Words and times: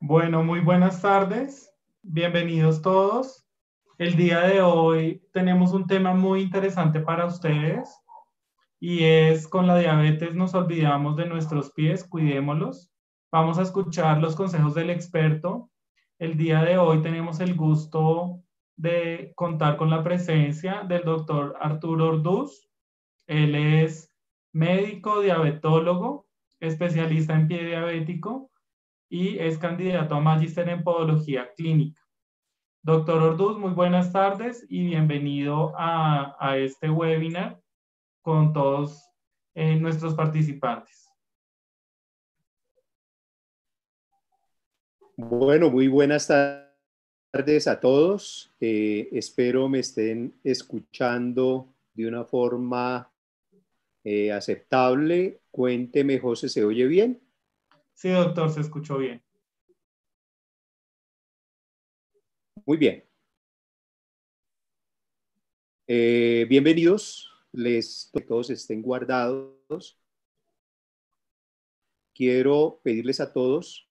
Bueno, 0.00 0.44
muy 0.44 0.60
buenas 0.60 1.02
tardes. 1.02 1.74
Bienvenidos 2.02 2.82
todos. 2.82 3.48
El 3.98 4.14
día 4.14 4.42
de 4.42 4.60
hoy 4.62 5.26
tenemos 5.32 5.72
un 5.72 5.88
tema 5.88 6.14
muy 6.14 6.42
interesante 6.42 7.00
para 7.00 7.26
ustedes 7.26 7.98
y 8.78 9.02
es 9.02 9.48
con 9.48 9.66
la 9.66 9.76
diabetes 9.76 10.36
nos 10.36 10.54
olvidamos 10.54 11.16
de 11.16 11.26
nuestros 11.26 11.72
pies, 11.72 12.04
cuidémoslos. 12.04 12.92
Vamos 13.32 13.58
a 13.58 13.62
escuchar 13.62 14.18
los 14.18 14.36
consejos 14.36 14.74
del 14.74 14.90
experto. 14.90 15.68
El 16.20 16.36
día 16.36 16.62
de 16.62 16.78
hoy 16.78 17.02
tenemos 17.02 17.40
el 17.40 17.56
gusto 17.56 18.40
de 18.76 19.32
contar 19.34 19.76
con 19.76 19.90
la 19.90 20.04
presencia 20.04 20.84
del 20.84 21.02
doctor 21.02 21.56
Arturo 21.60 22.10
Orduz. 22.10 22.70
Él 23.26 23.56
es 23.56 24.14
médico, 24.52 25.20
diabetólogo, 25.20 26.27
especialista 26.60 27.34
en 27.34 27.48
pie 27.48 27.64
diabético 27.64 28.50
y 29.08 29.38
es 29.38 29.58
candidato 29.58 30.14
a 30.14 30.20
magíster 30.20 30.68
en 30.68 30.82
podología 30.82 31.52
clínica. 31.54 32.02
Doctor 32.82 33.22
Orduz, 33.22 33.58
muy 33.58 33.72
buenas 33.72 34.12
tardes 34.12 34.64
y 34.68 34.86
bienvenido 34.86 35.74
a, 35.76 36.56
este 36.56 36.88
webinar 36.88 37.60
con 38.22 38.52
todos 38.52 39.02
eh, 39.54 39.76
nuestros 39.76 40.14
participantes. 40.14 41.08
Bueno, 45.16 45.70
muy 45.70 45.88
buenas 45.88 46.28
tardes 46.28 47.66
a 47.66 47.80
todos. 47.80 48.54
Eh, 48.60 49.08
espero 49.12 49.68
me 49.68 49.80
estén 49.80 50.38
escuchando 50.44 51.74
de 51.94 52.06
una 52.06 52.24
forma 52.24 53.10
eh, 54.10 54.32
aceptable. 54.32 55.42
Cuénteme, 55.50 56.18
José, 56.18 56.48
¿se 56.48 56.64
oye 56.64 56.86
bien? 56.86 57.20
Sí, 57.92 58.08
doctor, 58.08 58.50
se 58.50 58.62
escuchó 58.62 58.96
bien. 58.96 59.22
Muy 62.64 62.78
bien. 62.78 63.04
Eh, 65.86 66.46
bienvenidos. 66.48 67.30
Les 67.52 68.08
que 68.10 68.22
todos 68.22 68.48
estén 68.48 68.80
guardados. 68.80 69.98
Quiero 72.14 72.80
pedirles 72.82 73.20
a 73.20 73.30
todos 73.30 73.90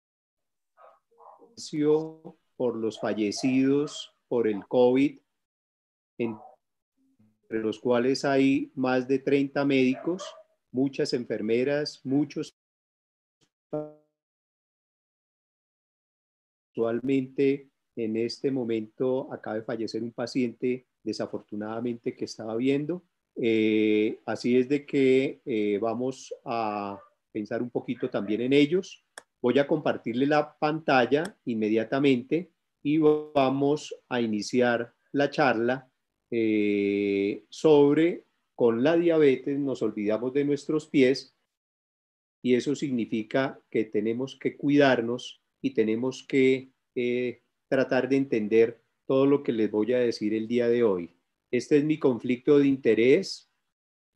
por 2.56 2.76
los 2.76 3.00
fallecidos 3.00 4.16
por 4.28 4.48
el 4.48 4.68
COVID, 4.68 5.20
entre 7.50 7.64
los 7.64 7.80
cuales 7.80 8.26
hay 8.26 8.72
más 8.76 9.08
de 9.08 9.20
30 9.20 9.64
médicos, 9.64 10.24
muchas 10.72 11.14
enfermeras, 11.14 12.02
muchos 12.04 12.58
Actualmente, 16.70 17.70
en 17.96 18.18
este 18.18 18.52
momento, 18.52 19.34
acaba 19.34 19.56
de 19.56 19.64
fallecer 19.64 20.04
un 20.04 20.12
paciente 20.12 20.86
desafortunadamente 21.02 22.16
que 22.16 22.26
estaba 22.26 22.56
viendo. 22.56 23.04
Eh, 23.36 24.20
así 24.26 24.58
es 24.58 24.70
de 24.70 24.86
que 24.86 25.42
eh, 25.44 25.80
vamos 25.82 26.34
a 26.46 27.00
pensar 27.32 27.64
un 27.64 27.72
poquito 27.72 28.12
también 28.12 28.42
en 28.42 28.54
ellos. 28.54 29.04
Voy 29.42 29.58
a 29.58 29.66
compartirle 29.66 30.28
la 30.28 30.56
pantalla 30.56 31.36
inmediatamente 31.46 32.52
y 32.84 33.00
vamos 33.00 33.96
a 34.08 34.22
iniciar 34.22 34.94
la 35.14 35.32
charla 35.32 35.87
eh, 36.32 37.46
sobre 37.50 38.26
con 38.56 38.84
la 38.84 38.98
diabetes 38.98 39.60
nos 39.60 39.82
olvidamos 39.82 40.34
de 40.34 40.44
nuestros 40.44 40.88
pies 40.88 41.36
y 42.42 42.56
eso 42.56 42.76
significa 42.76 43.60
que 43.70 43.86
tenemos 43.86 44.38
que 44.40 44.58
cuidarnos 44.58 45.42
y 45.62 45.74
tenemos 45.74 46.26
que 46.28 46.72
eh, 46.96 47.42
tratar 47.68 48.10
de 48.10 48.18
entender 48.18 48.82
todo 49.06 49.26
lo 49.26 49.44
que 49.44 49.52
les 49.52 49.70
voy 49.70 49.94
a 49.94 50.00
decir 50.00 50.34
el 50.34 50.48
día 50.48 50.68
de 50.68 50.84
hoy. 50.84 51.14
Este 51.52 51.78
es 51.78 51.84
mi 51.84 51.98
conflicto 51.98 52.58
de 52.60 52.68
interés. 52.68 53.50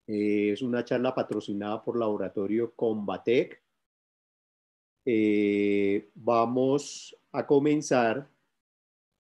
Eh, 0.08 0.52
es 0.52 0.62
una 0.62 0.84
charla 0.84 1.16
patrocinada 1.16 1.84
por 1.84 1.98
Laboratorio 1.98 2.74
Combatec. 2.76 3.62
Eh, 5.06 6.10
vamos 6.14 7.16
a 7.32 7.48
comenzar 7.48 8.30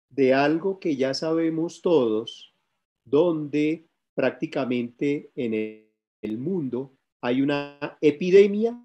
de 0.08 0.34
algo 0.34 0.80
que 0.80 0.96
ya 0.96 1.14
sabemos 1.14 1.80
todos, 1.80 2.49
donde 3.04 3.86
prácticamente 4.14 5.30
en 5.34 5.54
el 6.22 6.38
mundo 6.38 6.92
hay 7.20 7.42
una 7.42 7.98
epidemia 8.00 8.82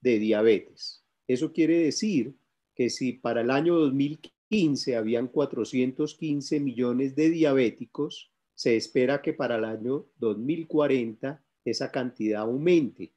de 0.00 0.18
diabetes. 0.18 1.04
Eso 1.26 1.52
quiere 1.52 1.78
decir 1.78 2.34
que 2.74 2.90
si 2.90 3.12
para 3.12 3.42
el 3.42 3.50
año 3.50 3.76
2015 3.76 4.96
habían 4.96 5.28
415 5.28 6.60
millones 6.60 7.14
de 7.14 7.30
diabéticos, 7.30 8.30
se 8.54 8.76
espera 8.76 9.22
que 9.22 9.32
para 9.32 9.56
el 9.56 9.64
año 9.64 10.06
2040 10.18 11.42
esa 11.64 11.90
cantidad 11.90 12.42
aumente. 12.42 13.12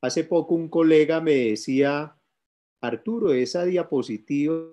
Hace 0.00 0.24
poco 0.24 0.54
un 0.54 0.68
colega 0.68 1.20
me 1.20 1.34
decía, 1.34 2.16
Arturo, 2.80 3.32
esa 3.32 3.64
diapositiva 3.64 4.66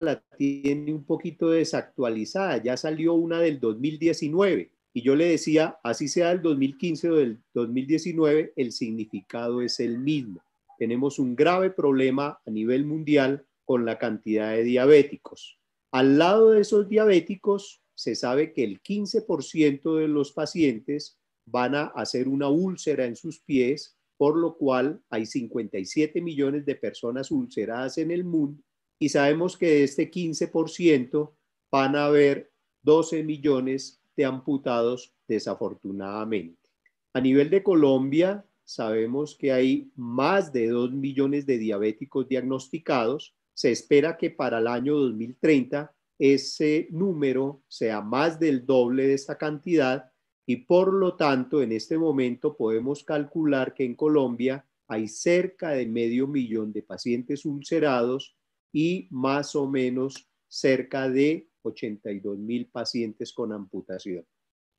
la 0.00 0.22
tiene 0.36 0.92
un 0.92 1.04
poquito 1.04 1.50
desactualizada, 1.50 2.62
ya 2.62 2.76
salió 2.76 3.14
una 3.14 3.40
del 3.40 3.60
2019. 3.60 4.70
Y 4.92 5.02
yo 5.02 5.14
le 5.14 5.26
decía, 5.26 5.78
así 5.82 6.08
sea 6.08 6.32
el 6.32 6.42
2015 6.42 7.10
o 7.10 7.16
del 7.16 7.38
2019, 7.54 8.52
el 8.56 8.72
significado 8.72 9.60
es 9.60 9.80
el 9.80 9.98
mismo 9.98 10.42
tenemos 10.76 11.18
un 11.18 11.34
grave 11.34 11.70
problema 11.70 12.40
a 12.44 12.50
nivel 12.50 12.84
mundial 12.84 13.46
con 13.64 13.84
la 13.84 13.98
cantidad 13.98 14.52
de 14.52 14.62
diabéticos. 14.62 15.58
Al 15.90 16.18
lado 16.18 16.50
de 16.50 16.60
esos 16.60 16.88
diabéticos, 16.88 17.82
se 17.94 18.14
sabe 18.14 18.52
que 18.52 18.62
el 18.62 18.82
15% 18.82 19.96
de 19.96 20.08
los 20.08 20.32
pacientes 20.32 21.18
van 21.46 21.74
a 21.74 21.84
hacer 21.86 22.28
una 22.28 22.48
úlcera 22.48 23.06
en 23.06 23.16
sus 23.16 23.40
pies, 23.40 23.96
por 24.18 24.36
lo 24.36 24.56
cual 24.56 25.02
hay 25.08 25.26
57 25.26 26.20
millones 26.20 26.66
de 26.66 26.74
personas 26.74 27.30
ulceradas 27.30 27.98
en 27.98 28.10
el 28.10 28.24
mundo 28.24 28.62
y 28.98 29.08
sabemos 29.08 29.56
que 29.56 29.66
de 29.66 29.84
este 29.84 30.10
15% 30.10 31.32
van 31.70 31.96
a 31.96 32.06
haber 32.06 32.50
12 32.82 33.22
millones 33.22 34.00
de 34.16 34.24
amputados 34.24 35.12
desafortunadamente. 35.28 36.70
A 37.12 37.20
nivel 37.20 37.50
de 37.50 37.62
Colombia, 37.62 38.44
sabemos 38.64 39.34
que 39.34 39.52
hay 39.52 39.90
más 39.96 40.52
de 40.52 40.68
2 40.68 40.92
millones 40.92 41.46
de 41.46 41.58
diabéticos 41.58 42.28
diagnosticados. 42.28 43.34
Se 43.54 43.70
espera 43.70 44.16
que 44.16 44.30
para 44.30 44.58
el 44.58 44.66
año 44.66 44.96
2030 44.96 45.92
ese 46.18 46.88
número 46.90 47.62
sea 47.68 48.00
más 48.00 48.40
del 48.40 48.64
doble 48.64 49.06
de 49.06 49.14
esta 49.14 49.36
cantidad 49.36 50.10
y 50.46 50.56
por 50.56 50.94
lo 50.94 51.16
tanto 51.16 51.62
en 51.62 51.72
este 51.72 51.98
momento 51.98 52.56
podemos 52.56 53.04
calcular 53.04 53.74
que 53.74 53.84
en 53.84 53.94
Colombia 53.94 54.64
hay 54.88 55.08
cerca 55.08 55.70
de 55.70 55.86
medio 55.86 56.26
millón 56.26 56.72
de 56.72 56.82
pacientes 56.82 57.44
ulcerados 57.44 58.36
y 58.72 59.08
más 59.10 59.54
o 59.54 59.68
menos 59.68 60.28
cerca 60.48 61.08
de 61.08 61.48
82 61.62 62.38
mil 62.38 62.68
pacientes 62.68 63.32
con 63.32 63.52
amputación. 63.52 64.24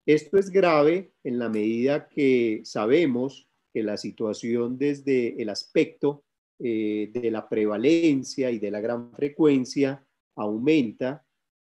Esto 0.05 0.37
es 0.37 0.49
grave 0.49 1.13
en 1.23 1.37
la 1.37 1.49
medida 1.49 2.07
que 2.07 2.61
sabemos 2.63 3.47
la 3.83 3.97
situación 3.97 4.77
desde 4.77 5.41
el 5.41 5.49
aspecto 5.49 6.23
eh, 6.59 7.11
de 7.13 7.31
la 7.31 7.47
prevalencia 7.47 8.51
y 8.51 8.59
de 8.59 8.71
la 8.71 8.81
gran 8.81 9.11
frecuencia 9.13 10.03
aumenta 10.35 11.25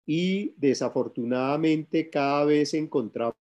y 0.06 0.54
desafortunadamente 0.58 2.10
cada 2.10 2.46
vez 2.46 2.74
encontramos 2.74 3.36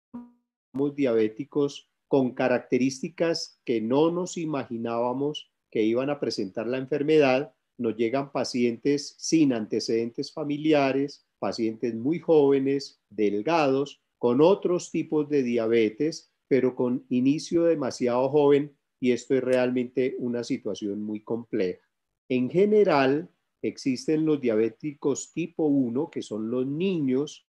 diabéticos 0.94 1.90
con 2.08 2.34
características 2.34 3.60
que 3.64 3.80
no 3.80 4.10
nos 4.10 4.36
imaginábamos 4.36 5.52
que 5.70 5.82
iban 5.82 6.10
a 6.10 6.20
presentar 6.20 6.66
la 6.66 6.78
enfermedad. 6.78 7.54
Nos 7.78 7.96
llegan 7.96 8.32
pacientes 8.32 9.14
sin 9.18 9.52
antecedentes 9.52 10.32
familiares, 10.32 11.26
pacientes 11.38 11.94
muy 11.94 12.18
jóvenes, 12.18 13.00
delgados, 13.10 14.00
con 14.18 14.40
otros 14.40 14.90
tipos 14.90 15.28
de 15.28 15.42
diabetes 15.42 16.32
pero 16.48 16.74
con 16.74 17.04
inicio 17.08 17.64
demasiado 17.64 18.28
joven 18.28 18.76
y 19.00 19.12
esto 19.12 19.34
es 19.34 19.42
realmente 19.42 20.16
una 20.18 20.44
situación 20.44 21.02
muy 21.02 21.22
compleja. 21.22 21.82
En 22.28 22.50
general, 22.50 23.30
existen 23.62 24.24
los 24.24 24.40
diabéticos 24.40 25.32
tipo 25.32 25.66
1, 25.66 26.10
que 26.10 26.22
son 26.22 26.50
los 26.50 26.66
niños, 26.66 27.46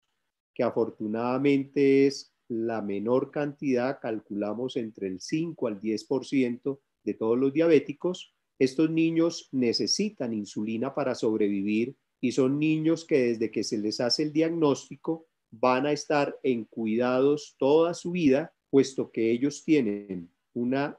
que 0.54 0.64
afortunadamente 0.64 2.08
es 2.08 2.34
la 2.48 2.82
menor 2.82 3.32
cantidad, 3.32 4.00
calculamos 4.00 4.78
entre 4.78 5.08
el 5.08 5.20
5 5.20 5.68
al 5.68 5.80
10% 5.80 6.80
de 7.04 7.14
todos 7.14 7.38
los 7.38 7.54
diabéticos. 7.54 8.35
Estos 8.58 8.90
niños 8.90 9.50
necesitan 9.52 10.34
insulina 10.34 10.94
para 10.94 11.16
sobrevivir 11.16 11.96
y 12.22 12.32
son 12.32 12.58
niños 12.60 13.06
que 13.06 13.20
desde 13.20 13.52
que 13.52 13.64
se 13.64 13.78
les 13.78 14.00
hace 14.00 14.24
el 14.24 14.34
diagnóstico 14.34 15.28
van 15.52 15.86
a 15.86 15.92
estar 15.92 16.38
en 16.44 16.66
cuidados 16.66 17.56
toda 17.58 17.94
su 17.94 18.12
vida 18.12 18.54
puesto 18.70 19.12
que 19.12 19.32
ellos 19.32 19.64
tienen 19.64 20.30
una 20.54 20.98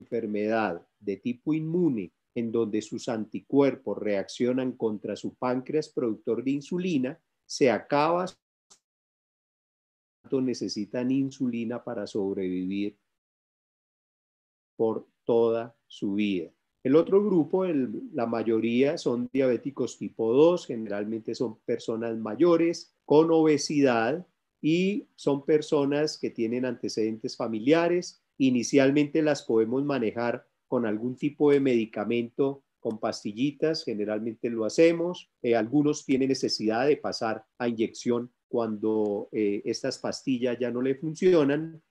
enfermedad 0.00 0.86
de 0.98 1.16
tipo 1.18 1.52
inmune 1.52 2.12
en 2.34 2.50
donde 2.50 2.82
sus 2.82 3.08
anticuerpos 3.08 3.98
reaccionan 3.98 4.72
contra 4.72 5.14
su 5.14 5.34
páncreas 5.34 5.88
productor 5.88 6.42
de 6.42 6.52
insulina, 6.52 7.20
se 7.46 7.70
acaba, 7.70 8.26
necesitan 10.32 11.10
insulina 11.10 11.84
para 11.84 12.06
sobrevivir 12.06 12.98
por 14.76 15.06
toda 15.24 15.76
su 15.94 16.14
vida. 16.14 16.50
El 16.82 16.96
otro 16.96 17.24
grupo, 17.24 17.64
la 17.64 18.26
mayoría 18.26 18.98
son 18.98 19.30
diabéticos 19.32 19.96
tipo 19.96 20.32
2, 20.32 20.66
generalmente 20.66 21.34
son 21.34 21.58
personas 21.64 22.18
mayores 22.18 22.94
con 23.06 23.30
obesidad 23.30 24.26
y 24.60 25.06
son 25.14 25.46
personas 25.46 26.18
que 26.18 26.30
tienen 26.30 26.64
antecedentes 26.66 27.36
familiares. 27.36 28.22
Inicialmente 28.38 29.22
las 29.22 29.42
podemos 29.44 29.84
manejar 29.84 30.46
con 30.66 30.84
algún 30.84 31.16
tipo 31.16 31.52
de 31.52 31.60
medicamento, 31.60 32.64
con 32.80 32.98
pastillitas, 32.98 33.84
generalmente 33.84 34.50
lo 34.50 34.66
hacemos. 34.66 35.30
Eh, 35.42 35.54
algunos 35.56 36.04
tienen 36.04 36.28
necesidad 36.28 36.86
de 36.86 36.98
pasar 36.98 37.46
a 37.56 37.68
inyección 37.68 38.30
cuando 38.48 39.28
eh, 39.32 39.62
estas 39.64 39.98
pastillas 39.98 40.58
ya 40.58 40.70
no 40.70 40.82
le 40.82 40.96
funcionan, 40.96 41.82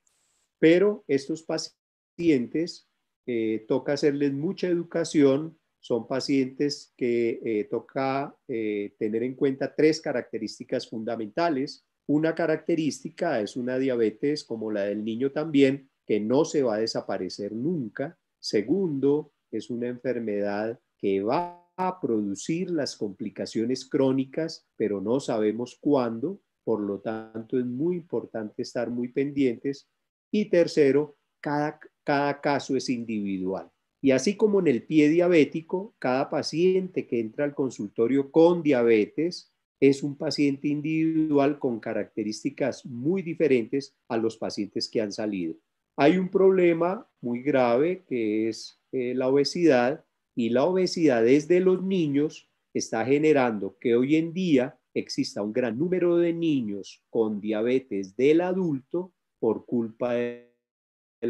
pero 0.60 1.04
estos 1.08 1.42
pacientes 1.44 2.88
eh, 3.26 3.66
toca 3.68 3.94
hacerles 3.94 4.34
mucha 4.34 4.68
educación, 4.68 5.58
son 5.80 6.08
pacientes 6.08 6.94
que 6.96 7.68
toca 7.70 8.34
tener 8.48 9.24
en 9.24 9.36
cuenta 9.36 9.76
tres 9.76 10.00
características 10.00 10.90
fundamentales. 10.90 11.86
Una 12.08 12.34
característica 12.34 13.42
es 13.42 13.58
una 13.58 13.78
diabetes 13.78 14.46
como 14.46 14.72
la 14.72 14.84
del 14.84 15.04
niño 15.04 15.34
también, 15.34 15.90
que 16.06 16.22
no 16.22 16.46
se 16.46 16.64
va 16.64 16.76
a 16.76 16.80
desaparecer 16.80 17.52
nunca. 17.52 18.18
Segundo, 18.40 19.34
es 19.52 19.70
una 19.70 19.88
enfermedad 19.88 20.80
que 20.98 21.22
va 21.22 21.70
a 21.76 22.00
producir 22.00 22.70
las 22.70 22.96
complicaciones 22.96 23.86
crónicas, 23.86 24.68
pero 24.76 25.02
no 25.02 25.20
sabemos 25.20 25.78
cuándo. 25.80 26.42
Por 26.64 26.82
lo 26.82 27.00
tanto, 27.00 27.58
es 27.60 27.66
muy 27.66 27.98
importante 27.98 28.62
estar 28.62 28.90
muy 28.90 29.10
pendientes. 29.10 29.90
Y 30.32 30.50
tercero, 30.50 31.18
cada, 31.42 31.80
cada 32.04 32.42
caso 32.42 32.76
es 32.76 32.90
individual. 32.90 33.70
Y 34.02 34.12
así 34.12 34.36
como 34.36 34.60
en 34.60 34.68
el 34.68 34.84
pie 34.84 35.10
diabético, 35.10 35.96
cada 35.98 36.30
paciente 36.30 37.08
que 37.08 37.20
entra 37.20 37.46
al 37.46 37.56
consultorio 37.56 38.32
con 38.32 38.62
diabetes 38.62 39.54
es 39.80 40.04
un 40.04 40.18
paciente 40.18 40.68
individual 40.68 41.60
con 41.60 41.80
características 41.80 42.86
muy 42.86 43.22
diferentes 43.22 43.96
a 44.08 44.18
los 44.18 44.38
pacientes 44.38 44.90
que 44.90 45.02
han 45.02 45.12
salido. 45.12 45.56
Hay 45.96 46.18
un 46.18 46.30
problema 46.30 47.08
muy 47.22 47.44
grave 47.44 48.04
que 48.08 48.50
es 48.50 48.80
eh, 48.92 49.14
la 49.16 49.28
obesidad 49.28 50.04
y 50.36 50.50
la 50.50 50.66
obesidad 50.66 51.24
desde 51.24 51.60
los 51.60 51.84
niños 51.84 52.50
está 52.74 53.06
generando 53.06 53.78
que 53.80 53.96
hoy 53.96 54.16
en 54.16 54.34
día 54.34 54.80
exista 54.94 55.42
un 55.42 55.54
gran 55.54 55.78
número 55.78 56.18
de 56.18 56.34
niños 56.34 57.04
con 57.10 57.40
diabetes 57.40 58.16
del 58.16 58.42
adulto 58.42 59.14
por 59.40 59.66
culpa 59.66 60.14
de 60.14 60.53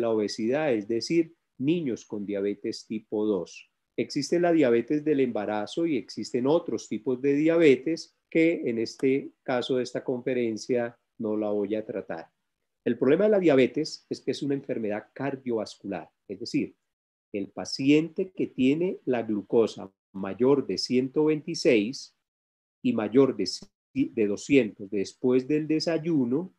la 0.01 0.09
obesidad, 0.09 0.73
es 0.73 0.87
decir, 0.87 1.35
niños 1.57 2.05
con 2.05 2.25
diabetes 2.25 2.85
tipo 2.87 3.25
2. 3.25 3.71
Existe 3.97 4.39
la 4.39 4.51
diabetes 4.51 5.03
del 5.03 5.19
embarazo 5.19 5.85
y 5.85 5.97
existen 5.97 6.47
otros 6.47 6.87
tipos 6.87 7.21
de 7.21 7.33
diabetes 7.33 8.17
que 8.29 8.61
en 8.65 8.79
este 8.79 9.33
caso 9.43 9.77
de 9.77 9.83
esta 9.83 10.03
conferencia 10.03 10.97
no 11.19 11.37
la 11.37 11.51
voy 11.51 11.75
a 11.75 11.85
tratar. 11.85 12.29
El 12.83 12.97
problema 12.97 13.25
de 13.25 13.31
la 13.31 13.39
diabetes 13.39 14.05
es 14.09 14.21
que 14.21 14.31
es 14.31 14.41
una 14.43 14.55
enfermedad 14.55 15.07
cardiovascular, 15.13 16.09
es 16.27 16.39
decir, 16.39 16.75
el 17.31 17.49
paciente 17.49 18.31
que 18.31 18.47
tiene 18.47 18.99
la 19.05 19.23
glucosa 19.23 19.91
mayor 20.11 20.67
de 20.67 20.77
126 20.77 22.15
y 22.83 22.93
mayor 22.93 23.35
de, 23.35 24.27
200 24.27 24.89
después 24.89 25.47
del 25.47 25.67
desayuno, 25.67 26.53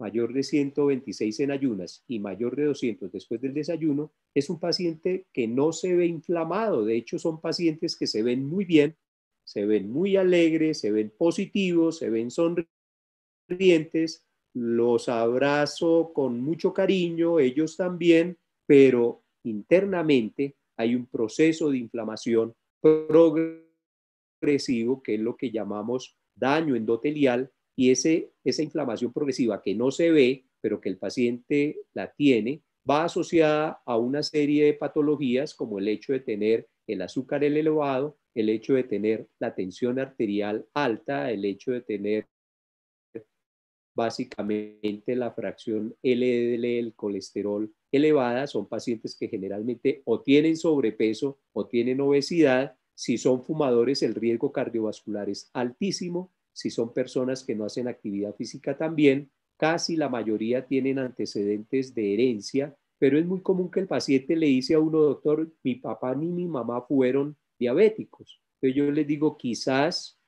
mayor 0.00 0.32
de 0.32 0.42
126 0.42 1.40
en 1.40 1.50
ayunas 1.50 2.04
y 2.08 2.18
mayor 2.18 2.56
de 2.56 2.64
200 2.64 3.12
después 3.12 3.40
del 3.40 3.54
desayuno, 3.54 4.12
es 4.34 4.50
un 4.50 4.58
paciente 4.58 5.26
que 5.32 5.46
no 5.46 5.72
se 5.72 5.94
ve 5.94 6.06
inflamado. 6.06 6.84
De 6.84 6.96
hecho, 6.96 7.18
son 7.18 7.40
pacientes 7.40 7.96
que 7.96 8.06
se 8.06 8.22
ven 8.22 8.46
muy 8.46 8.64
bien, 8.64 8.96
se 9.44 9.66
ven 9.66 9.90
muy 9.90 10.16
alegres, 10.16 10.80
se 10.80 10.90
ven 10.90 11.12
positivos, 11.16 11.98
se 11.98 12.10
ven 12.10 12.30
sonrientes, 12.30 14.24
los 14.54 15.08
abrazo 15.08 16.12
con 16.12 16.40
mucho 16.40 16.72
cariño, 16.72 17.38
ellos 17.38 17.76
también, 17.76 18.36
pero 18.66 19.22
internamente 19.44 20.56
hay 20.76 20.94
un 20.94 21.06
proceso 21.06 21.70
de 21.70 21.78
inflamación 21.78 22.54
progresivo, 22.80 25.02
que 25.02 25.16
es 25.16 25.20
lo 25.20 25.36
que 25.36 25.50
llamamos 25.50 26.16
daño 26.34 26.74
endotelial, 26.74 27.52
y 27.80 27.90
ese, 27.92 28.30
esa 28.44 28.62
inflamación 28.62 29.10
progresiva 29.10 29.62
que 29.62 29.74
no 29.74 29.90
se 29.90 30.10
ve, 30.10 30.44
pero 30.60 30.82
que 30.82 30.90
el 30.90 30.98
paciente 30.98 31.78
la 31.94 32.12
tiene, 32.12 32.60
va 32.88 33.04
asociada 33.04 33.80
a 33.86 33.96
una 33.96 34.22
serie 34.22 34.66
de 34.66 34.74
patologías 34.74 35.54
como 35.54 35.78
el 35.78 35.88
hecho 35.88 36.12
de 36.12 36.20
tener 36.20 36.68
el 36.86 37.00
azúcar 37.00 37.42
elevado, 37.42 38.18
el 38.34 38.50
hecho 38.50 38.74
de 38.74 38.84
tener 38.84 39.28
la 39.38 39.54
tensión 39.54 39.98
arterial 39.98 40.66
alta, 40.74 41.30
el 41.30 41.42
hecho 41.46 41.72
de 41.72 41.80
tener 41.80 42.28
básicamente 43.96 45.16
la 45.16 45.32
fracción 45.32 45.96
LDL, 46.02 46.64
el 46.66 46.94
colesterol 46.94 47.72
elevada, 47.90 48.46
son 48.46 48.68
pacientes 48.68 49.16
que 49.16 49.28
generalmente 49.28 50.02
o 50.04 50.20
tienen 50.20 50.58
sobrepeso 50.58 51.38
o 51.54 51.66
tienen 51.66 52.02
obesidad. 52.02 52.76
Si 52.94 53.16
son 53.16 53.42
fumadores, 53.42 54.02
el 54.02 54.14
riesgo 54.14 54.52
cardiovascular 54.52 55.30
es 55.30 55.48
altísimo. 55.54 56.30
Si 56.60 56.68
son 56.68 56.92
personas 56.92 57.42
que 57.42 57.54
no 57.54 57.64
hacen 57.64 57.88
actividad 57.88 58.34
física 58.34 58.76
también, 58.76 59.30
casi 59.56 59.96
la 59.96 60.10
mayoría 60.10 60.66
tienen 60.66 60.98
antecedentes 60.98 61.94
de 61.94 62.12
herencia, 62.12 62.76
pero 62.98 63.18
es 63.18 63.24
muy 63.24 63.40
común 63.40 63.70
que 63.70 63.80
el 63.80 63.86
paciente 63.86 64.36
le 64.36 64.44
dice 64.44 64.74
a 64.74 64.78
uno, 64.78 64.98
doctor, 64.98 65.50
mi 65.62 65.76
papá 65.76 66.14
ni 66.14 66.26
mi 66.26 66.46
mamá 66.46 66.82
fueron 66.82 67.34
diabéticos. 67.58 68.42
Entonces 68.56 68.76
yo 68.76 68.90
les 68.90 69.06
digo, 69.06 69.38
quizás 69.38 70.20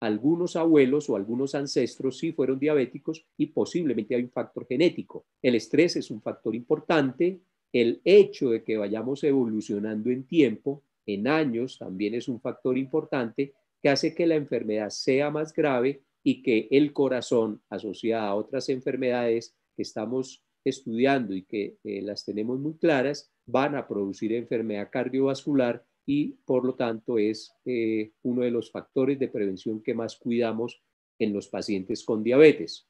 algunos 0.00 0.56
abuelos 0.56 1.08
o 1.08 1.14
algunos 1.14 1.54
ancestros 1.54 2.18
sí 2.18 2.32
fueron 2.32 2.58
diabéticos 2.58 3.24
y 3.36 3.46
posiblemente 3.46 4.16
hay 4.16 4.24
un 4.24 4.30
factor 4.30 4.66
genético. 4.66 5.24
El 5.40 5.54
estrés 5.54 5.94
es 5.94 6.10
un 6.10 6.20
factor 6.20 6.52
importante. 6.56 7.42
El 7.72 8.00
hecho 8.02 8.50
de 8.50 8.64
que 8.64 8.76
vayamos 8.76 9.22
evolucionando 9.22 10.10
en 10.10 10.24
tiempo, 10.24 10.82
en 11.06 11.28
años, 11.28 11.78
también 11.78 12.14
es 12.14 12.26
un 12.26 12.40
factor 12.40 12.76
importante 12.76 13.54
que 13.84 13.90
hace 13.90 14.14
que 14.14 14.26
la 14.26 14.36
enfermedad 14.36 14.88
sea 14.88 15.30
más 15.30 15.52
grave 15.52 16.02
y 16.22 16.42
que 16.42 16.68
el 16.70 16.94
corazón, 16.94 17.60
asociado 17.68 18.24
a 18.24 18.34
otras 18.34 18.70
enfermedades 18.70 19.54
que 19.76 19.82
estamos 19.82 20.42
estudiando 20.64 21.34
y 21.34 21.42
que 21.42 21.76
eh, 21.84 22.00
las 22.00 22.24
tenemos 22.24 22.58
muy 22.58 22.78
claras, 22.78 23.30
van 23.44 23.74
a 23.74 23.86
producir 23.86 24.32
enfermedad 24.32 24.88
cardiovascular 24.90 25.84
y 26.06 26.28
por 26.46 26.64
lo 26.64 26.76
tanto 26.76 27.18
es 27.18 27.52
eh, 27.66 28.12
uno 28.22 28.40
de 28.40 28.52
los 28.52 28.70
factores 28.70 29.18
de 29.18 29.28
prevención 29.28 29.82
que 29.82 29.92
más 29.92 30.16
cuidamos 30.16 30.82
en 31.18 31.34
los 31.34 31.48
pacientes 31.48 32.04
con 32.04 32.24
diabetes. 32.24 32.88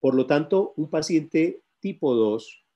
Por 0.00 0.14
lo 0.14 0.26
tanto, 0.26 0.74
un 0.76 0.90
paciente 0.90 1.62
tipo 1.80 2.14
2 2.14 2.66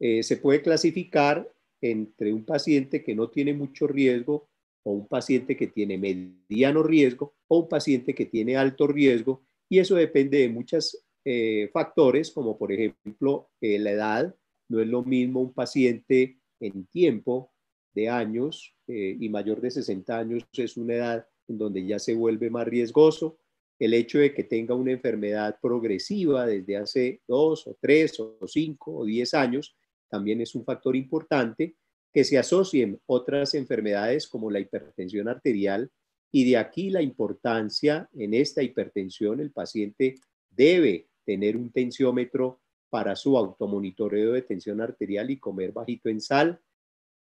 eh, 0.00 0.22
se 0.22 0.36
puede 0.36 0.60
clasificar 0.60 1.50
entre 1.80 2.34
un 2.34 2.44
paciente 2.44 3.02
que 3.02 3.14
no 3.14 3.30
tiene 3.30 3.54
mucho 3.54 3.86
riesgo 3.86 4.50
o 4.88 4.92
un 4.92 5.06
paciente 5.06 5.54
que 5.54 5.66
tiene 5.66 5.98
mediano 5.98 6.82
riesgo 6.82 7.34
o 7.46 7.58
un 7.58 7.68
paciente 7.68 8.14
que 8.14 8.24
tiene 8.24 8.56
alto 8.56 8.86
riesgo 8.86 9.42
y 9.68 9.80
eso 9.80 9.94
depende 9.96 10.38
de 10.38 10.48
muchos 10.48 11.04
eh, 11.26 11.68
factores 11.74 12.30
como 12.30 12.56
por 12.56 12.72
ejemplo 12.72 13.50
la 13.60 13.90
edad. 13.90 14.34
No 14.70 14.80
es 14.80 14.88
lo 14.88 15.02
mismo 15.02 15.40
un 15.40 15.52
paciente 15.52 16.40
en 16.58 16.86
tiempo 16.86 17.52
de 17.94 18.08
años 18.08 18.74
eh, 18.86 19.14
y 19.20 19.28
mayor 19.28 19.60
de 19.60 19.70
60 19.70 20.18
años 20.18 20.46
es 20.54 20.78
una 20.78 20.94
edad 20.94 21.26
en 21.48 21.58
donde 21.58 21.84
ya 21.84 21.98
se 21.98 22.14
vuelve 22.14 22.48
más 22.48 22.66
riesgoso. 22.66 23.38
El 23.78 23.92
hecho 23.92 24.18
de 24.18 24.32
que 24.32 24.44
tenga 24.44 24.74
una 24.74 24.92
enfermedad 24.92 25.58
progresiva 25.60 26.46
desde 26.46 26.78
hace 26.78 27.20
dos 27.28 27.66
o 27.66 27.76
tres 27.78 28.18
o 28.20 28.38
cinco 28.46 28.96
o 28.96 29.04
diez 29.04 29.34
años 29.34 29.76
también 30.08 30.40
es 30.40 30.54
un 30.54 30.64
factor 30.64 30.96
importante. 30.96 31.76
Que 32.18 32.24
se 32.24 32.36
asocien 32.36 33.00
otras 33.06 33.54
enfermedades 33.54 34.26
como 34.26 34.50
la 34.50 34.58
hipertensión 34.58 35.28
arterial 35.28 35.88
y 36.32 36.50
de 36.50 36.56
aquí 36.56 36.90
la 36.90 37.00
importancia 37.00 38.10
en 38.12 38.34
esta 38.34 38.60
hipertensión, 38.60 39.38
el 39.38 39.52
paciente 39.52 40.16
debe 40.50 41.06
tener 41.24 41.56
un 41.56 41.70
tensiómetro 41.70 42.60
para 42.90 43.14
su 43.14 43.38
automonitoreo 43.38 44.32
de 44.32 44.42
tensión 44.42 44.80
arterial 44.80 45.30
y 45.30 45.38
comer 45.38 45.70
bajito 45.70 46.08
en 46.08 46.20
sal. 46.20 46.60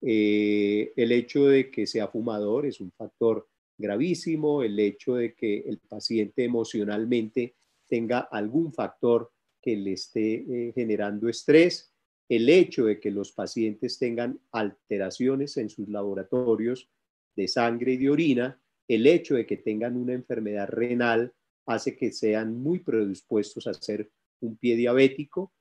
Eh, 0.02 0.94
el 0.96 1.12
hecho 1.12 1.44
de 1.48 1.70
que 1.70 1.88
sea 1.88 2.08
fumador 2.08 2.66
es 2.66 2.80
un 2.80 2.94
factor 2.94 3.50
gravísimo, 3.78 4.64
el 4.64 4.80
hecho 4.80 5.16
de 5.16 5.34
que 5.34 5.58
el 5.58 5.80
paciente 5.80 6.46
emocionalmente 6.46 7.58
tenga 7.86 8.20
algún 8.20 8.72
factor 8.72 9.30
que 9.62 9.75
le 9.75 9.92
esté 9.92 10.36
eh, 10.36 10.72
generando 10.74 11.28
estrés 11.28 11.92
el 12.29 12.50
hecho 12.50 12.86
de 12.86 13.00
que 13.00 13.12
los 13.12 13.32
pacientes 13.32 14.00
tengan 14.00 14.39
alteraciones 14.51 15.58
en 15.58 15.70
sus 15.70 15.88
laboratorios 15.89 16.89
de 17.36 17.48
sangre 17.48 17.94
y 17.94 17.98
de 17.98 18.10
orina, 18.10 18.62
el 18.88 19.05
hecho 19.08 19.36
de 19.36 19.46
que 19.46 19.58
tengan 19.58 19.96
una 19.96 20.13
enfermedad 20.13 20.70
renal 20.70 21.34
hace 21.65 21.96
que 21.96 22.12
sean 22.12 22.58
muy 22.58 22.79
predispuestos 22.79 23.67
a 23.67 23.74
ser 23.74 24.10
un 24.41 24.58
pie 24.58 24.75
diabético. 24.75 25.51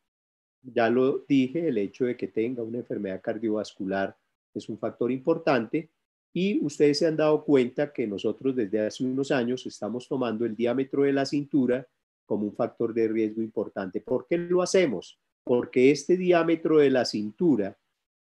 Ya 0.62 0.88
lo 0.88 1.24
dije, 1.28 1.68
el 1.68 1.78
hecho 1.78 2.06
de 2.06 2.16
que 2.16 2.28
tenga 2.28 2.62
una 2.62 2.78
enfermedad 2.78 3.20
cardiovascular 3.22 4.16
es 4.54 4.68
un 4.68 4.78
factor 4.78 5.10
importante 5.10 5.90
y 6.32 6.64
ustedes 6.64 6.98
se 6.98 7.06
han 7.06 7.16
dado 7.16 7.44
cuenta 7.44 7.92
que 7.92 8.06
nosotros 8.06 8.56
desde 8.56 8.80
hace 8.80 9.04
unos 9.04 9.30
años 9.30 9.66
estamos 9.66 10.08
tomando 10.08 10.44
el 10.44 10.56
diámetro 10.56 11.02
de 11.02 11.12
la 11.12 11.26
cintura 11.26 11.86
como 12.26 12.46
un 12.46 12.54
factor 12.54 12.94
de 12.94 13.08
riesgo 13.08 13.42
importante. 13.42 14.00
¿Por 14.00 14.26
qué 14.26 14.38
lo 14.38 14.62
hacemos? 14.62 15.18
Porque 15.44 15.90
este 15.90 16.16
diámetro 16.16 16.78
de 16.78 16.90
la 16.90 17.04
cintura 17.04 17.78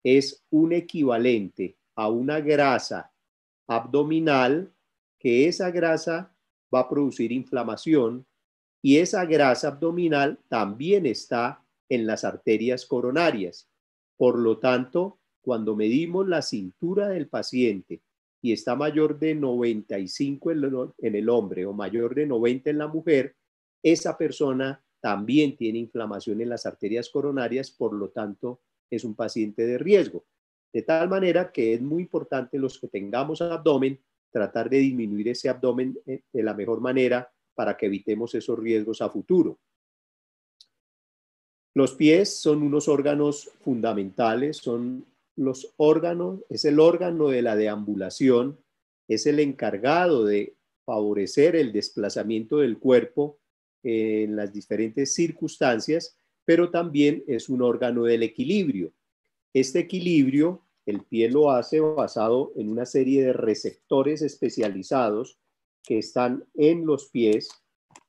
es 0.04 0.46
un 0.50 0.74
equivalente 0.74 1.78
a 1.96 2.10
una 2.10 2.40
grasa 2.40 3.12
abdominal, 3.68 4.74
que 5.20 5.48
esa 5.48 5.70
grasa 5.72 6.34
va 6.74 6.82
a 6.82 6.90
producir 6.90 7.32
inflamación 7.32 8.26
y 8.82 8.98
esa 8.98 9.26
grasa 9.26 9.70
abdominal 9.70 10.40
también 10.48 11.06
está 11.06 11.66
en 11.90 12.08
las 12.08 12.24
arterias 12.24 12.86
coronarias. 12.86 13.70
Por 14.16 14.40
lo 14.40 14.60
tanto, 14.60 15.20
cuando 15.42 15.76
medimos 15.76 16.28
la 16.28 16.42
cintura 16.42 17.10
del 17.10 17.28
paciente 17.28 18.02
y 18.42 18.54
está 18.54 18.76
mayor 18.76 19.20
de 19.20 19.36
95 19.36 20.52
en 20.52 21.16
el 21.16 21.30
hombre 21.30 21.66
o 21.66 21.74
mayor 21.74 22.16
de 22.16 22.26
90 22.26 22.70
en 22.70 22.78
la 22.78 22.88
mujer, 22.88 23.36
esa 23.84 24.18
persona 24.18 24.82
también 25.02 25.56
tiene 25.56 25.80
inflamación 25.80 26.42
en 26.42 26.50
las 26.50 26.66
arterias 26.66 27.10
coronarias, 27.10 27.72
por 27.72 27.94
lo 27.94 28.10
tanto 28.10 28.62
es 28.90 29.04
un 29.04 29.16
paciente 29.16 29.66
de 29.66 29.78
riesgo. 29.78 30.26
De 30.74 30.82
tal 30.82 31.10
manera 31.10 31.52
que 31.52 31.74
es 31.74 31.82
muy 31.82 32.04
importante 32.04 32.60
los 32.60 32.80
que 32.80 32.88
tengamos 32.88 33.42
abdomen, 33.42 34.00
tratar 34.32 34.70
de 34.70 34.78
disminuir 34.78 35.30
ese 35.30 35.50
abdomen 35.50 35.98
eh, 36.06 36.22
de 36.32 36.44
la 36.44 36.54
mejor 36.54 36.82
manera 36.82 37.32
para 37.56 37.76
que 37.76 37.88
evitemos 37.88 38.36
esos 38.36 38.60
riesgos 38.60 39.02
a 39.02 39.10
futuro. 39.10 39.60
Los 41.74 41.94
pies 41.94 42.38
son 42.40 42.62
unos 42.62 42.88
órganos 42.88 43.52
fundamentales, 43.62 44.58
son 44.58 45.06
los 45.36 45.74
órganos, 45.78 46.42
es 46.50 46.66
el 46.66 46.80
órgano 46.80 47.30
de 47.30 47.42
la 47.42 47.56
deambulación, 47.56 48.60
es 49.08 49.26
el 49.26 49.40
encargado 49.40 50.26
de 50.26 50.56
favorecer 50.86 51.56
el 51.56 51.72
desplazamiento 51.72 52.58
del 52.58 52.78
cuerpo 52.80 53.40
en 53.84 54.36
las 54.36 54.54
diferentes 54.54 55.14
circunstancias, 55.14 56.18
pero 56.46 56.70
también 56.70 57.24
es 57.28 57.50
un 57.50 57.62
órgano 57.62 58.04
del 58.04 58.24
equilibrio. 58.24 58.92
Este 59.54 59.80
equilibrio, 59.80 60.66
el 60.86 61.04
pie 61.04 61.30
lo 61.30 61.52
hace 61.52 61.80
basado 61.80 62.52
en 62.56 62.70
una 62.70 62.86
serie 62.86 63.24
de 63.24 63.34
receptores 63.34 64.22
especializados 64.22 65.40
que 65.84 66.00
están 66.00 66.46
en 66.56 66.86
los 66.86 67.10
pies 67.10 67.50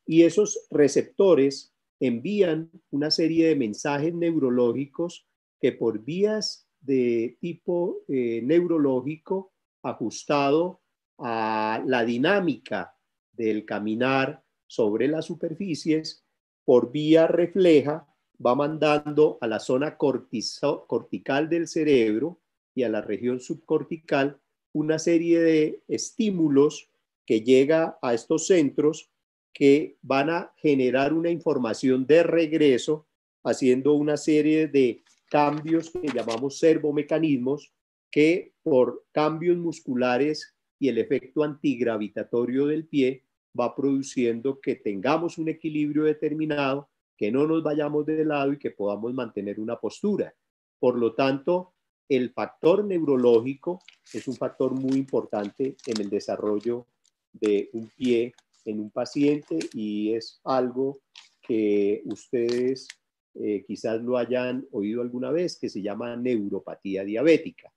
y 0.07 0.23
esos 0.23 0.67
receptores 0.71 1.75
envían 2.01 2.71
una 2.91 3.11
serie 3.11 3.49
de 3.49 3.57
mensajes 3.57 4.15
neurológicos 4.15 5.27
que 5.61 5.73
por 5.73 6.03
vías 6.03 6.67
de 6.81 7.37
tipo 7.41 7.99
eh, 8.09 8.41
neurológico 8.43 9.53
ajustado 9.83 10.81
a 11.19 11.83
la 11.87 12.05
dinámica 12.05 12.97
del 13.33 13.65
caminar 13.65 14.43
sobre 14.71 15.09
las 15.09 15.25
superficies, 15.25 16.25
por 16.65 16.93
vía 16.93 17.27
refleja, 17.27 18.07
va 18.45 18.55
mandando 18.55 19.37
a 19.41 19.49
la 19.49 19.59
zona 19.59 19.97
cortical 19.99 21.49
del 21.49 21.67
cerebro 21.67 22.41
y 22.73 22.85
a 22.85 22.89
la 22.89 23.01
región 23.01 23.41
subcortical 23.41 24.41
una 24.73 25.01
serie 25.01 25.41
de 25.41 25.83
estímulos 25.89 26.89
que 27.27 27.41
llega 27.41 27.99
a 28.01 28.15
estos 28.15 28.47
centros 28.47 29.11
que 29.53 29.99
van 30.03 30.31
a 30.31 30.53
generar 30.59 31.15
una 31.15 31.31
información 31.31 32.07
de 32.07 32.23
regreso 32.23 33.09
haciendo 33.43 33.95
una 33.95 34.17
serie 34.17 34.69
de 34.69 35.03
cambios 35.29 35.91
que 35.91 36.13
llamamos 36.15 36.61
servomecanismos 36.61 37.73
que 38.09 38.55
por 38.63 39.05
cambios 39.11 39.57
musculares 39.57 40.55
y 40.79 40.89
el 40.89 40.99
efecto 40.99 41.43
antigravitatorio 41.43 42.67
del 42.67 42.87
pie 42.87 43.25
va 43.59 43.75
produciendo 43.75 44.61
que 44.61 44.77
tengamos 44.77 45.39
un 45.39 45.49
equilibrio 45.49 46.05
determinado, 46.05 46.89
que 47.17 47.31
no 47.31 47.47
nos 47.47 47.63
vayamos 47.63 48.07
de 48.07 48.25
lado 48.25 48.53
y 48.53 48.59
que 48.59 48.71
podamos 48.71 49.13
mantener 49.13 49.61
una 49.61 49.77
postura. 49.79 50.35
Por 50.79 50.99
lo 50.99 51.15
tanto, 51.15 51.75
el 52.09 52.31
factor 52.33 52.85
neurológico 52.85 53.81
es 54.13 54.27
un 54.27 54.35
factor 54.35 54.73
muy 54.73 54.99
importante 54.99 55.77
en 55.87 56.01
el 56.01 56.11
desarrollo 56.11 56.87
de 57.33 57.71
un 57.73 57.89
pie 57.89 58.33
en 58.65 58.81
un 58.81 58.91
paciente 58.91 59.59
y 59.73 60.13
es 60.15 60.41
algo 60.45 61.01
que 61.41 62.03
ustedes 62.07 62.89
eh, 63.35 63.65
quizás 63.67 64.01
lo 64.03 64.19
hayan 64.19 64.67
oído 64.73 65.03
alguna 65.03 65.31
vez, 65.31 65.59
que 65.59 65.69
se 65.69 65.83
llama 65.83 66.17
neuropatía 66.17 67.05
diabética. 67.05 67.73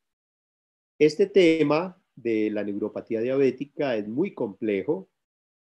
Este 0.98 1.28
tema 1.28 2.02
de 2.16 2.50
la 2.50 2.64
neuropatía 2.64 3.22
diabética 3.22 3.96
es 3.96 4.08
muy 4.08 4.34
complejo 4.34 5.10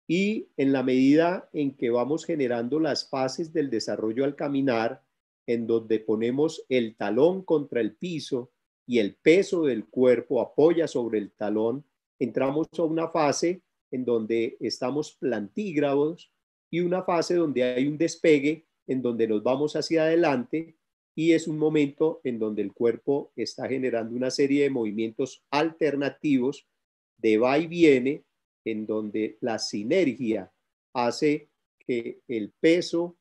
y 0.09 0.49
en 0.57 0.73
la 0.73 0.81
medida 0.81 1.51
en 1.53 1.77
que 1.77 1.91
vamos 1.91 2.25
generando 2.25 2.79
las 2.79 3.07
fases 3.07 3.53
del 3.53 3.69
desarrollo 3.69 4.25
al 4.25 4.35
caminar, 4.35 5.03
en 5.45 5.67
donde 5.67 5.99
ponemos 5.99 6.65
el 6.67 6.95
talón 6.95 7.43
contra 7.43 7.79
el 7.79 7.95
piso 7.95 8.51
y 8.87 8.97
el 8.97 9.17
peso 9.17 9.65
del 9.65 9.85
cuerpo 9.85 10.41
apoya 10.41 10.87
sobre 10.87 11.19
el 11.19 11.31
talón, 11.31 11.85
entramos 12.17 12.67
a 12.75 12.83
una 12.85 13.09
fase 13.09 13.61
en 13.91 14.03
donde 14.03 14.57
estamos 14.59 15.11
plantígrados 15.11 16.33
y 16.71 16.79
una 16.79 17.03
fase 17.03 17.35
donde 17.35 17.61
hay 17.61 17.87
un 17.87 17.99
despegue 17.99 18.65
en 18.87 19.03
donde 19.03 19.27
nos 19.27 19.43
vamos 19.43 19.75
hacia 19.75 20.05
adelante 20.05 20.75
y 21.13 21.33
es 21.33 21.47
un 21.47 21.59
momento 21.59 22.19
en 22.23 22.39
donde 22.39 22.63
el 22.63 22.73
cuerpo 22.73 23.31
está 23.35 23.69
generando 23.69 24.15
una 24.15 24.31
serie 24.31 24.63
de 24.63 24.71
movimientos 24.71 25.43
alternativos 25.51 26.67
de 27.17 27.37
va 27.37 27.59
y 27.59 27.67
viene, 27.67 28.23
en 28.65 28.85
donde 28.85 29.37
la 29.41 29.59
sinergia 29.59 30.51
hace 30.93 31.49
que 31.79 32.21
el 32.27 32.51
peso 32.59 33.17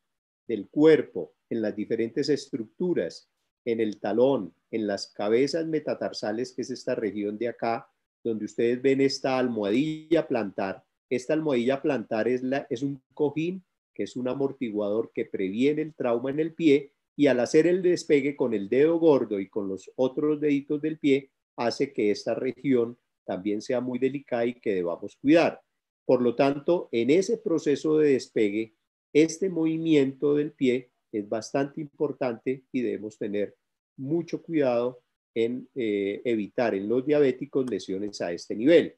del 0.47 0.69
cuerpo 0.69 1.33
en 1.49 1.61
las 1.61 1.75
diferentes 1.75 2.29
estructuras, 2.29 3.29
en 3.65 3.79
el 3.79 3.99
talón, 3.99 4.53
en 4.71 4.87
las 4.87 5.07
cabezas 5.07 5.65
metatarsales, 5.65 6.53
que 6.53 6.61
es 6.61 6.69
esta 6.69 6.95
región 6.95 7.37
de 7.37 7.49
acá, 7.49 7.89
donde 8.23 8.45
ustedes 8.45 8.81
ven 8.81 9.01
esta 9.01 9.37
almohadilla 9.37 10.27
plantar. 10.27 10.83
Esta 11.09 11.33
almohadilla 11.33 11.81
plantar 11.81 12.27
es, 12.27 12.43
la, 12.43 12.67
es 12.69 12.83
un 12.83 13.01
cojín 13.13 13.63
que 13.93 14.03
es 14.03 14.15
un 14.15 14.27
amortiguador 14.27 15.11
que 15.13 15.25
previene 15.25 15.81
el 15.81 15.93
trauma 15.93 16.29
en 16.29 16.39
el 16.39 16.53
pie 16.53 16.93
y 17.17 17.27
al 17.27 17.41
hacer 17.41 17.67
el 17.67 17.81
despegue 17.81 18.35
con 18.35 18.53
el 18.53 18.69
dedo 18.69 18.97
gordo 18.97 19.39
y 19.39 19.49
con 19.49 19.67
los 19.67 19.91
otros 19.95 20.39
deditos 20.39 20.81
del 20.81 20.99
pie, 20.99 21.31
hace 21.57 21.91
que 21.91 22.11
esta 22.11 22.33
región 22.33 22.97
también 23.29 23.61
sea 23.61 23.79
muy 23.79 23.99
delicada 23.99 24.47
y 24.47 24.55
que 24.55 24.73
debamos 24.73 25.15
cuidar. 25.17 25.61
Por 26.03 26.19
lo 26.23 26.33
tanto, 26.33 26.89
en 26.91 27.11
ese 27.11 27.37
proceso 27.37 27.99
de 27.99 28.13
despegue, 28.13 28.73
este 29.13 29.51
movimiento 29.51 30.33
del 30.33 30.51
pie 30.51 30.89
es 31.11 31.29
bastante 31.29 31.79
importante 31.79 32.63
y 32.71 32.81
debemos 32.81 33.19
tener 33.19 33.55
mucho 33.97 34.41
cuidado 34.41 35.03
en 35.35 35.69
eh, 35.75 36.23
evitar 36.25 36.73
en 36.73 36.89
los 36.89 37.05
diabéticos 37.05 37.69
lesiones 37.69 38.19
a 38.21 38.31
este 38.31 38.55
nivel. 38.55 38.95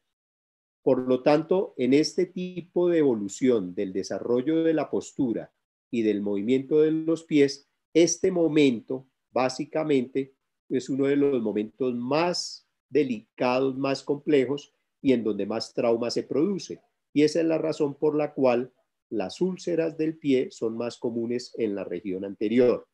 Por 0.82 1.00
lo 1.00 1.22
tanto, 1.22 1.74
en 1.76 1.94
este 1.94 2.26
tipo 2.28 2.88
de 2.88 3.00
evolución 3.00 3.76
del 3.76 3.92
desarrollo 3.92 4.64
de 4.64 4.74
la 4.74 4.90
postura 4.90 5.52
y 5.92 6.04
del 6.04 6.22
movimiento 6.22 6.80
de 6.80 6.92
los 6.92 7.26
pies, 7.26 7.68
este 7.94 8.32
momento 8.32 9.10
básicamente 9.30 10.34
es 10.70 10.90
uno 10.90 11.08
de 11.08 11.18
los 11.18 11.42
momentos 11.42 11.94
más 11.94 12.71
delicados, 12.92 13.76
más 13.78 14.04
complejos 14.04 14.74
y 15.02 15.14
en 15.14 15.24
donde 15.24 15.48
más 15.48 15.74
trauma 15.74 16.12
se 16.12 16.24
produce. 16.24 16.82
Y 17.14 17.24
esa 17.24 17.40
es 17.40 17.46
la 17.46 17.58
razón 17.58 17.96
por 17.96 18.16
la 18.16 18.34
cual 18.34 18.72
las 19.10 19.42
úlceras 19.42 19.98
del 19.98 20.18
pie 20.18 20.50
son 20.52 20.78
más 20.78 20.98
comunes 20.98 21.54
en 21.58 21.74
la 21.74 21.84
región 21.84 22.24
anterior. 22.24 22.88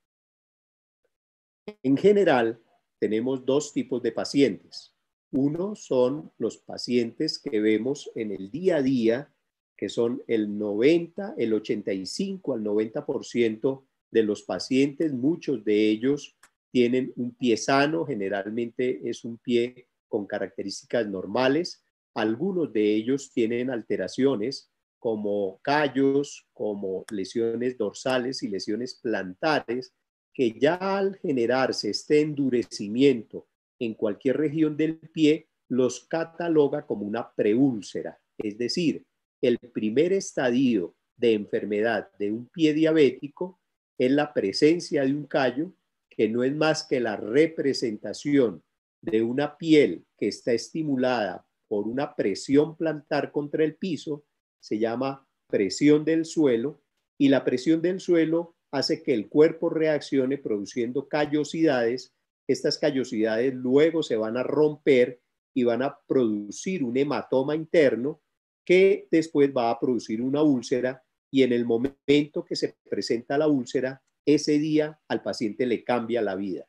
En 1.84 1.98
general, 1.98 2.62
tenemos 3.00 3.46
dos 3.46 3.74
tipos 3.74 4.02
de 4.02 4.12
pacientes. 4.12 4.96
Uno 5.32 5.76
son 5.76 6.32
los 6.38 6.58
pacientes 6.58 7.40
que 7.40 7.60
vemos 7.60 8.10
en 8.16 8.32
el 8.32 8.50
día 8.50 8.78
a 8.78 8.82
día, 8.82 9.34
que 9.76 9.90
son 9.90 10.24
el 10.28 10.58
90, 10.58 11.36
el 11.38 11.54
85 11.54 12.54
al 12.54 12.64
90% 12.64 13.84
de 14.10 14.24
los 14.24 14.44
pacientes, 14.44 15.14
muchos 15.14 15.64
de 15.66 15.90
ellos 15.90 16.37
tienen 16.72 17.14
un 17.16 17.34
pie 17.36 17.58
sano, 17.58 18.06
generalmente 18.06 19.02
es 19.10 19.24
un 19.24 19.38
pie 19.38 19.88
con 20.08 20.26
características 20.26 21.08
normales. 21.08 21.84
Algunos 22.14 22.72
de 22.74 22.96
ellos 22.96 23.32
tienen 23.32 23.70
alteraciones 23.70 24.72
como 25.00 25.60
callos, 25.62 26.48
como 26.54 27.06
lesiones 27.12 27.78
dorsales 27.78 28.44
y 28.44 28.50
lesiones 28.50 28.96
plantares 28.96 29.94
que 30.34 30.58
ya 30.60 30.76
al 30.76 31.18
generarse 31.18 31.90
este 31.90 32.22
endurecimiento 32.22 33.48
en 33.80 33.96
cualquier 33.96 34.38
región 34.38 34.78
del 34.78 34.98
pie, 34.98 35.48
los 35.68 36.06
cataloga 36.08 36.86
como 36.86 37.06
una 37.06 37.32
preúlcera, 37.34 38.20
es 38.38 38.58
decir, 38.58 39.04
el 39.42 39.58
primer 39.58 40.14
estadio 40.14 40.96
de 41.16 41.34
enfermedad 41.34 42.10
de 42.18 42.32
un 42.32 42.48
pie 42.48 42.74
diabético 42.74 43.60
es 43.98 44.12
la 44.12 44.34
presencia 44.34 45.04
de 45.04 45.14
un 45.14 45.26
callo 45.26 45.74
que 46.18 46.28
no 46.28 46.44
es 46.44 46.56
más 46.56 46.84
que 46.84 47.00
la 47.00 47.16
representación 47.16 48.64
de 49.02 49.22
una 49.22 49.58
piel 49.58 50.06
que 50.18 50.28
está 50.28 50.52
estimulada 50.52 51.48
por 51.68 51.88
una 51.88 52.16
presión 52.16 52.76
plantar 52.76 53.32
contra 53.32 53.64
el 53.64 53.76
piso, 53.76 54.26
se 54.60 54.80
llama 54.80 55.28
presión 55.48 56.04
del 56.04 56.26
suelo, 56.26 56.82
y 57.20 57.30
la 57.30 57.44
presión 57.44 57.82
del 57.82 58.00
suelo 58.00 58.56
hace 58.72 59.04
que 59.04 59.14
el 59.14 59.30
cuerpo 59.30 59.70
reaccione 59.70 60.38
produciendo 60.38 61.08
callosidades. 61.08 62.14
Estas 62.48 62.78
callosidades 62.78 63.54
luego 63.54 64.04
se 64.04 64.18
van 64.18 64.38
a 64.38 64.44
romper 64.44 65.22
y 65.56 65.64
van 65.64 65.84
a 65.84 66.00
producir 66.08 66.84
un 66.84 66.98
hematoma 66.98 67.56
interno 67.56 68.22
que 68.66 69.08
después 69.12 69.52
va 69.56 69.72
a 69.72 69.80
producir 69.80 70.22
una 70.22 70.42
úlcera 70.42 71.04
y 71.32 71.44
en 71.44 71.54
el 71.54 71.66
momento 71.66 72.44
que 72.46 72.56
se 72.56 72.78
presenta 72.90 73.38
la 73.38 73.48
úlcera, 73.48 74.02
ese 74.28 74.60
día 74.60 75.00
al 75.08 75.24
paciente 75.24 75.66
le 75.66 75.84
cambia 75.84 76.22
la 76.22 76.36
vida. 76.36 76.68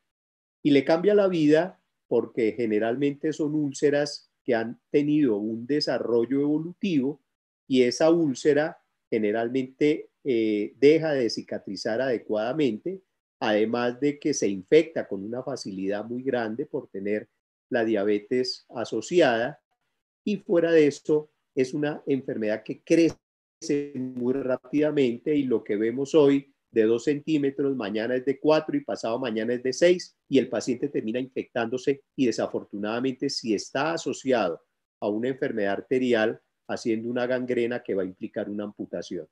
Y 0.62 0.70
le 0.70 0.84
cambia 0.84 1.14
la 1.14 1.28
vida 1.28 1.80
porque 2.06 2.52
generalmente 2.52 3.32
son 3.32 3.54
úlceras 3.54 4.30
que 4.44 4.54
han 4.54 4.80
tenido 4.90 5.36
un 5.36 5.66
desarrollo 5.66 6.40
evolutivo 6.40 7.20
y 7.66 7.82
esa 7.82 8.10
úlcera 8.10 8.78
generalmente 9.10 10.08
eh, 10.24 10.72
deja 10.78 11.12
de 11.12 11.28
cicatrizar 11.28 12.00
adecuadamente, 12.00 13.02
además 13.40 14.00
de 14.00 14.18
que 14.18 14.32
se 14.32 14.48
infecta 14.48 15.06
con 15.06 15.24
una 15.24 15.42
facilidad 15.42 16.04
muy 16.04 16.22
grande 16.22 16.64
por 16.64 16.88
tener 16.88 17.28
la 17.70 17.84
diabetes 17.84 18.64
asociada 18.70 19.60
y 20.24 20.36
fuera 20.36 20.70
de 20.70 20.86
esto 20.86 21.30
es 21.54 21.74
una 21.74 22.02
enfermedad 22.06 22.62
que 22.62 22.82
crece 22.82 23.18
muy 23.94 24.34
rápidamente 24.34 25.34
y 25.34 25.42
lo 25.42 25.64
que 25.64 25.76
vemos 25.76 26.14
hoy 26.14 26.54
de 26.78 26.86
2 26.86 27.04
centímetros, 27.04 27.76
mañana 27.76 28.14
es 28.14 28.24
de 28.24 28.38
4 28.38 28.76
y 28.76 28.84
pasado 28.84 29.18
mañana 29.18 29.54
es 29.54 29.62
de 29.62 29.72
6 29.72 30.16
y 30.28 30.38
el 30.38 30.48
paciente 30.48 30.88
termina 30.88 31.18
infectándose 31.18 32.02
y 32.16 32.26
desafortunadamente 32.26 33.28
si 33.28 33.52
está 33.52 33.94
asociado 33.94 34.60
a 35.00 35.08
una 35.08 35.28
enfermedad 35.28 35.72
arterial, 35.72 36.40
haciendo 36.68 37.08
una 37.08 37.26
gangrena 37.26 37.82
que 37.82 37.94
va 37.94 38.02
a 38.02 38.06
implicar 38.06 38.48
una 38.48 38.64
amputación. 38.64 39.26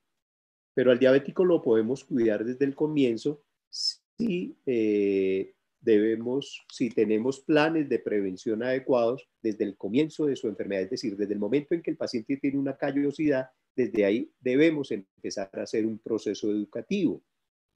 Pero 0.75 0.91
al 0.91 0.99
diabético 0.99 1.45
lo 1.45 1.63
podemos 1.63 2.05
cuidar 2.05 2.45
desde 2.45 2.65
el 2.65 2.75
comienzo 2.75 3.43
si 3.71 4.57
eh, 4.67 5.55
debemos, 5.81 6.65
si 6.69 6.91
tenemos 6.91 7.41
planes 7.41 7.89
de 7.89 8.01
prevención 8.01 8.63
adecuados 8.63 9.29
desde 9.41 9.65
el 9.65 9.77
comienzo 9.77 10.27
de 10.27 10.35
su 10.35 10.49
enfermedad, 10.49 10.83
es 10.83 10.91
decir, 10.91 11.17
desde 11.17 11.35
el 11.35 11.39
momento 11.39 11.75
en 11.75 11.83
que 11.83 11.93
el 11.93 11.97
paciente 11.97 12.39
tiene 12.39 12.59
una 12.59 12.77
callosidad, 12.77 13.51
desde 13.77 14.05
ahí 14.05 14.31
debemos 14.41 14.91
empezar 14.91 15.51
a 15.53 15.63
hacer 15.63 15.87
un 15.87 15.99
proceso 15.99 16.51
educativo. 16.51 17.23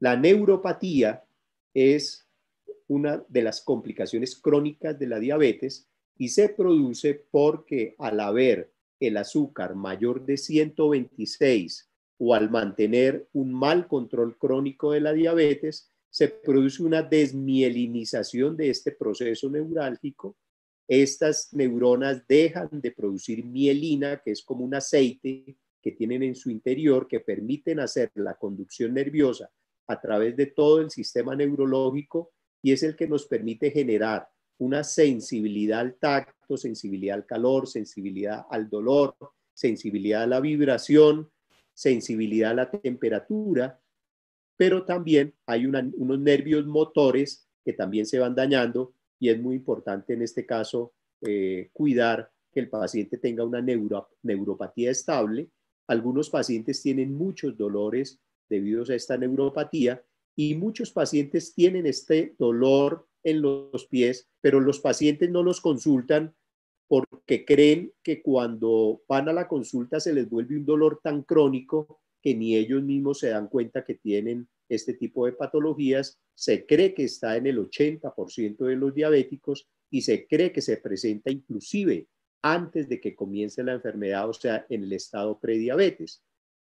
La 0.01 0.17
neuropatía 0.17 1.23
es 1.75 2.27
una 2.89 3.23
de 3.29 3.43
las 3.43 3.61
complicaciones 3.61 4.35
crónicas 4.35 4.99
de 4.99 5.07
la 5.07 5.19
diabetes 5.19 5.87
y 6.17 6.29
se 6.31 6.49
produce 6.49 7.27
porque 7.31 7.95
al 7.99 8.19
haber 8.21 8.73
el 8.99 9.19
azúcar 9.19 9.75
mayor 9.75 10.25
de 10.25 10.39
126 10.39 11.91
o 12.17 12.35
al 12.35 12.51
mantener 12.51 13.29
un 13.35 13.53
mal 13.53 13.87
control 13.87 14.39
crónico 14.39 14.93
de 14.93 15.01
la 15.01 15.13
diabetes, 15.13 15.91
se 16.09 16.29
produce 16.29 16.83
una 16.83 17.03
desmielinización 17.03 18.57
de 18.57 18.71
este 18.71 18.93
proceso 18.93 19.51
neurálgico. 19.51 20.35
Estas 20.89 21.53
neuronas 21.53 22.27
dejan 22.27 22.69
de 22.73 22.91
producir 22.91 23.45
mielina, 23.45 24.23
que 24.25 24.31
es 24.31 24.43
como 24.43 24.65
un 24.65 24.75
aceite 24.75 25.57
que 25.83 25.93
tienen 25.93 26.23
en 26.23 26.35
su 26.35 26.51
interior 26.51 27.07
que 27.07 27.21
permiten 27.21 27.81
hacer 27.81 28.11
la 28.15 28.35
conducción 28.35 28.95
nerviosa 28.95 29.51
a 29.91 30.01
través 30.01 30.37
de 30.37 30.47
todo 30.47 30.81
el 30.81 30.91
sistema 30.91 31.35
neurológico 31.35 32.31
y 32.63 32.71
es 32.71 32.85
el 32.85 32.95
que 32.95 33.09
nos 33.09 33.27
permite 33.27 33.73
generar 33.73 34.29
una 34.59 34.85
sensibilidad 34.85 35.81
al 35.81 35.97
tacto, 35.97 36.57
sensibilidad 36.57 37.17
al 37.17 37.27
calor, 37.27 37.67
sensibilidad 37.67 38.47
al 38.51 38.71
dolor, 38.71 39.17
sensibilidad 39.53 40.23
a 40.23 40.27
la 40.29 40.39
vibración, 40.39 41.29
sensibilidad 41.75 42.53
a 42.53 42.55
la 42.55 42.71
temperatura, 42.71 43.81
pero 44.57 44.85
también 44.85 45.35
hay 45.45 45.67
unos 45.67 46.21
nervios 46.21 46.67
motores 46.67 47.49
que 47.65 47.73
también 47.73 48.07
se 48.07 48.21
van 48.21 48.37
dañando 48.37 48.95
y 49.19 49.31
es 49.31 49.41
muy 49.41 49.57
importante 49.57 50.13
en 50.15 50.23
este 50.23 50.47
caso 50.47 50.93
eh, 51.23 51.71
cuidar 51.73 52.31
que 52.53 52.61
el 52.61 52.69
paciente 52.69 53.19
tenga 53.19 53.45
una 53.45 53.61
neuropatía 54.23 54.93
estable. 54.93 55.51
Algunos 55.89 56.31
pacientes 56.31 56.81
tienen 56.81 57.13
muchos 57.13 57.57
dolores 57.57 58.21
debido 58.51 58.85
a 58.87 58.95
esta 58.95 59.17
neuropatía 59.17 60.05
y 60.37 60.55
muchos 60.55 60.91
pacientes 60.91 61.55
tienen 61.55 61.87
este 61.87 62.35
dolor 62.39 63.07
en 63.23 63.41
los 63.41 63.87
pies, 63.87 64.29
pero 64.41 64.61
los 64.61 64.81
pacientes 64.81 65.31
no 65.31 65.43
los 65.43 65.61
consultan 65.61 66.35
porque 66.89 67.45
creen 67.45 67.93
que 68.03 68.21
cuando 68.21 69.03
van 69.09 69.29
a 69.29 69.33
la 69.33 69.47
consulta 69.47 70.01
se 70.01 70.13
les 70.13 70.29
vuelve 70.29 70.57
un 70.57 70.67
dolor 70.67 71.01
tan 71.03 71.23
crónico 71.23 72.01
que 72.21 72.35
ni 72.35 72.57
ellos 72.57 72.83
mismos 72.83 73.21
se 73.21 73.29
dan 73.29 73.49
cuenta 73.49 73.85
que 73.85 73.95
tienen 73.95 74.49
este 74.69 74.95
tipo 74.95 75.27
de 75.27 75.33
patologías. 75.33 76.21
Se 76.35 76.67
cree 76.67 76.93
que 76.93 77.05
está 77.05 77.37
en 77.37 77.47
el 77.47 77.59
80% 77.59 78.65
de 78.65 78.77
los 78.77 78.95
diabéticos 78.95 79.69
y 79.91 80.03
se 80.03 80.27
cree 80.27 80.53
que 80.53 80.63
se 80.63 80.79
presenta 80.79 81.31
inclusive 81.31 82.09
antes 82.43 82.89
de 82.89 83.01
que 83.01 83.15
comience 83.15 83.63
la 83.63 83.75
enfermedad, 83.75 84.29
o 84.29 84.33
sea, 84.33 84.67
en 84.69 84.85
el 84.85 84.93
estado 84.93 85.39
prediabetes. 85.39 86.25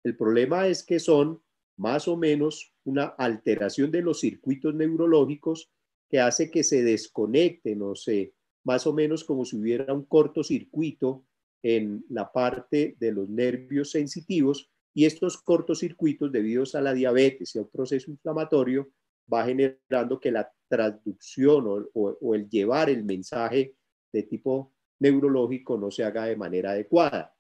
El 0.04 0.16
problema 0.16 0.66
es 0.68 0.84
que 0.84 1.00
son 1.00 1.42
más 1.76 2.08
o 2.08 2.16
menos 2.16 2.72
una 2.84 3.04
alteración 3.04 3.90
de 3.90 4.02
los 4.02 4.20
circuitos 4.20 4.74
neurológicos 4.74 5.70
que 6.08 6.20
hace 6.20 6.50
que 6.50 6.62
se 6.62 6.82
desconecten, 6.82 7.82
o 7.82 7.94
sé, 7.94 8.34
más 8.64 8.87
o 8.87 8.92
menos 8.92 9.24
como 9.24 9.44
si 9.44 9.56
hubiera 9.56 9.92
un 9.92 10.04
cortocircuito 10.04 11.24
en 11.62 12.04
la 12.08 12.30
parte 12.30 12.96
de 13.00 13.12
los 13.12 13.28
nervios 13.28 13.90
sensitivos 13.90 14.70
y 14.94 15.06
estos 15.06 15.38
cortocircuitos 15.38 16.30
debidos 16.30 16.74
a 16.74 16.80
la 16.80 16.94
diabetes 16.94 17.54
y 17.54 17.58
a 17.58 17.62
un 17.62 17.68
proceso 17.68 18.10
inflamatorio 18.10 18.90
va 19.32 19.44
generando 19.44 20.20
que 20.20 20.30
la 20.30 20.52
traducción 20.68 21.66
o, 21.66 21.90
o 21.94 22.34
el 22.34 22.48
llevar 22.48 22.90
el 22.90 23.04
mensaje 23.04 23.74
de 24.12 24.22
tipo 24.22 24.72
neurológico 25.00 25.76
no 25.76 25.90
se 25.90 26.04
haga 26.04 26.26
de 26.26 26.37
manera 26.37 26.70
adecuada. 26.72 27.34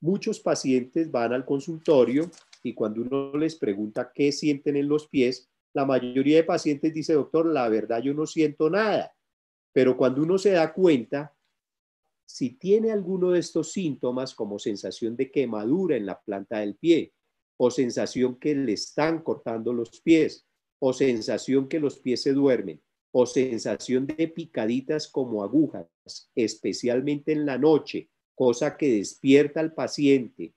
Muchos 0.00 0.40
pacientes 0.40 1.10
van 1.10 1.32
al 1.32 1.44
consultorio 1.44 2.30
y 2.68 2.74
cuando 2.74 3.00
uno 3.00 3.36
les 3.38 3.56
pregunta 3.56 4.12
qué 4.14 4.30
sienten 4.30 4.76
en 4.76 4.88
los 4.88 5.08
pies, 5.08 5.48
la 5.74 5.86
mayoría 5.86 6.36
de 6.36 6.44
pacientes 6.44 6.92
dice, 6.92 7.14
doctor, 7.14 7.46
la 7.46 7.68
verdad 7.68 8.02
yo 8.02 8.12
no 8.12 8.26
siento 8.26 8.68
nada. 8.68 9.14
Pero 9.72 9.96
cuando 9.96 10.22
uno 10.22 10.38
se 10.38 10.50
da 10.50 10.72
cuenta, 10.72 11.34
si 12.26 12.58
tiene 12.58 12.92
alguno 12.92 13.30
de 13.30 13.40
estos 13.40 13.72
síntomas 13.72 14.34
como 14.34 14.58
sensación 14.58 15.16
de 15.16 15.30
quemadura 15.30 15.96
en 15.96 16.04
la 16.04 16.20
planta 16.20 16.58
del 16.58 16.76
pie, 16.76 17.14
o 17.56 17.70
sensación 17.70 18.38
que 18.38 18.54
le 18.54 18.72
están 18.74 19.22
cortando 19.22 19.72
los 19.72 20.00
pies, 20.02 20.46
o 20.78 20.92
sensación 20.92 21.68
que 21.68 21.80
los 21.80 21.98
pies 21.98 22.22
se 22.22 22.32
duermen, 22.34 22.82
o 23.12 23.24
sensación 23.24 24.06
de 24.06 24.28
picaditas 24.28 25.08
como 25.08 25.42
agujas, 25.42 25.88
especialmente 26.34 27.32
en 27.32 27.46
la 27.46 27.56
noche, 27.56 28.10
cosa 28.34 28.76
que 28.76 28.92
despierta 28.92 29.60
al 29.60 29.72
paciente 29.72 30.54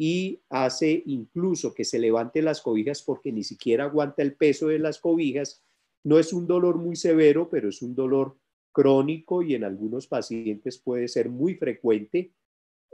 y 0.00 0.40
hace 0.48 1.02
incluso 1.06 1.74
que 1.74 1.84
se 1.84 1.98
levante 1.98 2.40
las 2.40 2.62
cobijas 2.62 3.02
porque 3.02 3.32
ni 3.32 3.42
siquiera 3.42 3.84
aguanta 3.84 4.22
el 4.22 4.34
peso 4.34 4.68
de 4.68 4.78
las 4.78 5.00
cobijas. 5.00 5.64
No 6.04 6.20
es 6.20 6.32
un 6.32 6.46
dolor 6.46 6.76
muy 6.76 6.94
severo, 6.94 7.48
pero 7.50 7.68
es 7.68 7.82
un 7.82 7.96
dolor 7.96 8.38
crónico 8.70 9.42
y 9.42 9.56
en 9.56 9.64
algunos 9.64 10.06
pacientes 10.06 10.78
puede 10.78 11.08
ser 11.08 11.28
muy 11.28 11.56
frecuente. 11.56 12.32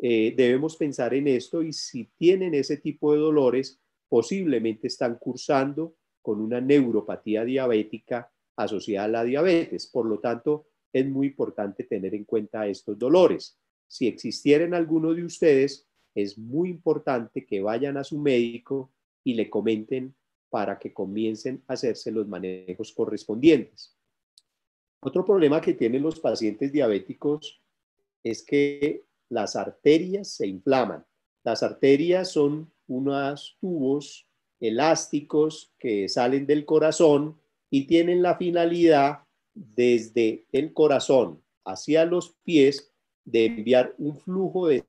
Eh, 0.00 0.32
debemos 0.34 0.76
pensar 0.76 1.12
en 1.12 1.28
esto 1.28 1.62
y 1.62 1.74
si 1.74 2.10
tienen 2.16 2.54
ese 2.54 2.78
tipo 2.78 3.12
de 3.12 3.18
dolores, 3.18 3.78
posiblemente 4.08 4.86
están 4.86 5.18
cursando 5.18 5.96
con 6.22 6.40
una 6.40 6.58
neuropatía 6.58 7.44
diabética 7.44 8.32
asociada 8.56 9.04
a 9.04 9.08
la 9.08 9.24
diabetes. 9.24 9.86
Por 9.88 10.06
lo 10.06 10.20
tanto, 10.20 10.68
es 10.90 11.06
muy 11.06 11.26
importante 11.26 11.84
tener 11.84 12.14
en 12.14 12.24
cuenta 12.24 12.66
estos 12.66 12.98
dolores. 12.98 13.58
Si 13.86 14.06
existieran 14.06 14.72
alguno 14.72 15.12
de 15.12 15.24
ustedes, 15.24 15.86
es 16.14 16.38
muy 16.38 16.70
importante 16.70 17.44
que 17.44 17.60
vayan 17.60 17.96
a 17.96 18.04
su 18.04 18.18
médico 18.18 18.90
y 19.22 19.34
le 19.34 19.50
comenten 19.50 20.14
para 20.50 20.78
que 20.78 20.92
comiencen 20.92 21.62
a 21.66 21.72
hacerse 21.72 22.12
los 22.12 22.28
manejos 22.28 22.92
correspondientes. 22.92 23.96
Otro 25.00 25.24
problema 25.24 25.60
que 25.60 25.74
tienen 25.74 26.02
los 26.02 26.20
pacientes 26.20 26.72
diabéticos 26.72 27.60
es 28.22 28.42
que 28.42 29.04
las 29.28 29.56
arterias 29.56 30.28
se 30.28 30.46
inflaman. 30.46 31.04
Las 31.42 31.62
arterias 31.62 32.30
son 32.30 32.72
unos 32.86 33.56
tubos 33.60 34.26
elásticos 34.60 35.74
que 35.78 36.08
salen 36.08 36.46
del 36.46 36.64
corazón 36.64 37.38
y 37.68 37.86
tienen 37.86 38.22
la 38.22 38.36
finalidad 38.36 39.24
desde 39.52 40.46
el 40.52 40.72
corazón 40.72 41.42
hacia 41.64 42.04
los 42.04 42.36
pies 42.44 42.92
de 43.24 43.46
enviar 43.46 43.94
un 43.98 44.16
flujo 44.16 44.68
de 44.68 44.84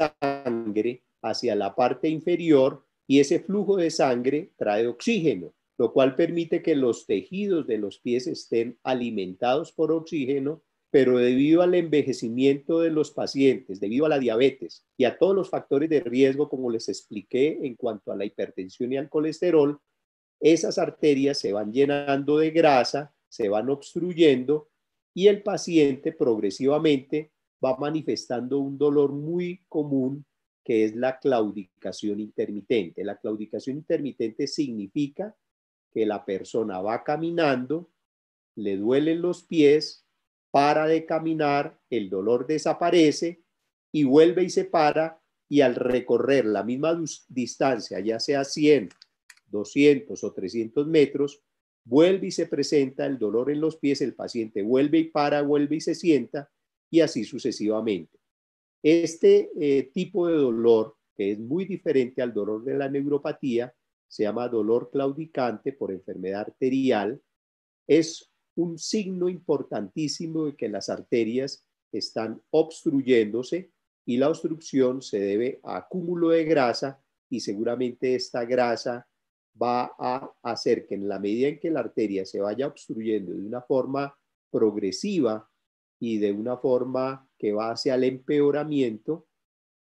sangre 0.00 1.02
hacia 1.22 1.54
la 1.54 1.74
parte 1.74 2.08
inferior 2.08 2.84
y 3.06 3.20
ese 3.20 3.40
flujo 3.40 3.76
de 3.76 3.90
sangre 3.90 4.52
trae 4.56 4.86
oxígeno, 4.86 5.52
lo 5.78 5.92
cual 5.92 6.14
permite 6.14 6.62
que 6.62 6.76
los 6.76 7.06
tejidos 7.06 7.66
de 7.66 7.78
los 7.78 7.98
pies 7.98 8.26
estén 8.26 8.78
alimentados 8.82 9.72
por 9.72 9.92
oxígeno, 9.92 10.62
pero 10.90 11.18
debido 11.18 11.62
al 11.62 11.74
envejecimiento 11.74 12.80
de 12.80 12.90
los 12.90 13.12
pacientes, 13.12 13.80
debido 13.80 14.06
a 14.06 14.08
la 14.08 14.18
diabetes 14.18 14.84
y 14.96 15.04
a 15.04 15.18
todos 15.18 15.34
los 15.34 15.50
factores 15.50 15.88
de 15.88 16.00
riesgo, 16.00 16.48
como 16.48 16.70
les 16.70 16.88
expliqué 16.88 17.58
en 17.62 17.76
cuanto 17.76 18.12
a 18.12 18.16
la 18.16 18.24
hipertensión 18.24 18.92
y 18.92 18.96
al 18.96 19.08
colesterol, 19.08 19.80
esas 20.40 20.78
arterias 20.78 21.38
se 21.38 21.52
van 21.52 21.72
llenando 21.72 22.38
de 22.38 22.50
grasa, 22.50 23.14
se 23.28 23.48
van 23.48 23.70
obstruyendo 23.70 24.68
y 25.14 25.28
el 25.28 25.42
paciente 25.42 26.12
progresivamente 26.12 27.30
va 27.64 27.76
manifestando 27.76 28.58
un 28.58 28.78
dolor 28.78 29.12
muy 29.12 29.64
común 29.68 30.24
que 30.64 30.84
es 30.84 30.94
la 30.94 31.18
claudicación 31.18 32.20
intermitente. 32.20 33.04
La 33.04 33.16
claudicación 33.16 33.78
intermitente 33.78 34.46
significa 34.46 35.34
que 35.90 36.06
la 36.06 36.24
persona 36.24 36.80
va 36.80 37.02
caminando, 37.02 37.90
le 38.56 38.76
duelen 38.76 39.22
los 39.22 39.42
pies, 39.42 40.06
para 40.50 40.86
de 40.86 41.06
caminar, 41.06 41.80
el 41.90 42.10
dolor 42.10 42.46
desaparece 42.46 43.42
y 43.92 44.04
vuelve 44.04 44.44
y 44.44 44.50
se 44.50 44.64
para 44.64 45.20
y 45.48 45.62
al 45.62 45.74
recorrer 45.74 46.46
la 46.46 46.62
misma 46.62 47.00
distancia, 47.28 47.98
ya 48.00 48.20
sea 48.20 48.44
100, 48.44 48.88
200 49.46 50.22
o 50.22 50.32
300 50.32 50.86
metros, 50.86 51.42
vuelve 51.84 52.28
y 52.28 52.30
se 52.30 52.46
presenta 52.46 53.06
el 53.06 53.18
dolor 53.18 53.50
en 53.50 53.60
los 53.60 53.76
pies, 53.76 54.00
el 54.00 54.14
paciente 54.14 54.62
vuelve 54.62 54.98
y 54.98 55.04
para, 55.04 55.42
vuelve 55.42 55.76
y 55.76 55.80
se 55.80 55.94
sienta 55.94 56.50
y 56.90 57.00
así 57.00 57.24
sucesivamente. 57.24 58.18
Este 58.82 59.50
eh, 59.60 59.90
tipo 59.92 60.26
de 60.26 60.34
dolor, 60.34 60.96
que 61.16 61.32
es 61.32 61.38
muy 61.38 61.64
diferente 61.64 62.22
al 62.22 62.32
dolor 62.32 62.64
de 62.64 62.74
la 62.74 62.88
neuropatía, 62.88 63.74
se 64.08 64.24
llama 64.24 64.48
dolor 64.48 64.90
claudicante 64.90 65.72
por 65.72 65.92
enfermedad 65.92 66.40
arterial, 66.40 67.22
es 67.86 68.32
un 68.56 68.78
signo 68.78 69.28
importantísimo 69.28 70.46
de 70.46 70.56
que 70.56 70.68
las 70.68 70.88
arterias 70.88 71.64
están 71.92 72.42
obstruyéndose 72.50 73.70
y 74.04 74.16
la 74.16 74.28
obstrucción 74.28 75.02
se 75.02 75.20
debe 75.20 75.60
a 75.62 75.76
acúmulo 75.76 76.30
de 76.30 76.44
grasa 76.44 77.00
y 77.28 77.40
seguramente 77.40 78.14
esta 78.14 78.44
grasa 78.44 79.06
va 79.60 79.92
a 79.98 80.32
hacer 80.42 80.86
que 80.86 80.94
en 80.94 81.08
la 81.08 81.18
medida 81.18 81.48
en 81.48 81.58
que 81.58 81.70
la 81.70 81.80
arteria 81.80 82.24
se 82.24 82.40
vaya 82.40 82.66
obstruyendo 82.66 83.32
de 83.32 83.46
una 83.46 83.60
forma 83.60 84.16
progresiva 84.50 85.49
y 86.00 86.18
de 86.18 86.32
una 86.32 86.56
forma 86.56 87.28
que 87.38 87.52
va 87.52 87.70
hacia 87.70 87.94
el 87.94 88.04
empeoramiento, 88.04 89.28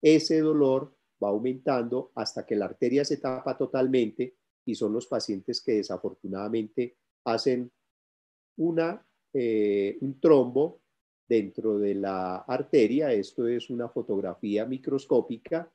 ese 0.01 0.41
dolor 0.41 0.95
va 1.23 1.29
aumentando 1.29 2.13
hasta 2.15 2.45
que 2.45 2.55
la 2.55 2.67
arteria 2.67 3.05
se 3.05 3.17
tapa 3.17 3.57
totalmente 3.57 4.37
y 4.65 4.75
son 4.75 4.93
los 4.93 5.07
pacientes 5.07 5.61
que 5.63 5.73
desafortunadamente 5.73 6.97
hacen 7.25 7.73
una, 8.59 9.05
eh, 9.33 9.97
un 10.03 10.21
trombo 10.21 10.83
dentro 11.27 11.79
de 11.79 11.95
la 11.95 12.37
arteria. 12.37 13.13
Esto 13.13 13.49
es 13.49 13.71
una 13.71 13.89
fotografía 13.89 14.67
microscópica 14.67 15.73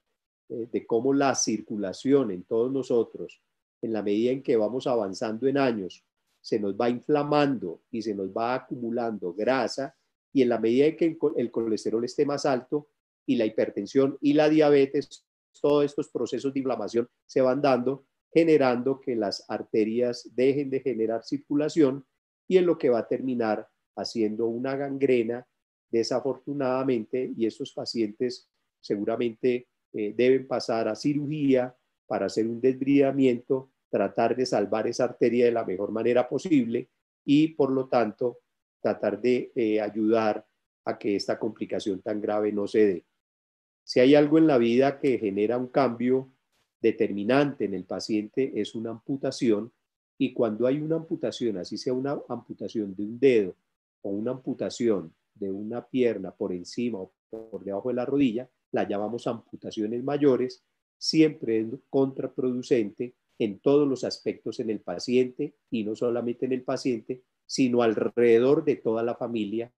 eh, 0.49 0.67
de 0.71 0.85
cómo 0.85 1.13
la 1.13 1.33
circulación 1.33 2.31
en 2.31 2.43
todos 2.43 2.71
nosotros 2.71 3.41
en 3.81 3.93
la 3.93 4.03
medida 4.03 4.31
en 4.31 4.43
que 4.43 4.55
vamos 4.55 4.87
avanzando 4.87 5.47
en 5.47 5.57
años, 5.57 6.03
se 6.41 6.59
nos 6.59 6.75
va 6.75 6.89
inflamando 6.89 7.81
y 7.91 8.01
se 8.01 8.15
nos 8.15 8.29
va 8.29 8.55
acumulando 8.55 9.33
grasa 9.33 9.96
y 10.37 10.43
en 10.43 10.49
la 10.49 10.59
medida 10.59 10.85
en 10.85 10.95
que 10.95 11.17
el 11.37 11.49
colesterol 11.49 12.05
esté 12.05 12.23
más 12.23 12.45
alto 12.45 12.89
y 13.25 13.37
la 13.37 13.47
hipertensión 13.47 14.19
y 14.21 14.33
la 14.33 14.49
diabetes, 14.49 15.25
todos 15.59 15.83
estos 15.83 16.09
procesos 16.09 16.53
de 16.53 16.59
inflamación 16.59 17.09
se 17.25 17.41
van 17.41 17.59
dando, 17.59 18.05
generando 18.31 19.01
que 19.01 19.15
las 19.15 19.43
arterias 19.47 20.29
dejen 20.35 20.69
de 20.69 20.81
generar 20.81 21.23
circulación 21.23 22.05
y 22.47 22.57
en 22.57 22.67
lo 22.67 22.77
que 22.77 22.91
va 22.91 22.99
a 22.99 23.07
terminar 23.07 23.67
haciendo 23.95 24.45
una 24.45 24.75
gangrena 24.75 25.43
desafortunadamente 25.89 27.33
y 27.35 27.47
estos 27.47 27.73
pacientes 27.73 28.47
seguramente 28.79 29.67
eh, 29.91 30.13
deben 30.15 30.45
pasar 30.45 30.87
a 30.87 30.95
cirugía 30.95 31.75
para 32.05 32.27
hacer 32.27 32.45
un 32.45 32.61
desbridamiento, 32.61 33.71
tratar 33.89 34.35
de 34.35 34.45
salvar 34.45 34.85
esa 34.85 35.05
arteria 35.05 35.45
de 35.45 35.51
la 35.51 35.65
mejor 35.65 35.91
manera 35.91 36.29
posible 36.29 36.91
y, 37.25 37.55
por 37.55 37.71
lo 37.71 37.87
tanto, 37.87 38.37
tratar 38.81 39.21
de 39.21 39.51
eh, 39.55 39.81
ayudar 39.81 40.45
a 40.85 40.97
que 40.97 41.15
esta 41.15 41.37
complicación 41.37 42.01
tan 42.01 42.21
grave 42.21 42.51
no 42.51 42.67
se 42.67 42.85
dé. 42.85 43.05
Si 43.83 43.99
hay 43.99 44.15
algo 44.15 44.37
en 44.37 44.47
la 44.47 44.57
vida 44.57 44.99
que 44.99 45.17
genera 45.17 45.57
un 45.57 45.67
cambio 45.67 46.31
determinante 46.81 47.65
en 47.65 47.73
el 47.73 47.85
paciente 47.85 48.53
es 48.55 48.75
una 48.75 48.91
amputación 48.91 49.71
y 50.17 50.33
cuando 50.33 50.67
hay 50.67 50.79
una 50.79 50.95
amputación, 50.95 51.57
así 51.57 51.77
sea 51.77 51.93
una 51.93 52.19
amputación 52.27 52.95
de 52.95 53.03
un 53.03 53.19
dedo 53.19 53.55
o 54.01 54.09
una 54.09 54.31
amputación 54.31 55.13
de 55.35 55.51
una 55.51 55.85
pierna 55.85 56.31
por 56.31 56.51
encima 56.51 56.99
o 56.99 57.11
por 57.29 57.63
debajo 57.63 57.89
de 57.89 57.95
la 57.95 58.05
rodilla, 58.05 58.49
la 58.71 58.87
llamamos 58.87 59.27
amputaciones 59.27 60.03
mayores 60.03 60.63
siempre 60.97 61.59
es 61.59 61.67
contraproducente 61.89 63.13
en 63.39 63.59
todos 63.59 63.87
los 63.87 64.03
aspectos 64.03 64.59
en 64.59 64.69
el 64.69 64.79
paciente 64.79 65.53
y 65.69 65.83
no 65.83 65.95
solamente 65.95 66.45
en 66.45 66.53
el 66.53 66.63
paciente, 66.63 67.21
sino 67.47 67.81
alrededor 67.81 68.63
de 68.63 68.75
toda 68.75 69.01
la 69.01 69.15
familia 69.15 69.71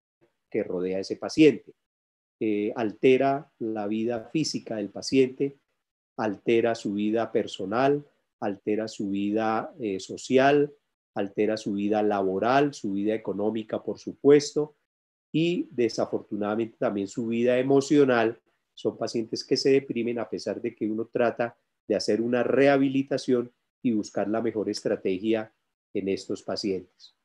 que 0.49 0.63
rodea 0.63 0.97
a 0.97 1.01
ese 1.01 1.15
paciente. 1.15 1.73
Eh, 2.41 2.73
altera 2.75 3.51
la 3.59 3.87
vida 3.87 4.29
física 4.31 4.77
del 4.77 4.89
paciente, 4.89 5.59
altera 6.17 6.75
su 6.75 6.93
vida 6.93 7.31
personal, 7.31 8.05
altera 8.39 8.87
su 8.87 9.09
vida 9.09 9.73
eh, 9.79 9.99
social, 9.99 10.73
altera 11.13 11.57
su 11.57 11.73
vida 11.73 12.01
laboral, 12.01 12.73
su 12.73 12.93
vida 12.93 13.13
económica, 13.13 13.83
por 13.83 13.99
supuesto, 13.99 14.75
y 15.31 15.67
desafortunadamente 15.71 16.77
también 16.77 17.07
su 17.07 17.27
vida 17.27 17.59
emocional 17.59 18.41
son 18.73 18.97
pacientes 18.97 19.43
que 19.43 19.57
se 19.57 19.71
deprimen 19.71 20.17
a 20.19 20.29
pesar 20.29 20.61
de 20.61 20.73
que 20.73 20.89
uno 20.89 21.05
trata 21.05 21.57
de 21.87 21.95
hacer 21.95 22.21
una 22.21 22.43
rehabilitación 22.43 23.51
y 23.83 23.91
buscar 23.91 24.27
la 24.27 24.41
mejor 24.41 24.69
estrategia 24.69 25.53
en 25.93 26.07
estos 26.07 26.43
pacientes. 26.43 27.18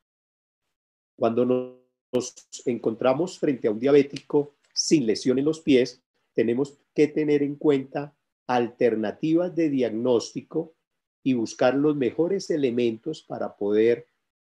Cuando 1.15 1.45
nos 1.45 2.33
encontramos 2.65 3.39
frente 3.39 3.67
a 3.67 3.71
un 3.71 3.79
diabético 3.79 4.55
sin 4.73 5.05
lesión 5.05 5.39
en 5.39 5.45
los 5.45 5.61
pies, 5.61 6.01
tenemos 6.33 6.77
que 6.93 7.07
tener 7.07 7.43
en 7.43 7.55
cuenta 7.55 8.13
alternativas 8.47 9.55
de 9.55 9.69
diagnóstico 9.69 10.75
y 11.23 11.33
buscar 11.33 11.75
los 11.75 11.95
mejores 11.95 12.49
elementos 12.51 13.23
para 13.23 13.55
poder 13.55 14.07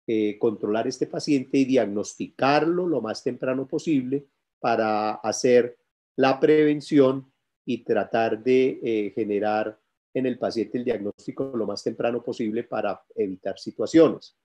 eh, 0.06 0.38
controlar 0.38 0.88
este 0.88 1.06
paciente 1.06 1.58
y 1.58 1.64
diagnosticarlo 1.64 2.86
lo 2.86 3.00
más 3.00 3.22
temprano 3.22 3.66
posible 3.66 4.26
para 4.58 5.14
hacer 5.14 5.78
la 6.16 6.40
prevención 6.40 7.32
y 7.64 7.84
tratar 7.84 8.42
de 8.42 8.80
eh, 8.82 9.12
generar 9.14 9.78
en 10.12 10.26
el 10.26 10.38
paciente 10.38 10.78
el 10.78 10.84
diagnóstico 10.84 11.52
lo 11.54 11.66
más 11.66 11.82
temprano 11.82 12.22
posible 12.22 12.64
para 12.64 13.02
evitar 13.14 13.58
situaciones. 13.58 14.36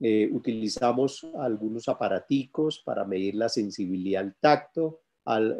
Eh, 0.00 0.28
utilizamos 0.32 1.26
algunos 1.38 1.88
aparaticos 1.88 2.80
para 2.84 3.04
medir 3.04 3.34
la 3.34 3.48
sensibilidad 3.48 4.22
al 4.22 4.36
tacto, 4.40 5.00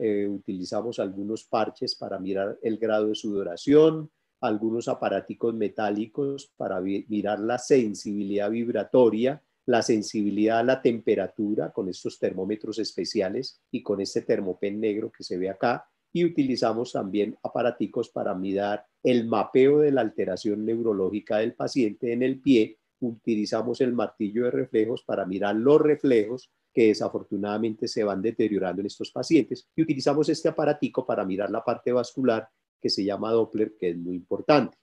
eh, 0.00 0.26
utilizamos 0.26 0.98
algunos 0.98 1.44
parches 1.44 1.94
para 1.94 2.18
mirar 2.18 2.58
el 2.62 2.78
grado 2.78 3.08
de 3.08 3.14
sudoración, 3.14 4.10
algunos 4.40 4.88
aparaticos 4.88 5.54
metálicos 5.54 6.52
para 6.56 6.80
mirar 6.80 7.40
la 7.40 7.58
sensibilidad 7.58 8.50
vibratoria 8.50 9.42
la 9.68 9.82
sensibilidad 9.82 10.60
a 10.60 10.64
la 10.64 10.80
temperatura 10.80 11.70
con 11.72 11.90
estos 11.90 12.18
termómetros 12.18 12.78
especiales 12.78 13.60
y 13.70 13.82
con 13.82 14.00
este 14.00 14.22
termopen 14.22 14.80
negro 14.80 15.12
que 15.12 15.22
se 15.22 15.36
ve 15.36 15.50
acá. 15.50 15.86
Y 16.10 16.24
utilizamos 16.24 16.92
también 16.92 17.36
aparaticos 17.42 18.08
para 18.08 18.34
mirar 18.34 18.86
el 19.02 19.26
mapeo 19.26 19.80
de 19.80 19.92
la 19.92 20.00
alteración 20.00 20.64
neurológica 20.64 21.36
del 21.38 21.52
paciente 21.52 22.14
en 22.14 22.22
el 22.22 22.40
pie. 22.40 22.78
Utilizamos 23.00 23.80
el 23.80 23.92
martillo 23.92 24.44
de 24.44 24.50
reflejos 24.50 25.02
para 25.04 25.24
mirar 25.24 25.56
los 25.56 25.80
reflejos 25.80 26.50
que 26.72 26.88
desafortunadamente 26.88 27.88
se 27.88 28.04
van 28.04 28.22
deteriorando 28.22 28.80
en 28.80 28.86
estos 28.86 29.10
pacientes. 29.10 29.68
Y 29.74 29.82
utilizamos 29.82 30.28
este 30.28 30.48
aparatico 30.48 31.06
para 31.06 31.24
mirar 31.24 31.50
la 31.50 31.64
parte 31.64 31.92
vascular 31.92 32.48
que 32.80 32.90
se 32.90 33.04
llama 33.04 33.32
Doppler, 33.32 33.74
que 33.78 33.90
es 33.90 33.96
muy 33.96 34.16
importante. 34.16 34.76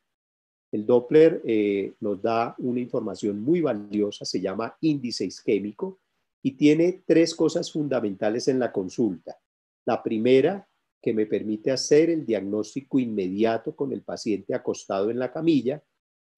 El 0.71 0.85
Doppler 0.85 1.41
eh, 1.45 1.93
nos 2.01 2.21
da 2.21 2.55
una 2.57 2.79
información 2.79 3.39
muy 3.39 3.61
valiosa, 3.61 4.25
se 4.25 4.41
llama 4.41 4.75
índice 4.81 5.25
isquémico 5.25 5.99
y 6.41 6.57
tiene 6.57 7.03
tres 7.05 7.33
cosas 7.33 7.71
fundamentales 7.71 8.47
en 8.47 8.59
la 8.59 8.71
consulta. 8.71 9.37
La 9.85 10.03
primera, 10.03 10.67
que 11.01 11.13
me 11.13 11.27
permite 11.27 11.71
hacer 11.71 12.09
el 12.09 12.25
diagnóstico 12.25 12.99
inmediato 12.99 13.75
con 13.75 13.93
el 13.93 14.01
paciente 14.01 14.55
acostado 14.55 15.11
en 15.11 15.19
la 15.19 15.31
camilla. 15.31 15.83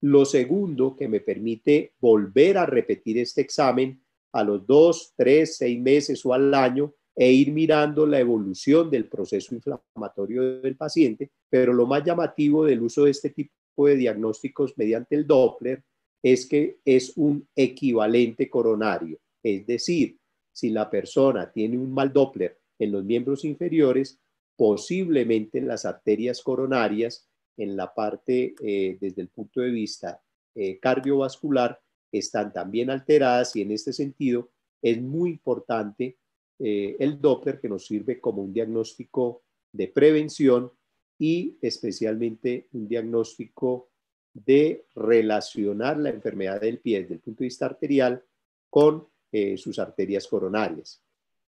Lo 0.00 0.24
segundo, 0.24 0.94
que 0.96 1.08
me 1.08 1.20
permite 1.20 1.92
volver 2.00 2.58
a 2.58 2.66
repetir 2.66 3.18
este 3.18 3.40
examen 3.40 4.00
a 4.32 4.44
los 4.44 4.66
dos, 4.66 5.12
tres, 5.16 5.56
seis 5.56 5.80
meses 5.80 6.24
o 6.24 6.32
al 6.32 6.54
año 6.54 6.94
e 7.16 7.32
ir 7.32 7.50
mirando 7.52 8.06
la 8.06 8.20
evolución 8.20 8.90
del 8.90 9.06
proceso 9.06 9.54
inflamatorio 9.54 10.60
del 10.60 10.76
paciente, 10.76 11.32
pero 11.50 11.72
lo 11.72 11.86
más 11.86 12.04
llamativo 12.04 12.64
del 12.64 12.82
uso 12.82 13.04
de 13.04 13.10
este 13.10 13.30
tipo 13.30 13.86
de 13.86 13.96
diagnósticos 13.96 14.76
mediante 14.76 15.16
el 15.16 15.26
Doppler 15.26 15.82
es 16.22 16.46
que 16.46 16.78
es 16.84 17.12
un 17.16 17.48
equivalente 17.56 18.48
coronario, 18.48 19.18
es 19.42 19.66
decir, 19.66 20.16
si 20.52 20.70
la 20.70 20.90
persona 20.90 21.50
tiene 21.50 21.76
un 21.76 21.92
mal 21.92 22.12
Doppler 22.12 22.58
en 22.78 22.92
los 22.92 23.04
miembros 23.04 23.44
inferiores, 23.44 24.20
posiblemente 24.56 25.60
las 25.60 25.84
arterias 25.84 26.42
coronarias 26.42 27.27
en 27.58 27.76
la 27.76 27.92
parte 27.92 28.54
eh, 28.62 28.96
desde 29.00 29.20
el 29.20 29.28
punto 29.28 29.60
de 29.60 29.70
vista 29.70 30.22
eh, 30.54 30.78
cardiovascular 30.78 31.78
están 32.10 32.52
también 32.52 32.88
alteradas 32.88 33.54
y 33.56 33.62
en 33.62 33.72
este 33.72 33.92
sentido 33.92 34.48
es 34.80 35.02
muy 35.02 35.30
importante 35.30 36.16
eh, 36.58 36.96
el 36.98 37.20
Doppler 37.20 37.60
que 37.60 37.68
nos 37.68 37.86
sirve 37.86 38.20
como 38.20 38.42
un 38.42 38.52
diagnóstico 38.52 39.42
de 39.72 39.88
prevención 39.88 40.72
y 41.18 41.58
especialmente 41.60 42.68
un 42.72 42.88
diagnóstico 42.88 43.90
de 44.32 44.86
relacionar 44.94 45.98
la 45.98 46.10
enfermedad 46.10 46.60
del 46.60 46.78
pie 46.78 47.02
desde 47.02 47.14
el 47.14 47.20
punto 47.20 47.40
de 47.40 47.46
vista 47.46 47.66
arterial 47.66 48.24
con 48.70 49.08
sus 49.56 49.78
arterias 49.78 50.26
coronarias. 50.26 51.02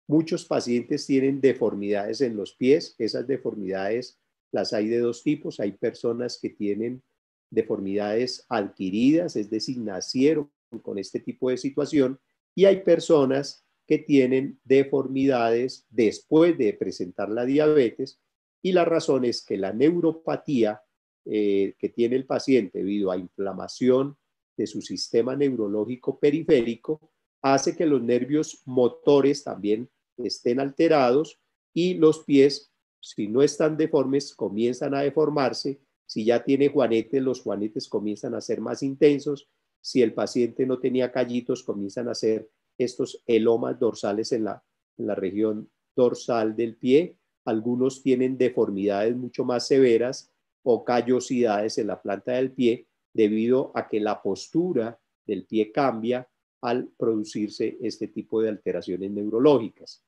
Muchos 0.08 0.43
pacientes 0.43 1.06
tienen 1.06 1.39
deformidades 1.39 2.19
en 2.19 2.36
los 2.36 2.54
pies, 2.54 2.93
esas 2.98 3.26
deformidades 3.26 4.19
las 4.52 4.74
hay 4.74 4.88
de 4.88 5.00
dos 5.00 5.24
tipos, 5.24 5.60
hay 5.60 5.74
personas 5.74 6.40
que 6.42 6.50
tienen 6.50 7.04
deformidades 7.50 8.46
adquiridas, 8.50 9.36
es 9.36 9.50
decir, 9.50 9.80
nacieron 9.80 10.52
con 10.82 10.98
este 10.98 11.20
tipo 11.20 11.50
de 11.50 11.58
situación, 11.58 12.20
y 12.56 12.66
hay 12.66 12.82
personas 12.82 13.66
que 13.88 13.98
tienen 13.98 14.60
deformidades 14.64 15.86
después 15.90 16.58
de 16.58 16.74
presentar 16.74 17.30
la 17.30 17.46
diabetes, 17.46 18.22
y 18.62 18.72
la 18.72 18.86
razón 18.86 19.26
es 19.26 19.44
que 19.44 19.58
la 19.58 19.74
neuropatía 19.74 20.82
eh, 21.26 21.76
que 21.78 21.90
tiene 21.90 22.16
el 22.16 22.26
paciente 22.26 22.80
debido 22.80 23.12
a 23.12 23.18
inflamación 23.18 24.18
de 24.58 24.68
su 24.68 24.82
sistema 24.82 25.36
neurológico 25.36 26.20
periférico 26.20 27.12
hace 27.42 27.76
que 27.76 27.86
los 27.86 28.02
nervios 28.02 28.62
motores 28.66 29.44
también 29.44 29.90
estén 30.18 30.60
alterados 30.60 31.40
y 31.74 31.94
los 31.94 32.24
pies, 32.26 32.69
si 33.00 33.28
no 33.28 33.42
están 33.42 33.78
deformes, 33.78 34.34
comienzan 34.36 34.94
a 34.94 35.02
deformarse. 35.02 35.80
Si 36.06 36.26
ya 36.26 36.44
tiene 36.44 36.70
juanetes, 36.70 37.22
los 37.22 37.42
juanetes 37.42 37.88
comienzan 37.88 38.36
a 38.36 38.42
ser 38.42 38.62
más 38.62 38.84
intensos. 38.84 39.48
Si 39.82 40.02
el 40.02 40.14
paciente 40.14 40.66
no 40.66 40.80
tenía 40.80 41.12
callitos, 41.12 41.64
comienzan 41.64 42.10
a 42.10 42.16
ser 42.16 42.50
estos 42.78 43.24
elomas 43.28 43.80
dorsales 43.80 44.32
en 44.32 44.46
la, 44.46 44.64
en 44.98 45.08
la 45.08 45.16
región 45.16 45.70
dorsal 45.96 46.56
del 46.56 46.76
pie. 46.76 47.18
Algunos 47.46 48.02
tienen 48.02 48.38
deformidades 48.38 49.16
mucho 49.16 49.46
más 49.46 49.68
severas 49.68 50.32
o 50.64 50.84
callosidades 50.84 51.78
en 51.78 51.88
la 51.88 52.02
planta 52.02 52.34
del 52.34 52.52
pie 52.52 52.88
debido 53.14 53.72
a 53.76 53.88
que 53.88 54.00
la 54.00 54.22
postura 54.22 55.00
del 55.26 55.46
pie 55.46 55.72
cambia 55.72 56.28
al 56.62 56.90
producirse 56.98 57.78
este 57.82 58.08
tipo 58.08 58.42
de 58.42 58.50
alteraciones 58.50 59.12
neurológicas. 59.12 60.04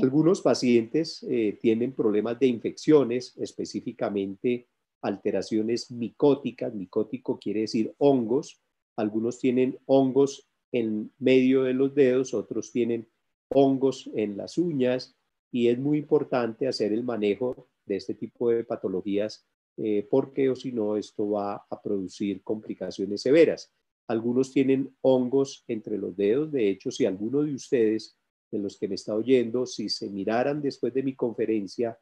Algunos 0.00 0.42
pacientes 0.42 1.24
eh, 1.28 1.58
tienen 1.60 1.92
problemas 1.92 2.38
de 2.38 2.46
infecciones, 2.46 3.36
específicamente 3.36 4.68
alteraciones 5.02 5.90
micóticas. 5.90 6.72
Micótico 6.72 7.38
quiere 7.38 7.62
decir 7.62 7.94
hongos. 7.98 8.60
Algunos 8.96 9.38
tienen 9.40 9.78
hongos 9.86 10.48
en 10.70 11.12
medio 11.18 11.64
de 11.64 11.74
los 11.74 11.94
dedos, 11.94 12.34
otros 12.34 12.70
tienen 12.70 13.08
hongos 13.48 14.08
en 14.14 14.36
las 14.36 14.58
uñas 14.58 15.16
y 15.50 15.68
es 15.68 15.78
muy 15.78 15.98
importante 15.98 16.68
hacer 16.68 16.92
el 16.92 17.04
manejo 17.04 17.68
de 17.86 17.96
este 17.96 18.14
tipo 18.14 18.50
de 18.50 18.64
patologías 18.64 19.46
eh, 19.78 20.06
porque 20.10 20.50
o 20.50 20.56
si 20.56 20.72
no 20.72 20.96
esto 20.96 21.30
va 21.30 21.64
a 21.70 21.82
producir 21.82 22.42
complicaciones 22.42 23.22
severas. 23.22 23.72
Algunos 24.08 24.52
tienen 24.52 24.94
hongos 25.00 25.64
entre 25.68 25.98
los 25.98 26.16
dedos. 26.16 26.50
De 26.52 26.68
hecho, 26.68 26.90
si 26.90 27.04
alguno 27.06 27.42
de 27.42 27.54
ustedes 27.54 28.17
de 28.50 28.58
los 28.58 28.78
que 28.78 28.88
me 28.88 28.94
está 28.94 29.14
oyendo, 29.14 29.66
si 29.66 29.88
se 29.88 30.08
miraran 30.08 30.62
después 30.62 30.92
de 30.94 31.02
mi 31.02 31.14
conferencia 31.14 31.98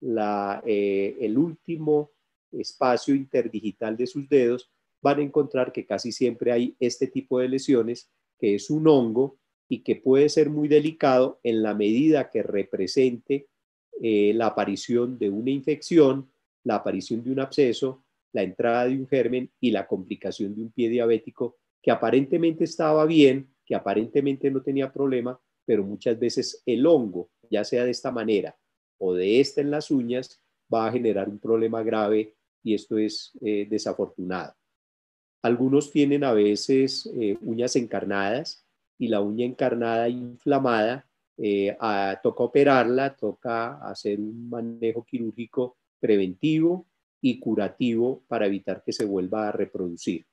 eh, 0.00 1.16
el 1.20 1.38
último 1.38 2.12
espacio 2.52 3.14
interdigital 3.14 3.96
de 3.96 4.06
sus 4.06 4.28
dedos, 4.28 4.70
van 5.02 5.18
a 5.18 5.22
encontrar 5.22 5.72
que 5.72 5.86
casi 5.86 6.12
siempre 6.12 6.52
hay 6.52 6.76
este 6.80 7.06
tipo 7.08 7.38
de 7.38 7.48
lesiones, 7.48 8.10
que 8.38 8.54
es 8.54 8.70
un 8.70 8.86
hongo 8.86 9.38
y 9.68 9.80
que 9.82 9.96
puede 9.96 10.28
ser 10.28 10.50
muy 10.50 10.68
delicado 10.68 11.40
en 11.42 11.62
la 11.62 11.74
medida 11.74 12.30
que 12.30 12.42
represente 12.42 13.48
eh, 14.00 14.32
la 14.34 14.46
aparición 14.46 15.18
de 15.18 15.30
una 15.30 15.50
infección, 15.50 16.30
la 16.64 16.76
aparición 16.76 17.22
de 17.22 17.32
un 17.32 17.40
absceso, 17.40 18.04
la 18.32 18.42
entrada 18.42 18.86
de 18.86 18.94
un 18.94 19.08
germen 19.08 19.50
y 19.60 19.70
la 19.70 19.86
complicación 19.86 20.54
de 20.54 20.62
un 20.62 20.70
pie 20.70 20.88
diabético 20.88 21.56
que 21.82 21.90
aparentemente 21.90 22.64
estaba 22.64 23.04
bien, 23.06 23.48
que 23.64 23.74
aparentemente 23.74 24.50
no 24.50 24.62
tenía 24.62 24.92
problema, 24.92 25.40
pero 25.68 25.84
muchas 25.84 26.18
veces 26.18 26.62
el 26.64 26.86
hongo, 26.86 27.28
ya 27.50 27.62
sea 27.62 27.84
de 27.84 27.90
esta 27.90 28.10
manera 28.10 28.56
o 28.96 29.12
de 29.12 29.38
esta 29.38 29.60
en 29.60 29.70
las 29.70 29.90
uñas, 29.90 30.42
va 30.72 30.86
a 30.86 30.92
generar 30.92 31.28
un 31.28 31.38
problema 31.38 31.82
grave 31.82 32.34
y 32.64 32.72
esto 32.72 32.96
es 32.96 33.32
eh, 33.42 33.66
desafortunado. 33.68 34.54
Algunos 35.42 35.92
tienen 35.92 36.24
a 36.24 36.32
veces 36.32 37.04
eh, 37.14 37.36
uñas 37.42 37.76
encarnadas 37.76 38.64
y 38.98 39.08
la 39.08 39.20
uña 39.20 39.44
encarnada 39.44 40.08
inflamada 40.08 41.06
eh, 41.36 41.76
toca 42.22 42.44
operarla, 42.44 43.14
toca 43.14 43.74
hacer 43.90 44.18
un 44.18 44.48
manejo 44.48 45.04
quirúrgico 45.04 45.76
preventivo 46.00 46.86
y 47.20 47.38
curativo 47.38 48.24
para 48.26 48.46
evitar 48.46 48.82
que 48.82 48.94
se 48.94 49.04
vuelva 49.04 49.48
a 49.48 49.52
reproducir. 49.52 50.24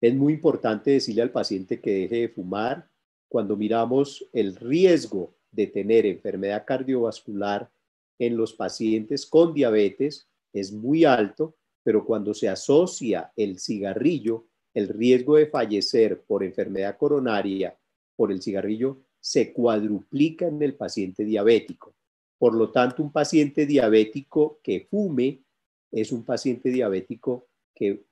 Es 0.00 0.14
muy 0.14 0.32
importante 0.32 0.92
decirle 0.92 1.20
al 1.20 1.32
paciente 1.32 1.82
que 1.82 1.90
deje 1.90 2.16
de 2.16 2.28
fumar, 2.30 2.89
cuando 3.30 3.56
miramos 3.56 4.26
el 4.32 4.56
riesgo 4.56 5.36
de 5.52 5.68
tener 5.68 6.04
enfermedad 6.04 6.64
cardiovascular 6.66 7.70
en 8.18 8.36
los 8.36 8.52
pacientes 8.52 9.24
con 9.24 9.54
diabetes 9.54 10.28
es 10.52 10.72
muy 10.72 11.04
alto, 11.04 11.54
pero 11.84 12.04
cuando 12.04 12.34
se 12.34 12.48
asocia 12.48 13.32
el 13.36 13.60
cigarrillo, 13.60 14.46
el 14.74 14.88
riesgo 14.88 15.36
de 15.36 15.46
fallecer 15.46 16.22
por 16.22 16.42
enfermedad 16.42 16.98
coronaria 16.98 17.78
por 18.16 18.32
el 18.32 18.42
cigarrillo 18.42 18.98
se 19.20 19.52
cuadruplica 19.52 20.48
en 20.48 20.60
el 20.62 20.74
paciente 20.74 21.24
diabético. 21.24 21.94
Por 22.36 22.56
lo 22.56 22.72
tanto, 22.72 23.00
un 23.00 23.12
paciente 23.12 23.64
diabético 23.64 24.58
que 24.60 24.88
fume 24.90 25.44
es 25.92 26.10
un 26.10 26.24
paciente 26.24 26.70
diabético 26.70 27.46
que 27.76 28.02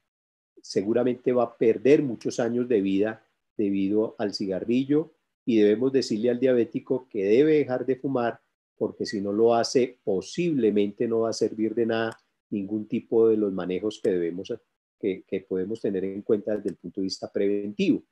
seguramente 0.62 1.32
va 1.32 1.42
a 1.42 1.56
perder 1.56 2.02
muchos 2.02 2.38
años 2.38 2.68
de 2.68 2.80
vida 2.80 3.24
debido 3.58 4.14
al 4.16 4.32
cigarrillo 4.32 5.12
y 5.44 5.58
debemos 5.58 5.92
decirle 5.92 6.30
al 6.30 6.40
diabético 6.40 7.06
que 7.10 7.24
debe 7.24 7.58
dejar 7.58 7.84
de 7.84 7.96
fumar 7.96 8.40
porque 8.78 9.04
si 9.04 9.20
no 9.20 9.32
lo 9.32 9.54
hace 9.54 9.98
posiblemente 10.04 11.06
no 11.08 11.20
va 11.20 11.30
a 11.30 11.34
servir 11.34 11.74
de 11.74 11.84
nada 11.84 12.18
ningún 12.50 12.86
tipo 12.86 13.28
de 13.28 13.36
los 13.36 13.52
manejos 13.52 14.00
que 14.02 14.10
debemos 14.10 14.52
que, 14.98 15.46
podemos 15.48 15.80
tener 15.80 16.04
en 16.04 16.22
cuenta 16.22 16.56
desde 16.56 16.70
el 16.70 16.76
punto 16.76 17.00
de 17.00 17.04
vista 17.04 17.30
preventivo. 17.30 18.02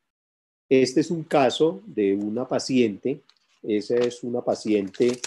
Este 0.68 1.00
es 1.00 1.11
un 1.11 1.24
caso 1.24 1.82
de 1.87 2.14
una 2.14 2.46
paciente, 2.46 3.22
esa 3.62 3.96
es 3.96 4.22
una 4.22 4.42
paciente 4.42 5.18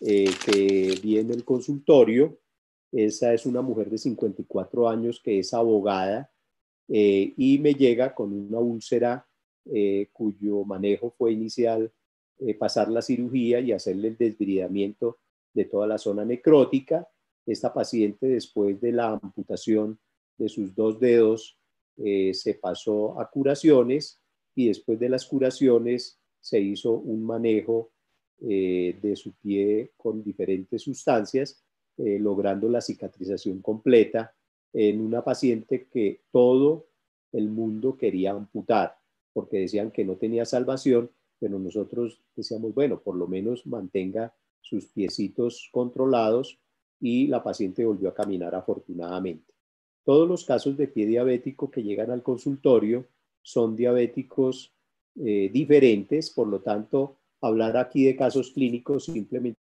eh, 0.00 0.30
que 0.46 0.98
viene 1.02 1.34
el 1.34 1.44
consultorio, 1.44 2.38
esa 2.90 3.32
es 3.32 3.46
una 3.46 3.62
mujer 3.62 3.90
de 3.90 3.98
54 3.98 4.88
años 4.88 5.20
que 5.22 5.38
es 5.38 5.52
abogada 5.54 6.30
eh, 6.88 7.32
y 7.36 7.58
me 7.58 7.74
llega 7.74 8.14
con 8.14 8.32
una 8.32 8.58
úlcera 8.58 9.26
eh, 9.66 10.08
cuyo 10.12 10.64
manejo 10.64 11.10
fue 11.10 11.32
inicial 11.32 11.92
eh, 12.38 12.54
pasar 12.54 12.90
la 12.90 13.02
cirugía 13.02 13.60
y 13.60 13.72
hacerle 13.72 14.08
el 14.08 14.16
desbridamiento 14.16 15.18
de 15.54 15.64
toda 15.66 15.86
la 15.86 15.98
zona 15.98 16.24
necrótica. 16.24 17.08
Esta 17.46 17.72
paciente 17.72 18.26
después 18.26 18.80
de 18.80 18.92
la 18.92 19.10
amputación 19.10 19.98
de 20.38 20.48
sus 20.48 20.74
dos 20.74 20.98
dedos 20.98 21.58
se 21.94 22.54
pasó 22.54 23.20
a 23.20 23.30
curaciones 23.30 24.18
y 24.56 24.68
después 24.68 24.98
de 24.98 25.10
las 25.10 25.26
curaciones 25.26 26.18
se 26.40 26.58
hizo 26.58 26.92
un 26.92 27.22
manejo 27.22 27.90
de 28.40 29.12
su 29.14 29.34
pie 29.34 29.92
con 29.96 30.24
diferentes 30.24 30.82
sustancias, 30.82 31.62
logrando 31.98 32.68
la 32.68 32.80
cicatrización 32.80 33.60
completa 33.60 34.34
en 34.72 35.02
una 35.02 35.22
paciente 35.22 35.86
que 35.92 36.22
todo 36.32 36.86
el 37.32 37.50
mundo 37.50 37.96
quería 37.96 38.32
amputar 38.32 39.01
porque 39.32 39.58
decían 39.58 39.90
que 39.90 40.04
no 40.04 40.16
tenía 40.16 40.44
salvación, 40.44 41.10
pero 41.38 41.58
nosotros 41.58 42.22
decíamos, 42.36 42.74
bueno, 42.74 43.00
por 43.00 43.16
lo 43.16 43.26
menos 43.26 43.66
mantenga 43.66 44.34
sus 44.60 44.86
piecitos 44.86 45.68
controlados 45.72 46.58
y 47.00 47.26
la 47.26 47.42
paciente 47.42 47.84
volvió 47.84 48.10
a 48.10 48.14
caminar 48.14 48.54
afortunadamente. 48.54 49.52
Todos 50.04 50.28
los 50.28 50.44
casos 50.44 50.76
de 50.76 50.88
pie 50.88 51.06
diabético 51.06 51.70
que 51.70 51.82
llegan 51.82 52.10
al 52.10 52.22
consultorio 52.22 53.08
son 53.42 53.76
diabéticos 53.76 54.74
eh, 55.16 55.50
diferentes, 55.52 56.30
por 56.30 56.48
lo 56.48 56.60
tanto, 56.60 57.18
hablar 57.40 57.76
aquí 57.76 58.04
de 58.04 58.16
casos 58.16 58.52
clínicos 58.52 59.06
simplemente 59.06 59.58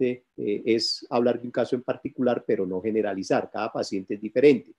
eh, 0.00 0.24
es 0.36 1.06
hablar 1.10 1.40
de 1.40 1.46
un 1.46 1.52
caso 1.52 1.76
en 1.76 1.82
particular, 1.82 2.44
pero 2.46 2.66
no 2.66 2.80
generalizar. 2.80 3.50
Cada 3.50 3.70
paciente 3.72 4.14
es 4.14 4.20
diferente. 4.20 4.72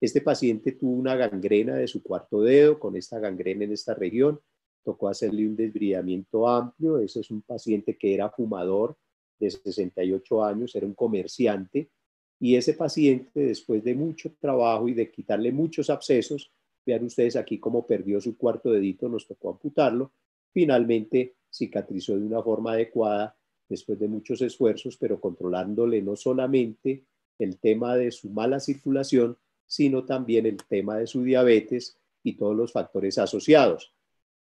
Este 0.00 0.20
paciente 0.20 0.72
tuvo 0.72 0.92
una 0.92 1.16
gangrena 1.16 1.76
de 1.76 1.88
su 1.88 2.02
cuarto 2.02 2.42
dedo, 2.42 2.78
con 2.78 2.96
esta 2.96 3.18
gangrena 3.18 3.64
en 3.64 3.72
esta 3.72 3.94
región, 3.94 4.40
tocó 4.84 5.08
hacerle 5.08 5.46
un 5.46 5.56
desbridamiento 5.56 6.48
amplio. 6.48 6.98
Ese 6.98 7.20
es 7.20 7.30
un 7.30 7.42
paciente 7.42 7.96
que 7.96 8.14
era 8.14 8.30
fumador 8.30 8.96
de 9.38 9.50
68 9.50 10.44
años, 10.44 10.74
era 10.74 10.86
un 10.86 10.94
comerciante, 10.94 11.90
y 12.38 12.56
ese 12.56 12.74
paciente, 12.74 13.40
después 13.40 13.82
de 13.82 13.94
mucho 13.94 14.34
trabajo 14.38 14.88
y 14.88 14.94
de 14.94 15.10
quitarle 15.10 15.52
muchos 15.52 15.88
abscesos, 15.88 16.52
vean 16.84 17.04
ustedes 17.04 17.36
aquí 17.36 17.58
cómo 17.58 17.86
perdió 17.86 18.20
su 18.20 18.36
cuarto 18.36 18.70
dedito, 18.70 19.08
nos 19.08 19.26
tocó 19.26 19.50
amputarlo, 19.50 20.12
finalmente 20.52 21.36
cicatrizó 21.50 22.16
de 22.16 22.24
una 22.24 22.42
forma 22.42 22.72
adecuada 22.72 23.36
después 23.68 23.98
de 23.98 24.08
muchos 24.08 24.42
esfuerzos, 24.42 24.96
pero 24.96 25.20
controlándole 25.20 26.02
no 26.02 26.14
solamente 26.14 27.04
el 27.38 27.58
tema 27.58 27.96
de 27.96 28.10
su 28.10 28.30
mala 28.30 28.60
circulación, 28.60 29.36
sino 29.66 30.04
también 30.04 30.46
el 30.46 30.56
tema 30.56 30.98
de 30.98 31.06
su 31.06 31.22
diabetes 31.22 31.98
y 32.22 32.34
todos 32.34 32.56
los 32.56 32.72
factores 32.72 33.18
asociados. 33.18 33.92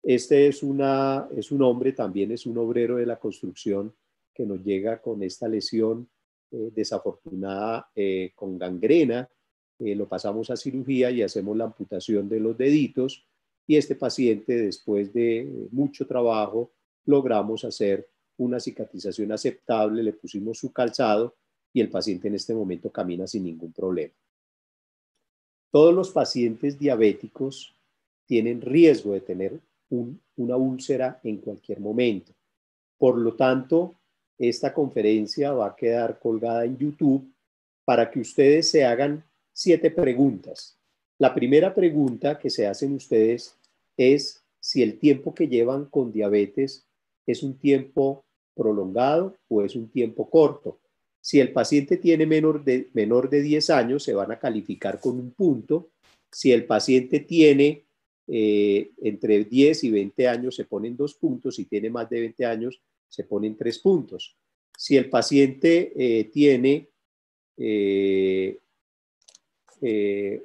Este 0.03 0.47
es, 0.47 0.63
una, 0.63 1.29
es 1.37 1.51
un 1.51 1.63
hombre, 1.63 1.93
también 1.93 2.33
es 2.33 2.47
un 2.47 2.59
obrero 2.59 2.97
de 2.97 3.07
la 3.07 3.19
construcción 3.19 3.95
que 4.33 4.47
nos 4.47 4.63
llega 4.63 5.03
con 5.03 5.23
esta 5.23 5.49
lesión 5.49 6.09
eh, 6.51 6.71
desafortunada 6.75 7.91
eh, 7.95 8.33
con 8.35 8.59
gangrena. 8.59 9.29
Eh, 9.79 9.95
lo 9.95 10.09
pasamos 10.09 10.51
a 10.51 10.57
cirugía 10.57 11.11
y 11.11 11.23
hacemos 11.23 11.57
la 11.57 11.65
amputación 11.65 12.29
de 12.29 12.41
los 12.41 12.57
deditos 12.57 13.27
y 13.67 13.77
este 13.77 13.97
paciente 13.97 14.57
después 14.57 15.13
de 15.13 15.69
mucho 15.73 16.07
trabajo 16.07 16.73
logramos 17.05 17.65
hacer 17.65 18.09
una 18.39 18.61
cicatrización 18.61 19.33
aceptable, 19.33 20.03
le 20.03 20.13
pusimos 20.13 20.59
su 20.59 20.73
calzado 20.73 21.37
y 21.73 21.81
el 21.81 21.91
paciente 21.91 22.29
en 22.29 22.37
este 22.37 22.55
momento 22.55 22.91
camina 22.91 23.27
sin 23.27 23.45
ningún 23.45 23.73
problema. 23.73 24.15
Todos 25.71 25.95
los 25.95 26.11
pacientes 26.11 26.79
diabéticos 26.79 27.75
tienen 28.27 28.61
riesgo 28.61 29.13
de 29.13 29.21
tener 29.21 29.61
una 30.37 30.57
úlcera 30.57 31.21
en 31.23 31.39
cualquier 31.39 31.81
momento. 31.81 32.33
Por 32.97 33.19
lo 33.19 33.35
tanto, 33.35 33.95
esta 34.39 34.73
conferencia 34.73 35.53
va 35.53 35.69
a 35.69 35.77
quedar 35.77 36.19
colgada 36.19 36.65
en 36.65 36.79
YouTube 36.79 37.31
para 37.85 38.11
que 38.11 38.21
ustedes 38.21 38.71
se 38.71 38.85
hagan 38.85 39.25
siete 39.53 39.91
preguntas. 39.91 40.77
La 41.19 41.35
primera 41.35 41.75
pregunta 41.75 42.39
que 42.39 42.51
se 42.51 42.67
hacen 42.67 42.95
ustedes 42.95 43.57
es 43.97 44.43
si 44.61 44.83
el 44.83 44.99
tiempo 44.99 45.35
que 45.35 45.49
llevan 45.49 45.87
con 45.87 46.13
diabetes 46.13 46.87
es 47.27 47.43
un 47.43 47.59
tiempo 47.59 48.25
prolongado 48.55 49.35
o 49.49 49.63
es 49.63 49.75
un 49.75 49.89
tiempo 49.89 50.29
corto. 50.31 50.79
Si 51.21 51.41
el 51.41 51.53
paciente 51.53 51.97
tiene 51.97 52.27
menor 52.27 52.65
de, 52.65 52.89
menor 52.95 53.29
de 53.29 53.43
10 53.43 53.71
años, 53.71 54.03
se 54.03 54.15
van 54.15 54.33
a 54.33 54.39
calificar 54.39 55.01
con 55.01 55.19
un 55.19 55.33
punto. 55.33 55.91
Si 56.31 56.53
el 56.53 56.65
paciente 56.65 57.21
tiene 57.21 57.85
eh, 58.27 58.91
entre 58.99 59.45
10 59.45 59.85
y 59.85 59.91
20 59.91 60.29
años, 60.29 60.55
se 60.55 60.65
ponen 60.65 60.97
dos 60.97 61.15
puntos. 61.15 61.57
Si 61.57 61.65
tiene 61.65 61.91
más 61.91 62.09
de 62.11 62.21
20 62.21 62.45
años, 62.47 62.81
se 63.09 63.25
ponen 63.25 63.57
tres 63.57 63.79
puntos. 63.79 64.37
Si 64.77 64.97
el 64.97 65.09
paciente 65.09 65.93
eh, 65.97 66.25
tiene 66.25 66.89
eh, 67.57 68.59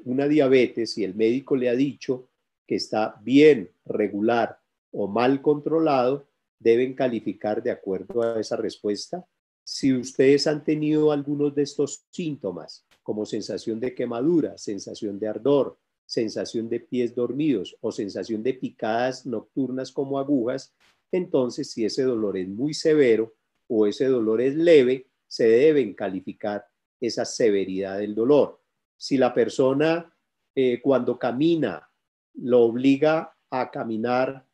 una 0.05 0.27
diabetes 0.27 0.97
y 0.97 1.03
el 1.03 1.13
médico 1.15 1.55
le 1.55 1.69
ha 1.69 1.75
dicho 1.75 2.29
que 2.65 2.75
está 2.75 3.19
bien, 3.21 3.69
regular 3.85 4.59
o 4.91 5.07
mal 5.07 5.41
controlado, 5.41 6.27
deben 6.59 6.93
calificar 6.93 7.61
de 7.61 7.71
acuerdo 7.71 8.21
a 8.21 8.39
esa 8.39 8.55
respuesta. 8.55 9.25
Si 9.63 9.93
ustedes 9.93 10.47
han 10.47 10.63
tenido 10.63 11.11
algunos 11.11 11.55
de 11.55 11.63
estos 11.63 12.05
síntomas, 12.11 12.85
como 13.01 13.25
sensación 13.25 13.79
de 13.79 13.93
quemadura, 13.93 14.57
sensación 14.57 15.19
de 15.19 15.27
ardor, 15.27 15.77
sensación 16.05 16.69
de 16.69 16.79
pies 16.79 17.15
dormidos 17.15 17.75
o 17.81 17.91
sensación 17.91 18.43
de 18.43 18.53
picadas 18.53 19.25
nocturnas 19.25 19.91
como 19.91 20.19
agujas, 20.19 20.73
entonces 21.11 21.71
si 21.71 21.85
ese 21.85 22.03
dolor 22.03 22.37
es 22.37 22.47
muy 22.47 22.73
severo 22.73 23.33
o 23.67 23.87
ese 23.87 24.05
dolor 24.05 24.41
es 24.41 24.55
leve, 24.55 25.07
se 25.27 25.47
deben 25.47 25.93
calificar 25.93 26.65
esa 26.99 27.25
severidad 27.25 27.99
del 27.99 28.15
dolor. 28.15 28.61
Si 28.97 29.17
la 29.17 29.33
persona 29.33 30.13
eh, 30.55 30.81
cuando 30.81 31.17
camina 31.17 31.89
lo 32.35 32.61
obliga 32.61 33.35
a 33.49 33.71
caminar 33.71 34.45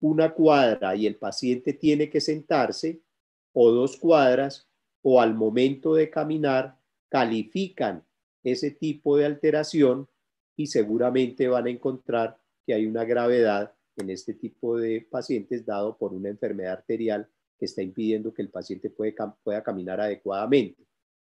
una 0.00 0.34
cuadra 0.34 0.94
y 0.94 1.06
el 1.06 1.16
paciente 1.16 1.72
tiene 1.74 2.10
que 2.10 2.20
sentarse, 2.20 3.00
o 3.54 3.70
dos 3.70 3.96
cuadras, 3.96 4.68
o 5.02 5.20
al 5.20 5.34
momento 5.34 5.94
de 5.94 6.10
caminar, 6.10 6.78
califican 7.08 8.04
ese 8.42 8.72
tipo 8.72 9.16
de 9.16 9.24
alteración 9.24 10.08
y 10.56 10.66
seguramente 10.66 11.48
van 11.48 11.66
a 11.66 11.70
encontrar 11.70 12.38
que 12.66 12.74
hay 12.74 12.86
una 12.86 13.04
gravedad 13.04 13.74
en 13.96 14.10
este 14.10 14.34
tipo 14.34 14.76
de 14.76 15.06
pacientes 15.08 15.64
dado 15.64 15.96
por 15.96 16.12
una 16.12 16.28
enfermedad 16.28 16.74
arterial 16.74 17.28
que 17.58 17.66
está 17.66 17.82
impidiendo 17.82 18.34
que 18.34 18.42
el 18.42 18.50
paciente 18.50 18.90
pueda 18.90 19.62
caminar 19.62 20.00
adecuadamente. 20.00 20.84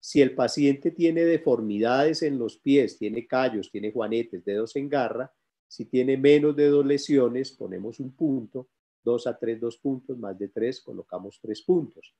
Si 0.00 0.22
el 0.22 0.34
paciente 0.34 0.90
tiene 0.90 1.24
deformidades 1.24 2.22
en 2.22 2.38
los 2.38 2.56
pies, 2.56 2.98
tiene 2.98 3.26
callos, 3.26 3.70
tiene 3.70 3.92
juanetes, 3.92 4.44
dedos 4.44 4.76
en 4.76 4.88
garra, 4.88 5.32
si 5.68 5.84
tiene 5.84 6.16
menos 6.16 6.54
de 6.54 6.68
dos 6.68 6.86
lesiones, 6.86 7.50
ponemos 7.50 7.98
un 8.00 8.12
punto, 8.12 8.68
dos 9.06 9.28
a 9.28 9.38
tres, 9.38 9.60
dos 9.60 9.76
puntos, 9.78 10.18
más 10.18 10.36
de 10.36 10.48
tres, 10.48 10.80
colocamos 10.80 11.38
tres 11.40 11.62
puntos. 11.62 12.12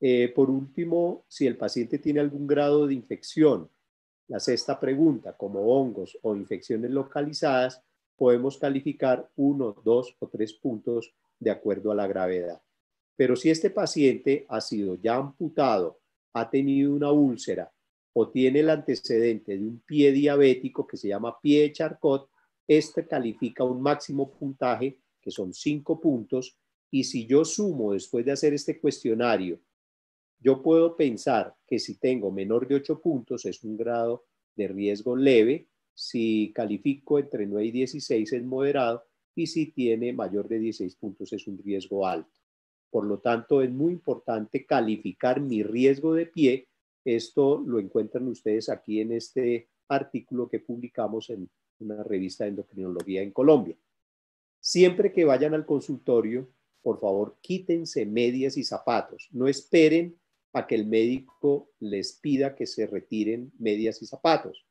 Eh, 0.00 0.32
por 0.34 0.48
último, 0.48 1.24
si 1.28 1.46
el 1.46 1.58
paciente 1.58 1.98
tiene 1.98 2.20
algún 2.20 2.46
grado 2.46 2.86
de 2.86 2.94
infección, 2.94 3.68
la 4.28 4.40
sexta 4.40 4.80
pregunta, 4.80 5.36
como 5.36 5.60
hongos 5.60 6.18
o 6.22 6.34
infecciones 6.34 6.90
localizadas, 6.90 7.82
podemos 8.16 8.56
calificar 8.56 9.28
uno, 9.36 9.76
dos 9.84 10.16
o 10.20 10.28
tres 10.28 10.54
puntos 10.54 11.12
de 11.38 11.50
acuerdo 11.50 11.90
a 11.90 11.94
la 11.94 12.06
gravedad. 12.06 12.62
Pero 13.16 13.36
si 13.36 13.50
este 13.50 13.68
paciente 13.68 14.46
ha 14.48 14.62
sido 14.62 14.94
ya 14.94 15.16
amputado, 15.16 16.00
ha 16.32 16.48
tenido 16.48 16.94
una 16.94 17.12
úlcera 17.12 17.70
o 18.14 18.28
tiene 18.28 18.60
el 18.60 18.70
antecedente 18.70 19.58
de 19.58 19.66
un 19.66 19.80
pie 19.80 20.12
diabético 20.12 20.86
que 20.86 20.96
se 20.96 21.08
llama 21.08 21.38
pie 21.40 21.70
Charcot, 21.72 22.30
este 22.66 23.06
califica 23.06 23.64
un 23.64 23.82
máximo 23.82 24.30
puntaje, 24.30 24.96
que 25.20 25.30
son 25.30 25.52
cinco 25.52 26.00
puntos, 26.00 26.56
y 26.90 27.04
si 27.04 27.26
yo 27.26 27.44
sumo 27.44 27.92
después 27.92 28.24
de 28.24 28.32
hacer 28.32 28.52
este 28.54 28.80
cuestionario, 28.80 29.60
yo 30.40 30.62
puedo 30.62 30.96
pensar 30.96 31.54
que 31.66 31.78
si 31.78 31.98
tengo 31.98 32.30
menor 32.32 32.66
de 32.66 32.76
ocho 32.76 33.00
puntos 33.00 33.44
es 33.44 33.62
un 33.62 33.76
grado 33.76 34.24
de 34.56 34.68
riesgo 34.68 35.14
leve, 35.14 35.68
si 35.94 36.50
califico 36.54 37.18
entre 37.18 37.46
9 37.46 37.66
y 37.66 37.70
16 37.72 38.32
es 38.32 38.42
moderado 38.42 39.04
y 39.34 39.46
si 39.46 39.70
tiene 39.72 40.12
mayor 40.12 40.48
de 40.48 40.58
16 40.58 40.96
puntos 40.96 41.32
es 41.32 41.46
un 41.46 41.58
riesgo 41.58 42.06
alto. 42.06 42.32
Por 42.90 43.06
lo 43.06 43.18
tanto, 43.18 43.62
es 43.62 43.70
muy 43.70 43.92
importante 43.92 44.64
calificar 44.64 45.40
mi 45.40 45.62
riesgo 45.62 46.14
de 46.14 46.26
pie. 46.26 46.68
Esto 47.04 47.62
lo 47.64 47.78
encuentran 47.78 48.26
ustedes 48.28 48.68
aquí 48.68 49.00
en 49.00 49.12
este 49.12 49.68
artículo 49.88 50.48
que 50.48 50.60
publicamos 50.60 51.30
en 51.30 51.48
una 51.80 52.02
revista 52.02 52.44
de 52.44 52.50
endocrinología 52.50 53.22
en 53.22 53.30
Colombia. 53.30 53.76
Siempre 54.60 55.12
que 55.12 55.24
vayan 55.24 55.54
al 55.54 55.64
consultorio, 55.64 56.52
por 56.82 57.00
favor, 57.00 57.38
quítense 57.40 58.06
medias 58.06 58.56
y 58.56 58.64
zapatos. 58.64 59.28
No 59.32 59.48
esperen 59.48 60.18
a 60.52 60.66
que 60.66 60.74
el 60.74 60.86
médico 60.86 61.70
les 61.80 62.12
pida 62.14 62.54
que 62.54 62.66
se 62.66 62.86
retiren 62.86 63.52
medias 63.58 64.02
y 64.02 64.06
zapatos. 64.06 64.66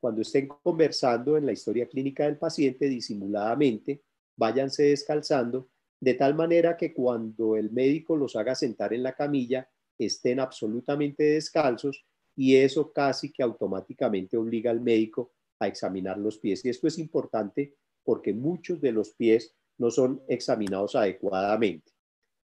Cuando 0.00 0.22
estén 0.22 0.48
conversando 0.48 1.36
en 1.36 1.46
la 1.46 1.52
historia 1.52 1.86
clínica 1.86 2.24
del 2.24 2.38
paciente 2.38 2.88
disimuladamente, 2.88 4.02
váyanse 4.36 4.84
descalzando 4.84 5.68
de 6.00 6.14
tal 6.14 6.34
manera 6.34 6.76
que 6.76 6.94
cuando 6.94 7.56
el 7.56 7.70
médico 7.70 8.16
los 8.16 8.34
haga 8.34 8.54
sentar 8.54 8.94
en 8.94 9.02
la 9.02 9.14
camilla, 9.14 9.68
estén 9.98 10.40
absolutamente 10.40 11.24
descalzos 11.24 12.06
y 12.34 12.56
eso 12.56 12.90
casi 12.90 13.30
que 13.30 13.42
automáticamente 13.42 14.38
obliga 14.38 14.70
al 14.70 14.80
médico 14.80 15.34
a 15.58 15.68
examinar 15.68 16.16
los 16.16 16.38
pies. 16.38 16.64
Y 16.64 16.70
esto 16.70 16.86
es 16.88 16.98
importante 16.98 17.76
porque 18.04 18.32
muchos 18.32 18.80
de 18.80 18.92
los 18.92 19.10
pies 19.10 19.54
no 19.78 19.90
son 19.90 20.22
examinados 20.28 20.94
adecuadamente. 20.94 21.92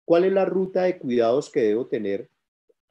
¿Cuál 0.06 0.26
es 0.26 0.34
la 0.34 0.46
ruta 0.46 0.84
de 0.84 1.00
cuidados 1.00 1.50
que 1.50 1.62
debo 1.62 1.88
tener 1.88 2.30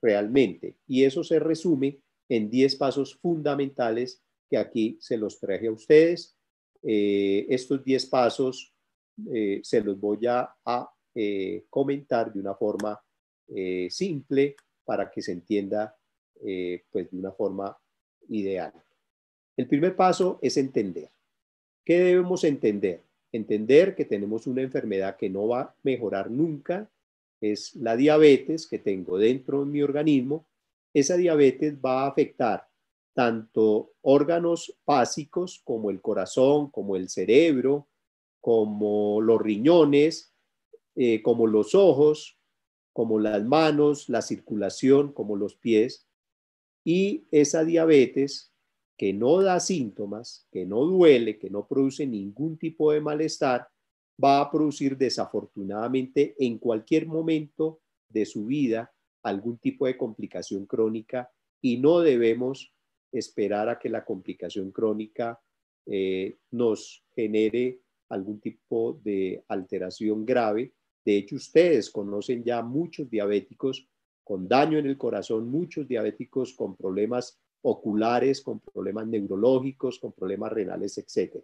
realmente? 0.02 0.76
Y 0.88 1.04
eso 1.04 1.22
se 1.22 1.38
resume 1.38 2.00
en 2.28 2.50
10 2.50 2.76
pasos 2.76 3.16
fundamentales 3.16 4.20
que 4.50 4.56
aquí 4.56 4.98
se 5.00 5.16
los 5.16 5.38
traje 5.38 5.68
a 5.68 5.72
ustedes. 5.72 6.36
Eh, 6.82 7.46
estos 7.48 7.84
10 7.84 8.06
pasos 8.06 8.74
eh, 9.32 9.60
se 9.62 9.80
los 9.80 9.98
voy 10.00 10.26
a, 10.26 10.54
eh, 11.14 11.64
comentar 11.70 12.32
de 12.32 12.40
una 12.40 12.54
forma 12.54 13.00
simple 13.88 14.56
para 14.84 15.10
que 15.10 15.20
se 15.20 15.30
entienda 15.30 15.94
pues 16.90 17.10
de 17.10 17.16
una 17.16 17.30
forma 17.30 17.76
ideal. 18.28 18.72
El 19.56 19.68
primer 19.68 19.94
paso 19.94 20.38
es 20.42 20.56
entender. 20.56 21.10
¿Qué 21.84 21.98
debemos 21.98 22.44
entender? 22.44 23.02
Entender 23.30 23.94
que 23.94 24.04
tenemos 24.04 24.46
una 24.46 24.62
enfermedad 24.62 25.16
que 25.16 25.28
no 25.28 25.48
va 25.48 25.60
a 25.60 25.74
mejorar 25.82 26.30
nunca, 26.30 26.90
es 27.40 27.74
la 27.76 27.96
diabetes 27.96 28.66
que 28.66 28.78
tengo 28.78 29.18
dentro 29.18 29.60
de 29.60 29.66
mi 29.66 29.82
organismo. 29.82 30.46
Esa 30.94 31.16
diabetes 31.16 31.74
va 31.84 32.04
a 32.04 32.06
afectar 32.06 32.68
tanto 33.12 33.92
órganos 34.00 34.74
básicos 34.86 35.60
como 35.64 35.90
el 35.90 36.00
corazón, 36.00 36.70
como 36.70 36.96
el 36.96 37.08
cerebro, 37.08 37.88
como 38.40 39.20
los 39.20 39.40
riñones, 39.40 40.32
eh, 40.96 41.22
como 41.22 41.46
los 41.46 41.74
ojos, 41.74 42.38
como 42.92 43.18
las 43.18 43.44
manos, 43.44 44.08
la 44.08 44.22
circulación, 44.22 45.12
como 45.12 45.36
los 45.36 45.54
pies. 45.54 46.06
Y 46.84 47.24
esa 47.30 47.64
diabetes 47.64 48.53
que 48.96 49.12
no 49.12 49.42
da 49.42 49.58
síntomas, 49.60 50.46
que 50.50 50.64
no 50.64 50.84
duele, 50.84 51.38
que 51.38 51.50
no 51.50 51.66
produce 51.66 52.06
ningún 52.06 52.56
tipo 52.58 52.92
de 52.92 53.00
malestar, 53.00 53.68
va 54.22 54.40
a 54.40 54.50
producir 54.50 54.96
desafortunadamente 54.96 56.34
en 56.38 56.58
cualquier 56.58 57.06
momento 57.06 57.80
de 58.08 58.24
su 58.24 58.46
vida 58.46 58.92
algún 59.22 59.58
tipo 59.58 59.86
de 59.86 59.96
complicación 59.96 60.66
crónica 60.66 61.30
y 61.60 61.78
no 61.78 62.00
debemos 62.00 62.72
esperar 63.10 63.68
a 63.68 63.78
que 63.78 63.88
la 63.88 64.04
complicación 64.04 64.70
crónica 64.70 65.40
eh, 65.86 66.38
nos 66.50 67.04
genere 67.14 67.80
algún 68.08 68.40
tipo 68.40 69.00
de 69.02 69.42
alteración 69.48 70.24
grave. 70.24 70.72
De 71.04 71.16
hecho, 71.16 71.36
ustedes 71.36 71.90
conocen 71.90 72.44
ya 72.44 72.62
muchos 72.62 73.10
diabéticos 73.10 73.88
con 74.22 74.48
daño 74.48 74.78
en 74.78 74.86
el 74.86 74.96
corazón, 74.96 75.50
muchos 75.50 75.86
diabéticos 75.86 76.54
con 76.54 76.76
problemas 76.76 77.38
oculares, 77.64 78.42
con 78.42 78.60
problemas 78.60 79.06
neurológicos, 79.06 79.98
con 79.98 80.12
problemas 80.12 80.52
renales, 80.52 80.98
etc. 80.98 81.42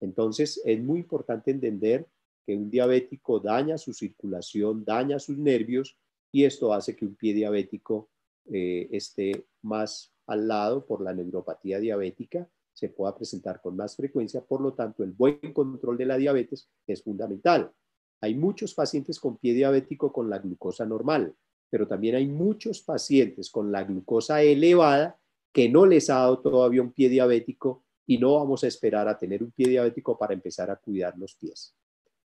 Entonces, 0.00 0.60
es 0.64 0.82
muy 0.82 1.00
importante 1.00 1.50
entender 1.50 2.06
que 2.46 2.56
un 2.56 2.70
diabético 2.70 3.40
daña 3.40 3.76
su 3.76 3.92
circulación, 3.92 4.84
daña 4.84 5.18
sus 5.18 5.36
nervios 5.36 5.98
y 6.32 6.44
esto 6.44 6.72
hace 6.72 6.96
que 6.96 7.04
un 7.04 7.14
pie 7.14 7.34
diabético 7.34 8.08
eh, 8.50 8.88
esté 8.90 9.46
más 9.62 10.12
al 10.26 10.48
lado 10.48 10.86
por 10.86 11.02
la 11.02 11.12
neuropatía 11.12 11.78
diabética, 11.78 12.48
se 12.72 12.88
pueda 12.88 13.14
presentar 13.14 13.60
con 13.60 13.76
más 13.76 13.96
frecuencia. 13.96 14.42
Por 14.42 14.62
lo 14.62 14.72
tanto, 14.72 15.04
el 15.04 15.12
buen 15.12 15.52
control 15.52 15.98
de 15.98 16.06
la 16.06 16.16
diabetes 16.16 16.68
es 16.86 17.02
fundamental. 17.02 17.70
Hay 18.22 18.34
muchos 18.34 18.74
pacientes 18.74 19.20
con 19.20 19.36
pie 19.36 19.52
diabético 19.52 20.10
con 20.10 20.30
la 20.30 20.38
glucosa 20.38 20.86
normal, 20.86 21.34
pero 21.68 21.86
también 21.86 22.14
hay 22.14 22.26
muchos 22.26 22.80
pacientes 22.80 23.50
con 23.50 23.70
la 23.70 23.84
glucosa 23.84 24.42
elevada 24.42 25.18
que 25.54 25.68
no 25.68 25.86
les 25.86 26.10
ha 26.10 26.16
dado 26.16 26.40
todavía 26.40 26.82
un 26.82 26.90
pie 26.90 27.08
diabético 27.08 27.84
y 28.08 28.18
no 28.18 28.34
vamos 28.34 28.64
a 28.64 28.66
esperar 28.66 29.06
a 29.06 29.16
tener 29.16 29.40
un 29.40 29.52
pie 29.52 29.68
diabético 29.68 30.18
para 30.18 30.34
empezar 30.34 30.68
a 30.68 30.74
cuidar 30.74 31.16
los 31.16 31.36
pies. 31.36 31.76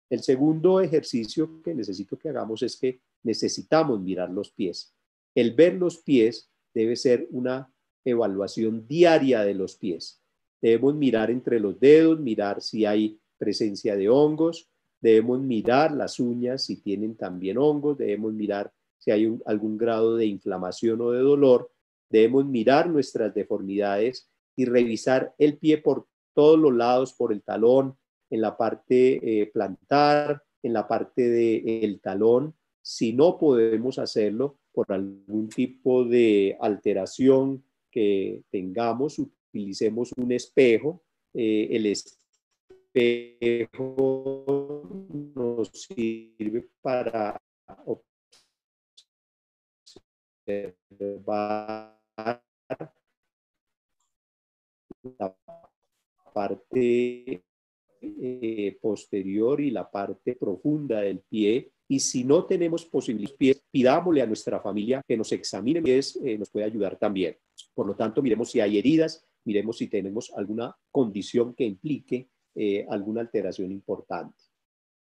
El 0.09 0.23
segundo 0.23 0.81
ejercicio 0.81 1.61
que 1.61 1.75
necesito 1.75 2.17
que 2.17 2.29
hagamos 2.29 2.63
es 2.63 2.77
que 2.77 3.01
necesitamos 3.25 4.01
mirar 4.01 4.31
los 4.31 4.53
pies. 4.53 4.95
El 5.35 5.53
ver 5.53 5.75
los 5.75 5.99
pies 5.99 6.49
debe 6.73 6.95
ser 6.95 7.27
una 7.33 7.69
evaluación 8.05 8.87
diaria 8.87 9.43
de 9.43 9.55
los 9.55 9.75
pies. 9.75 10.23
Debemos 10.63 10.95
mirar 10.95 11.33
entre 11.33 11.59
los 11.59 11.79
dedos, 11.81 12.21
mirar 12.21 12.63
si 12.63 12.87
hay 12.87 13.19
presencia 13.37 13.97
de 13.97 14.09
hongos, 14.09 14.69
debemos 15.01 15.41
mirar 15.41 15.91
las 15.91 16.21
uñas 16.21 16.65
si 16.65 16.77
tienen 16.77 17.17
también 17.17 17.59
hongos, 17.59 17.99
debemos 17.99 18.33
mirar 18.33 18.73
si 18.97 19.11
hay 19.11 19.37
algún 19.45 19.77
grado 19.77 20.15
de 20.15 20.27
inflamación 20.27 21.01
o 21.01 21.11
de 21.11 21.19
dolor 21.19 21.69
Debemos 22.11 22.47
mirar 22.47 22.89
nuestras 22.89 23.35
deformidades 23.35 24.31
y 24.57 24.65
revisar 24.65 25.35
el 25.39 25.59
pie 25.59 25.79
por 25.79 26.07
todos 26.35 26.59
los 26.59 26.75
lados, 26.75 27.15
por 27.15 27.33
el 27.33 27.43
talón, 27.43 27.97
en 28.31 28.41
la 28.41 28.57
parte 28.57 29.41
eh, 29.43 29.47
plantar, 29.47 30.43
en 30.63 30.73
la 30.73 30.87
parte 30.87 31.29
del 31.29 32.01
talón. 32.01 32.55
Si 32.83 33.13
no 33.13 33.39
podemos 33.39 33.99
hacerlo 33.99 34.59
por 34.73 34.93
algún 34.93 35.49
tipo 35.49 36.05
de 36.05 36.57
alteración 36.61 37.65
que 37.91 38.43
tengamos, 38.51 39.19
utilicemos 39.19 40.13
un 40.17 40.33
espejo. 40.33 41.03
Eh, 41.35 41.69
el 41.71 41.87
espejo 42.95 44.83
nos 45.35 45.69
sirve 45.73 46.69
para 46.81 47.41
observar 50.47 51.98
la 55.19 55.37
parte 56.33 57.43
eh, 58.01 58.79
posterior 58.81 59.61
y 59.61 59.71
la 59.71 59.91
parte 59.91 60.35
profunda 60.35 61.01
del 61.01 61.21
pie. 61.21 61.73
Y 61.89 62.01
si 62.01 62.25
no 62.25 62.45
tenemos 62.45 62.89
pies, 63.39 63.65
pidámosle 63.71 64.23
a 64.23 64.27
nuestra 64.27 64.61
familia 64.61 65.03
que 65.07 65.17
nos 65.17 65.33
examine 65.33 65.81
pies, 65.81 66.19
eh, 66.23 66.37
nos 66.37 66.51
puede 66.51 66.67
ayudar 66.67 66.99
también. 66.99 67.37
Por 67.75 67.87
lo 67.87 67.97
tanto, 67.97 68.23
miremos 68.23 68.51
si 68.51 68.61
hay 68.61 68.79
heridas, 68.79 69.27
miremos 69.45 69.79
si 69.79 69.89
tenemos 69.89 70.31
alguna 70.37 70.77
condición 70.91 71.55
que 71.55 71.65
implique 71.65 72.29
eh, 72.55 72.87
alguna 72.91 73.23
alteración 73.23 73.73
importante. 73.73 74.37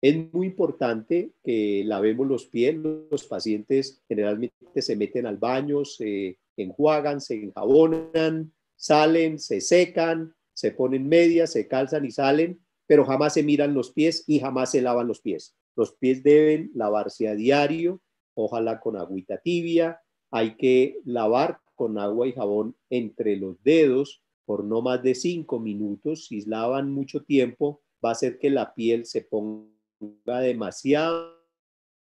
Es 0.01 0.33
muy 0.33 0.47
importante 0.47 1.33
que 1.43 1.83
lavemos 1.85 2.27
los 2.27 2.47
pies. 2.47 2.75
Los 2.75 3.23
pacientes 3.25 4.03
generalmente 4.07 4.81
se 4.81 4.95
meten 4.97 5.25
al 5.25 5.37
baño, 5.37 5.85
se 5.85 6.39
enjuagan, 6.57 7.21
se 7.21 7.35
enjabonan, 7.35 8.53
salen, 8.75 9.39
se 9.39 9.61
secan, 9.61 10.35
se 10.53 10.71
ponen 10.71 11.07
medias, 11.07 11.51
se 11.51 11.67
calzan 11.67 12.05
y 12.05 12.11
salen, 12.11 12.59
pero 12.85 13.05
jamás 13.05 13.33
se 13.33 13.43
miran 13.43 13.73
los 13.73 13.91
pies 13.91 14.23
y 14.27 14.39
jamás 14.39 14.71
se 14.71 14.81
lavan 14.81 15.07
los 15.07 15.21
pies. 15.21 15.55
Los 15.75 15.93
pies 15.93 16.23
deben 16.23 16.71
lavarse 16.75 17.27
a 17.27 17.35
diario, 17.35 18.01
ojalá 18.35 18.79
con 18.79 18.97
agüita 18.97 19.37
tibia. 19.37 20.01
Hay 20.31 20.55
que 20.55 20.99
lavar 21.05 21.59
con 21.75 21.97
agua 21.97 22.27
y 22.27 22.33
jabón 22.33 22.75
entre 22.89 23.35
los 23.37 23.61
dedos 23.63 24.21
por 24.45 24.63
no 24.63 24.81
más 24.81 25.01
de 25.01 25.15
cinco 25.15 25.59
minutos. 25.59 26.27
Si 26.27 26.41
lavan 26.45 26.91
mucho 26.91 27.23
tiempo, 27.23 27.81
va 28.03 28.09
a 28.09 28.11
hacer 28.13 28.37
que 28.37 28.49
la 28.49 28.73
piel 28.73 29.05
se 29.05 29.21
ponga 29.21 30.39
demasiado 30.41 31.37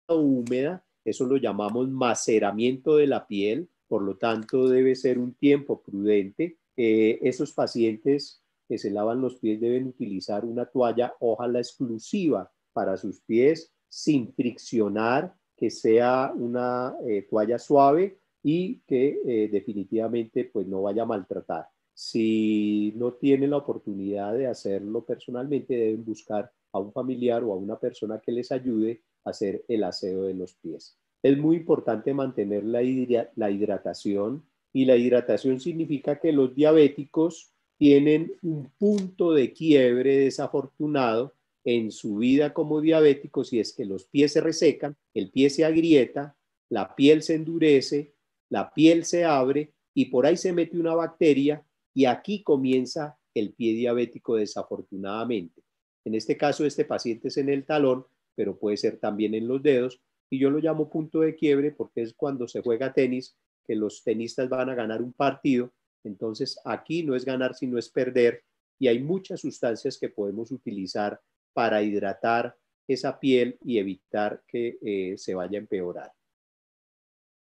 húmeda. 0.10 0.86
Eso 1.06 1.26
lo 1.26 1.38
llamamos 1.38 1.90
maceramiento 1.90 2.96
de 2.98 3.08
la 3.08 3.28
piel 3.28 3.70
por 3.94 4.02
lo 4.02 4.18
tanto 4.18 4.68
debe 4.68 4.96
ser 4.96 5.20
un 5.20 5.36
tiempo 5.36 5.84
prudente. 5.84 6.58
Eh, 6.76 7.20
esos 7.22 7.54
pacientes 7.54 8.42
que 8.68 8.80
se 8.80 8.90
lavan 8.90 9.22
los 9.22 9.36
pies 9.36 9.62
deben 9.62 9.86
utilizar 9.86 10.46
una 10.46 10.66
toalla, 10.66 11.14
ojalá 11.20 11.60
exclusiva 11.60 12.52
para 12.74 12.98
sus 12.98 13.22
pies, 13.22 13.72
sin 13.88 14.34
friccionar, 14.34 15.36
que 15.56 15.70
sea 15.70 16.34
una 16.36 16.96
eh, 17.06 17.28
toalla 17.30 17.60
suave 17.60 18.18
y 18.42 18.80
que 18.88 19.22
eh, 19.28 19.50
definitivamente 19.52 20.46
pues 20.46 20.66
no 20.66 20.82
vaya 20.82 21.04
a 21.04 21.06
maltratar. 21.06 21.68
Si 21.94 22.94
no 22.96 23.14
tienen 23.14 23.52
la 23.52 23.58
oportunidad 23.58 24.34
de 24.34 24.48
hacerlo 24.48 25.06
personalmente, 25.06 25.76
deben 25.76 26.04
buscar 26.04 26.52
a 26.72 26.80
un 26.80 26.92
familiar 26.92 27.44
o 27.44 27.54
a 27.54 27.58
una 27.58 27.78
persona 27.78 28.20
que 28.20 28.32
les 28.32 28.52
ayude 28.52 29.04
a 29.24 29.30
hacer 29.30 29.64
el 29.68 29.84
aseo 29.84 30.24
de 30.24 30.34
los 30.34 30.56
pies. 30.56 30.98
Es 31.24 31.38
muy 31.38 31.56
importante 31.56 32.14
mantener 32.14 32.66
la, 32.66 32.84
hidratación 32.84 34.44
y 34.74 34.84
la 34.84 34.98
hidratación 34.98 35.62
significa 35.62 36.20
que 36.20 36.34
los 36.34 36.54
diabéticos 36.54 37.54
tienen 37.78 38.34
un 38.42 38.70
punto 38.78 39.32
de 39.32 39.54
quiebre 39.54 40.18
desafortunado 40.18 41.34
en 41.64 41.92
su 41.92 42.18
vida 42.18 42.54
como 42.54 42.82
diabéticos 42.82 43.54
y 43.54 43.62
es 43.62 43.72
que 43.72 43.86
los 43.86 44.04
pies 44.04 44.34
se 44.34 44.42
resecan, 44.42 44.98
el 45.14 45.32
pie 45.32 45.50
se 45.50 45.64
agrieta, 45.64 46.36
la 46.70 46.94
piel 46.94 47.24
se 47.24 47.36
endurece, 47.36 48.14
la 48.50 48.74
piel 48.74 49.06
se 49.06 49.24
abre 49.24 49.72
y 49.94 50.06
por 50.06 50.26
ahí 50.26 50.36
se 50.36 50.52
mete 50.52 50.78
una 50.78 50.94
bacteria 50.94 51.66
y 51.94 52.04
aquí 52.04 52.44
comienza 52.44 53.18
el 53.34 53.54
pie 53.54 53.74
diabético 53.74 54.36
desafortunadamente. 54.36 55.62
En 56.04 56.16
este 56.16 56.36
caso, 56.36 56.66
este 56.66 56.84
paciente 56.84 57.30
es 57.30 57.38
en 57.38 57.48
el 57.48 57.64
talón, 57.66 58.06
pero 58.36 58.60
puede 58.60 58.76
ser 58.76 58.98
también 58.98 59.34
en 59.36 59.48
los 59.48 59.64
dedos 59.64 60.02
y 60.30 60.40
yo 60.40 60.50
lo 60.50 60.60
llamo 60.60 60.90
punto 60.90 61.22
de 61.22 61.36
quiebre 61.36 61.72
porque 61.72 62.02
es 62.02 62.14
cuando 62.14 62.48
se 62.48 62.62
juega 62.62 62.94
tenis, 62.94 63.38
que 63.66 63.76
los 63.76 64.04
tenistas 64.04 64.50
van 64.50 64.70
a 64.70 64.76
ganar 64.76 65.02
un 65.02 65.14
partido. 65.14 65.72
Entonces 66.04 66.60
aquí 66.66 67.04
no 67.04 67.16
es 67.16 67.24
ganar, 67.24 67.56
sino 67.56 67.78
es 67.78 67.90
perder. 67.90 68.44
Y 68.80 68.88
hay 68.88 69.00
muchas 69.00 69.42
sustancias 69.42 69.98
que 69.98 70.10
podemos 70.10 70.52
utilizar 70.52 71.20
para 71.54 71.82
hidratar 71.84 72.56
esa 72.88 73.20
piel 73.20 73.58
y 73.64 73.78
evitar 73.78 74.44
que 74.48 74.78
eh, 74.82 75.18
se 75.18 75.36
vaya 75.36 75.58
a 75.58 75.62
empeorar. 75.62 76.12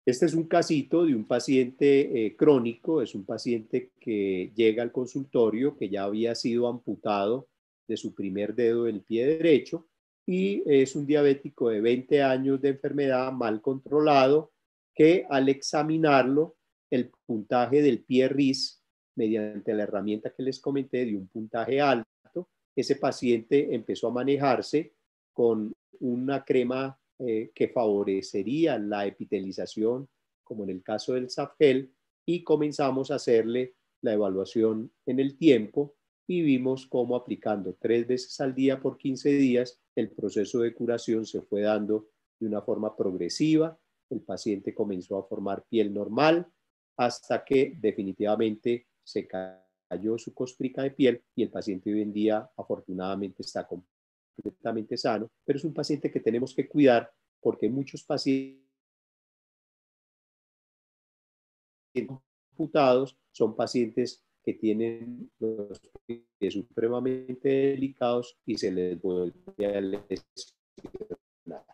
Este 0.06 0.26
es 0.26 0.34
un 0.34 0.48
casito 0.48 1.06
de 1.06 1.14
un 1.14 1.28
paciente 1.28 2.26
eh, 2.26 2.36
crónico, 2.36 3.02
es 3.02 3.14
un 3.14 3.26
paciente 3.26 3.92
que 4.00 4.52
llega 4.56 4.82
al 4.82 4.92
consultorio 4.92 5.78
que 5.78 5.90
ya 5.90 6.06
había 6.06 6.34
sido 6.34 6.68
amputado 6.68 7.48
de 7.88 7.98
su 7.98 8.16
primer 8.16 8.56
dedo 8.56 8.86
del 8.86 9.02
pie 9.02 9.28
derecho 9.28 9.89
y 10.32 10.62
es 10.68 10.96
un 10.96 11.08
diabético 11.08 11.70
de 11.70 11.82
20 11.82 12.22
años 12.22 12.62
de 12.62 12.70
enfermedad 12.70 13.32
mal 13.32 13.64
controlado 13.64 14.52
que 14.94 15.26
al 15.28 15.50
examinarlo, 15.50 16.56
el 16.92 17.10
puntaje 17.26 17.82
del 17.82 18.04
pie 18.04 18.30
RIS 18.30 18.80
mediante 19.16 19.74
la 19.74 19.84
herramienta 19.84 20.32
que 20.32 20.44
les 20.44 20.60
comenté 20.60 21.04
de 21.04 21.18
un 21.18 21.28
puntaje 21.30 21.82
alto, 21.82 22.48
ese 22.76 22.98
paciente 22.98 23.74
empezó 23.74 24.10
a 24.10 24.12
manejarse 24.12 24.94
con 25.34 25.74
una 26.00 26.46
crema 26.46 26.96
eh, 27.18 27.50
que 27.56 27.70
favorecería 27.70 28.78
la 28.78 29.08
epitelización, 29.08 30.08
como 30.44 30.64
en 30.64 30.70
el 30.70 30.84
caso 30.84 31.16
del 31.16 31.32
Safgel, 31.32 31.92
y 32.24 32.44
comenzamos 32.44 33.10
a 33.10 33.16
hacerle 33.16 33.74
la 34.02 34.14
evaluación 34.14 34.92
en 35.08 35.20
el 35.20 35.40
tiempo 35.40 35.96
y 36.30 36.44
vimos 36.44 36.86
cómo 36.86 37.16
aplicando 37.16 37.76
tres 37.80 38.06
veces 38.06 38.40
al 38.40 38.54
día 38.54 38.80
por 38.80 39.00
15 39.00 39.30
días, 39.32 39.82
el 40.00 40.12
proceso 40.12 40.60
de 40.60 40.74
curación 40.74 41.26
se 41.26 41.42
fue 41.42 41.62
dando 41.62 42.10
de 42.40 42.48
una 42.48 42.62
forma 42.62 42.96
progresiva, 42.96 43.78
el 44.10 44.22
paciente 44.22 44.74
comenzó 44.74 45.18
a 45.18 45.24
formar 45.24 45.66
piel 45.70 45.94
normal 45.94 46.48
hasta 46.98 47.44
que 47.44 47.76
definitivamente 47.80 48.88
se 49.04 49.28
cayó 49.28 50.18
su 50.18 50.34
costrica 50.34 50.84
de 50.84 50.92
piel 50.92 51.24
y 51.36 51.44
el 51.44 51.50
paciente 51.50 51.94
hoy 51.94 52.02
en 52.02 52.14
día 52.14 52.50
afortunadamente 52.58 53.42
está 53.44 53.68
completamente 53.68 54.98
sano, 54.98 55.30
pero 55.46 55.58
es 55.58 55.66
un 55.66 55.74
paciente 55.74 56.12
que 56.12 56.20
tenemos 56.20 56.54
que 56.54 56.68
cuidar 56.68 57.12
porque 57.42 57.70
muchos 57.70 58.04
pacientes 58.04 58.66
computados 62.56 63.18
son 63.32 63.56
pacientes 63.56 64.24
que 64.44 64.54
tienen 64.54 65.32
los 65.40 65.80
pies 66.06 66.54
supremamente 66.54 67.50
delicados 67.50 68.38
y 68.46 68.58
se 68.58 68.72
les 68.72 69.02
vuelve 69.02 69.66
a 69.66 69.82
lesionar. 69.82 71.66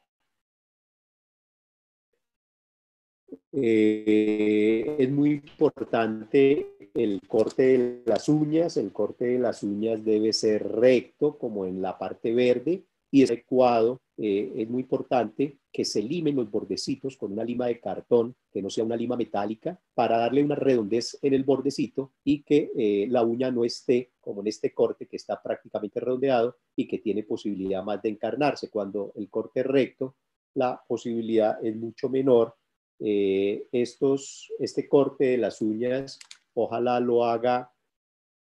Eh, 3.57 4.97
es 4.99 5.09
muy 5.09 5.31
importante 5.31 6.75
el 6.93 7.21
corte 7.27 7.63
de 7.63 8.03
las 8.05 8.27
uñas. 8.27 8.77
El 8.77 8.91
corte 8.91 9.25
de 9.25 9.39
las 9.39 9.63
uñas 9.63 10.03
debe 10.03 10.33
ser 10.33 10.67
recto, 10.67 11.37
como 11.37 11.65
en 11.65 11.81
la 11.81 11.97
parte 11.97 12.33
verde, 12.33 12.85
y 13.11 13.23
es 13.23 13.31
adecuado. 13.31 14.01
Eh, 14.17 14.53
es 14.55 14.69
muy 14.69 14.83
importante 14.83 15.57
que 15.71 15.83
se 15.83 16.01
limen 16.01 16.37
los 16.37 16.49
bordecitos 16.49 17.17
con 17.17 17.33
una 17.33 17.43
lima 17.43 17.67
de 17.67 17.79
cartón, 17.81 18.35
que 18.51 18.61
no 18.61 18.69
sea 18.69 18.85
una 18.85 18.95
lima 18.95 19.17
metálica, 19.17 19.79
para 19.93 20.17
darle 20.17 20.43
una 20.43 20.55
redondez 20.55 21.17
en 21.21 21.33
el 21.33 21.43
bordecito 21.43 22.13
y 22.23 22.41
que 22.43 22.71
eh, 22.77 23.07
la 23.09 23.23
uña 23.23 23.51
no 23.51 23.65
esté 23.65 24.11
como 24.21 24.41
en 24.41 24.47
este 24.47 24.73
corte 24.73 25.05
que 25.05 25.17
está 25.17 25.41
prácticamente 25.41 25.99
redondeado 25.99 26.55
y 26.75 26.87
que 26.87 26.99
tiene 26.99 27.23
posibilidad 27.23 27.83
más 27.83 28.01
de 28.01 28.09
encarnarse. 28.09 28.69
Cuando 28.69 29.11
el 29.15 29.29
corte 29.29 29.59
es 29.59 29.65
recto, 29.65 30.15
la 30.53 30.81
posibilidad 30.87 31.63
es 31.63 31.75
mucho 31.75 32.07
menor 32.07 32.55
eh, 32.99 33.67
estos, 33.73 34.49
este 34.59 34.87
corte 34.87 35.25
de 35.25 35.37
las 35.37 35.61
uñas, 35.61 36.19
ojalá 36.53 37.01
lo 37.01 37.25
haga 37.25 37.71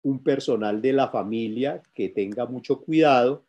un 0.04 0.24
personal 0.24 0.82
de 0.82 0.94
la 0.94 1.10
familia 1.10 1.84
que 1.94 2.10
tenga 2.10 2.48
mucho 2.48 2.82
cuidado, 2.82 3.46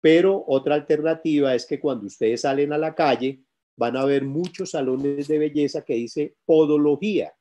pero 0.00 0.44
otra 0.46 0.74
alternativa 0.74 1.54
es 1.54 1.66
que 1.66 1.78
cuando 1.78 2.06
ustedes 2.06 2.42
salen 2.42 2.72
a 2.72 2.78
la 2.78 2.94
calle 2.94 3.42
van 3.76 3.96
a 3.96 4.04
ver 4.04 4.24
muchos 4.24 4.72
salones 4.72 5.28
de 5.28 5.38
belleza 5.38 5.82
que 5.84 5.94
dice 5.94 6.34
podología. 6.44 7.32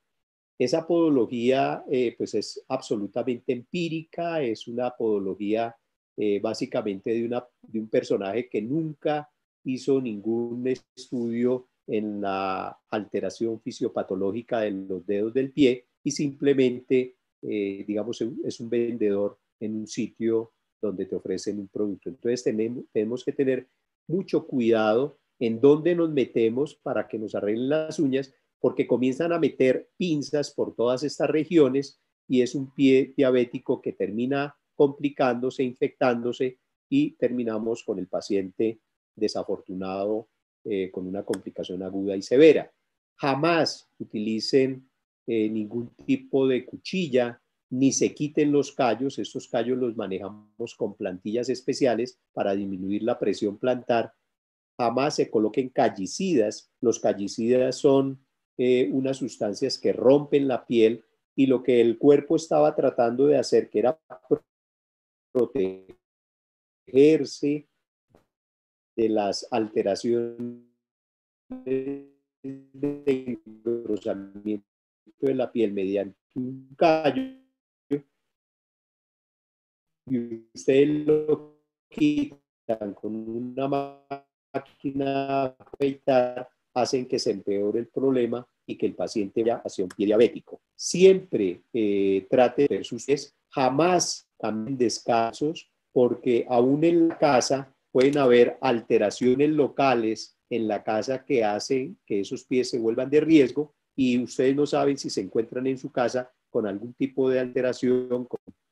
Esa 0.57 0.86
podología 0.86 1.84
eh, 1.89 2.16
pues 2.18 2.34
es 2.34 2.64
absolutamente 2.68 3.53
empírica, 3.53 4.41
es 4.41 4.68
una 4.68 4.91
podología 4.91 5.76
eh, 6.18 6.39
básicamente 6.41 7.12
de, 7.12 7.26
una, 7.26 7.47
de 7.62 7.80
un 7.80 7.89
personaje 7.89 8.49
que 8.49 8.62
nunca 8.62 9.30
hizo 9.64 10.01
ningún 10.01 10.68
estudio 10.68 11.70
en 11.88 12.22
la 12.22 12.78
alteración 12.89 13.60
fisiopatológica 13.62 14.62
de 14.62 14.72
los 14.72 15.05
dedos 15.05 15.34
del 15.34 15.51
pie 15.51 15.88
y 16.03 16.12
simplemente, 16.12 17.16
eh, 17.41 17.84
digamos, 17.88 18.22
es 18.43 18.60
un 18.60 18.70
vendedor 18.70 19.39
en 19.60 19.76
un 19.76 19.88
sitio 19.88 20.53
donde 20.82 21.06
te 21.06 21.16
ofrecen 21.16 21.60
un 21.60 21.68
producto. 21.68 22.10
Entonces 22.10 22.44
tenemos, 22.44 22.86
tenemos 22.92 23.24
que 23.24 23.34
tener 23.34 23.68
mucho 24.08 24.48
cuidado 24.48 25.20
en 25.40 25.62
dónde 25.62 25.96
nos 25.96 26.12
metemos 26.12 26.76
para 26.76 27.08
que 27.08 27.18
nos 27.18 27.36
arreglen 27.36 27.70
las 27.70 28.00
uñas, 28.00 28.34
porque 28.60 28.88
comienzan 28.88 29.32
a 29.32 29.40
meter 29.40 29.90
pinzas 29.98 30.52
por 30.52 30.76
todas 30.76 31.04
estas 31.04 31.30
regiones 31.30 32.02
y 32.28 32.42
es 32.42 32.56
un 32.56 32.74
pie 32.74 33.14
diabético 33.16 33.82
que 33.82 33.94
termina 33.94 34.56
complicándose, 34.76 35.64
infectándose 35.64 36.60
y 36.90 37.12
terminamos 37.12 37.84
con 37.84 38.00
el 38.00 38.08
paciente 38.08 38.80
desafortunado 39.16 40.30
eh, 40.66 40.92
con 40.92 41.08
una 41.08 41.24
complicación 41.24 41.84
aguda 41.84 42.16
y 42.18 42.22
severa. 42.22 42.72
Jamás 43.16 43.90
utilicen 43.98 44.90
eh, 45.26 45.50
ningún 45.50 45.90
tipo 46.06 46.48
de 46.48 46.66
cuchilla 46.66 47.42
ni 47.70 47.92
se 47.92 48.14
quiten 48.14 48.52
los 48.52 48.72
callos. 48.72 49.20
Estos 49.20 49.48
callos 49.48 49.78
los 49.78 49.96
manejamos 49.96 50.76
con 50.76 50.96
plantillas 50.96 51.50
especiales 51.50 52.20
para 52.34 52.56
disminuir 52.56 53.04
la 53.04 53.20
presión 53.20 53.58
plantar. 53.58 54.14
Jamás 54.78 55.16
se 55.16 55.30
coloquen 55.30 55.70
callicidas. 55.70 56.72
Los 56.82 57.00
callicidas 57.00 57.76
son 57.76 58.26
eh, 58.58 58.90
unas 58.92 59.18
sustancias 59.18 59.78
que 59.78 59.94
rompen 59.94 60.48
la 60.48 60.66
piel 60.66 61.04
y 61.36 61.48
lo 61.48 61.64
que 61.64 61.82
el 61.82 61.98
cuerpo 61.98 62.36
estaba 62.36 62.76
tratando 62.76 63.28
de 63.28 63.38
hacer, 63.38 63.70
que 63.70 63.80
era 63.80 64.00
protegerse 65.32 65.98
de 68.96 69.10
las 69.10 69.48
alteraciones 69.52 70.64
de 71.50 72.10
de 75.20 75.36
la 75.36 75.52
piel 75.52 75.74
mediante 75.74 76.18
un 76.36 76.74
callo 76.78 77.22
y 80.10 80.47
ustedes 80.53 81.05
lo 81.05 81.60
quitan 81.89 82.93
con 82.93 83.16
una 83.16 83.68
máquina 84.53 85.45
afeitar, 85.57 86.49
hacen 86.74 87.07
que 87.07 87.20
se 87.20 87.32
empeore 87.32 87.80
el 87.80 87.88
problema 87.88 88.45
y 88.66 88.78
que 88.78 88.86
el 88.86 88.95
paciente 88.95 89.41
vaya 89.41 89.62
hacia 89.66 89.84
un 89.84 89.89
pie 89.89 90.05
diabético. 90.05 90.62
Siempre 90.76 91.64
eh, 91.74 92.28
trate 92.30 92.64
de 92.64 92.76
ver 92.78 92.86
sus 92.86 93.05
pies, 93.05 93.36
jamás 93.49 94.28
cambien 94.39 94.78
descansos, 94.78 95.72
porque 95.91 96.45
aún 96.47 96.84
en 96.84 97.07
la 97.10 97.18
casa 97.18 97.74
pueden 97.91 98.18
haber 98.18 98.57
alteraciones 98.62 99.49
locales 99.49 100.38
en 100.49 100.68
la 100.68 100.84
casa 100.84 101.26
que 101.26 101.43
hacen 101.43 101.97
que 102.05 102.22
esos 102.22 102.45
pies 102.45 102.70
se 102.70 102.80
vuelvan 102.80 103.10
de 103.10 103.22
riesgo 103.22 103.74
y 103.95 104.22
ustedes 104.22 104.55
no 104.55 104.66
saben 104.66 104.97
si 104.97 105.10
se 105.10 105.22
encuentran 105.22 105.68
en 105.68 105.78
su 105.78 105.91
casa 105.91 106.32
con 106.49 106.66
algún 106.66 106.93
tipo 106.93 107.30
de 107.30 107.39
alteración, 107.39 108.28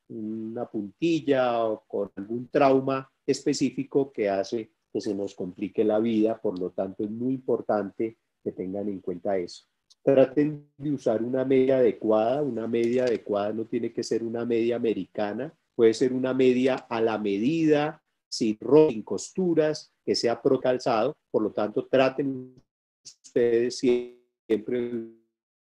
una 0.10 0.66
puntilla 0.66 1.66
o 1.66 1.84
con 1.88 2.12
algún 2.16 2.48
trauma 2.50 3.10
específico 3.26 4.12
que 4.12 4.30
hace 4.30 4.72
que 4.92 5.02
se 5.02 5.14
nos 5.14 5.36
complique 5.36 5.84
la 5.84 6.00
vida. 6.00 6.40
Por 6.40 6.60
lo 6.60 6.72
tanto, 6.72 7.04
es 7.04 7.12
muy 7.12 7.34
importante 7.34 8.18
que 8.44 8.52
tengan 8.52 8.88
en 8.88 9.00
cuenta 9.00 9.38
eso. 9.38 9.66
Traten 10.04 10.70
de 10.78 10.92
usar 10.92 11.22
una 11.22 11.44
media 11.44 11.78
adecuada. 11.78 12.42
Una 12.42 12.68
media 12.68 13.04
adecuada 13.04 13.52
no 13.54 13.66
tiene 13.66 13.92
que 13.92 14.04
ser 14.04 14.24
una 14.24 14.46
media 14.46 14.78
americana, 14.78 15.54
puede 15.76 15.94
ser 15.94 16.14
una 16.14 16.34
media 16.34 16.76
a 16.76 17.02
la 17.02 17.18
medida 17.18 18.02
sin, 18.30 18.58
sin 18.90 19.04
costuras, 19.04 19.94
que 20.06 20.16
sea 20.16 20.42
pro 20.42 20.60
calzado. 20.60 21.18
Por 21.30 21.44
lo 21.44 21.52
tanto, 21.52 21.86
traten 21.88 22.56
ustedes 23.04 23.78
siempre 23.78 25.10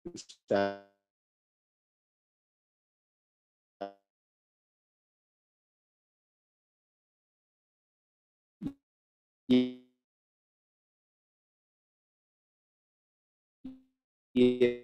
usar 0.04 0.97
y, 9.48 9.84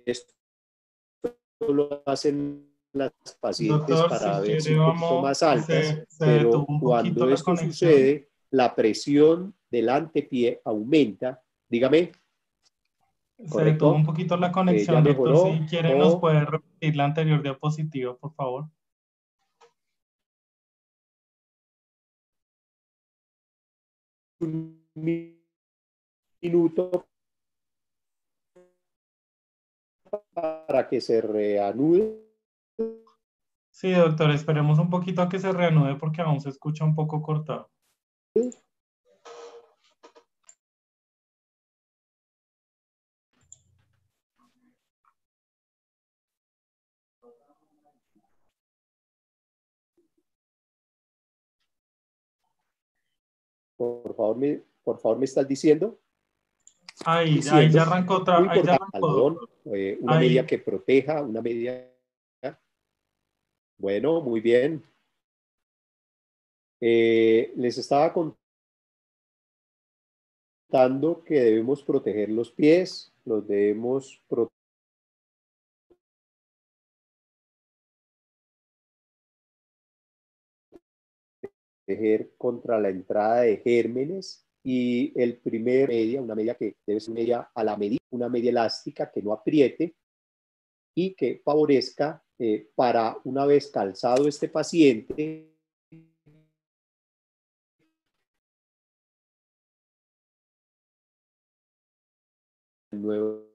esto 0.05 0.33
lo 1.67 2.01
hacen 2.05 2.73
las 2.93 3.11
pacientes 3.39 4.01
para 4.09 4.39
ver 4.39 4.61
si 4.61 4.75
son 4.75 5.21
más 5.21 5.43
altas, 5.43 6.05
pero 6.17 6.65
cuando 6.79 7.29
esto 7.29 7.55
sucede, 7.55 8.29
la 8.49 8.73
presión 8.75 9.55
del 9.69 9.89
antepié 9.89 10.61
aumenta. 10.63 11.41
Dígame. 11.69 12.11
Se 13.45 13.63
detuvo 13.63 13.93
un 13.93 14.05
poquito 14.05 14.37
la 14.37 14.51
conexión, 14.51 15.03
doctor. 15.03 15.53
Si 15.53 15.65
quiere, 15.65 15.97
nos 15.97 16.17
puede 16.17 16.45
repetir 16.45 16.95
la 16.95 17.05
anterior 17.05 17.41
diapositiva, 17.41 18.15
por 18.15 18.33
favor. 18.35 18.69
Un 24.43 24.85
minuto 26.41 27.07
para 30.33 30.87
que 30.89 30.99
se 30.99 31.21
reanude 31.21 32.21
Sí, 33.71 33.91
doctor, 33.91 34.31
esperemos 34.31 34.79
un 34.79 34.89
poquito 34.89 35.21
a 35.21 35.29
que 35.29 35.39
se 35.39 35.51
reanude 35.51 35.95
porque 35.95 36.21
aún 36.21 36.41
se 36.41 36.49
escucha 36.49 36.83
un 36.83 36.93
poco 36.93 37.21
cortado. 37.21 37.71
Por 54.03 54.15
favor, 54.15 54.37
me, 54.37 54.61
por 54.83 54.99
favor, 54.99 55.17
¿me 55.17 55.25
estás 55.25 55.47
diciendo? 55.47 55.99
Ahí, 57.05 57.39
ahí 57.51 57.71
ya 57.71 57.81
arrancó 57.83 58.17
otra. 58.17 58.37
Ahí 58.37 58.61
ya 58.63 58.75
arrancó. 58.75 59.49
Eh, 59.73 59.97
una 60.01 60.19
media 60.19 60.45
que 60.45 60.59
proteja, 60.59 61.21
una 61.21 61.41
media. 61.41 61.89
Bueno, 63.77 64.21
muy 64.21 64.39
bien. 64.39 64.83
Eh, 66.79 67.53
les 67.55 67.77
estaba 67.77 68.13
contando 70.69 71.23
que 71.23 71.35
debemos 71.35 71.83
proteger 71.83 72.29
los 72.29 72.51
pies, 72.51 73.13
los 73.25 73.47
debemos 73.47 74.21
proteger 74.27 74.62
contra 82.37 82.79
la 82.79 82.89
entrada 82.89 83.41
de 83.41 83.57
gérmenes 83.57 84.45
y 84.63 85.11
el 85.21 85.37
primer 85.37 85.89
media, 85.89 86.21
una 86.21 86.35
media 86.35 86.55
que 86.55 86.77
debe 86.85 86.99
ser 86.99 87.13
media 87.13 87.51
a 87.53 87.63
la 87.63 87.75
medida, 87.75 87.99
una 88.11 88.29
media 88.29 88.51
elástica 88.51 89.11
que 89.11 89.21
no 89.21 89.33
apriete 89.33 89.95
y 90.95 91.13
que 91.15 91.41
favorezca 91.43 92.23
eh, 92.39 92.69
para 92.75 93.17
una 93.25 93.45
vez 93.45 93.69
calzado 93.71 94.27
este 94.27 94.49
paciente 94.49 95.53
nuevo 102.91 103.53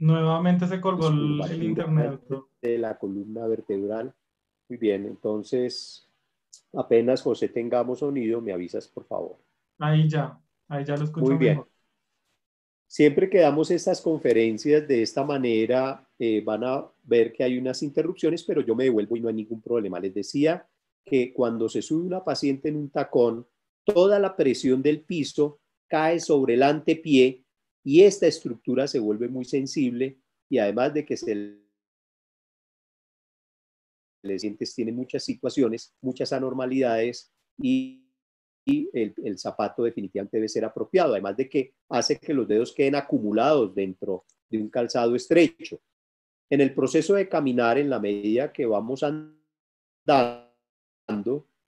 Nuevamente 0.00 0.66
se 0.66 0.80
colgó 0.80 1.08
el 1.08 1.62
internet. 1.62 2.20
De 2.60 2.76
la 2.76 2.98
columna 2.98 3.46
vertebral 3.46 4.14
muy 4.70 4.78
bien, 4.78 5.04
entonces 5.04 6.08
apenas 6.72 7.22
José 7.22 7.48
tengamos 7.48 7.98
sonido, 7.98 8.40
me 8.40 8.52
avisas 8.52 8.86
por 8.86 9.04
favor. 9.04 9.36
Ahí 9.80 10.08
ya, 10.08 10.40
ahí 10.68 10.84
ya 10.84 10.96
lo 10.96 11.04
escucho. 11.04 11.26
Muy 11.26 11.36
bien. 11.36 11.60
Siempre 12.86 13.28
que 13.28 13.40
damos 13.40 13.68
estas 13.72 14.00
conferencias 14.00 14.86
de 14.86 15.02
esta 15.02 15.24
manera, 15.24 16.08
eh, 16.20 16.40
van 16.44 16.62
a 16.62 16.88
ver 17.02 17.32
que 17.32 17.42
hay 17.42 17.58
unas 17.58 17.82
interrupciones, 17.82 18.44
pero 18.44 18.60
yo 18.60 18.76
me 18.76 18.84
devuelvo 18.84 19.16
y 19.16 19.20
no 19.20 19.28
hay 19.28 19.34
ningún 19.34 19.60
problema. 19.60 19.98
Les 19.98 20.14
decía 20.14 20.64
que 21.04 21.32
cuando 21.32 21.68
se 21.68 21.82
sube 21.82 22.06
una 22.06 22.22
paciente 22.22 22.68
en 22.68 22.76
un 22.76 22.90
tacón, 22.90 23.44
toda 23.84 24.20
la 24.20 24.36
presión 24.36 24.82
del 24.82 25.00
piso 25.00 25.58
cae 25.88 26.20
sobre 26.20 26.54
el 26.54 26.62
antepié 26.62 27.44
y 27.84 28.02
esta 28.02 28.26
estructura 28.26 28.86
se 28.86 28.98
vuelve 28.98 29.28
muy 29.28 29.44
sensible 29.44 30.18
y 30.48 30.58
además 30.58 30.92
de 30.94 31.04
que 31.04 31.16
se 31.16 31.60
adolescentes 34.22 34.74
tienen 34.74 34.96
muchas 34.96 35.24
situaciones, 35.24 35.94
muchas 36.02 36.32
anormalidades 36.32 37.32
y, 37.58 37.96
el, 38.66 39.36
zapato 39.36 39.82
definitivamente 39.82 40.36
debe 40.36 40.48
ser 40.48 40.64
apropiado, 40.64 41.12
además 41.12 41.36
de 41.36 41.48
que 41.48 41.74
hace 41.88 42.20
que 42.20 42.32
los 42.32 42.46
dedos 42.46 42.72
queden 42.72 42.94
acumulados 42.94 43.74
dentro 43.74 44.24
de 44.48 44.58
un 44.58 44.68
calzado 44.68 45.16
estrecho. 45.16 45.80
En 46.48 46.60
el 46.60 46.72
proceso 46.72 47.14
de 47.14 47.28
caminar, 47.28 47.78
en 47.78 47.90
la 47.90 47.98
medida 47.98 48.52
que 48.52 48.66
vamos 48.66 49.02
andando, 49.02 49.48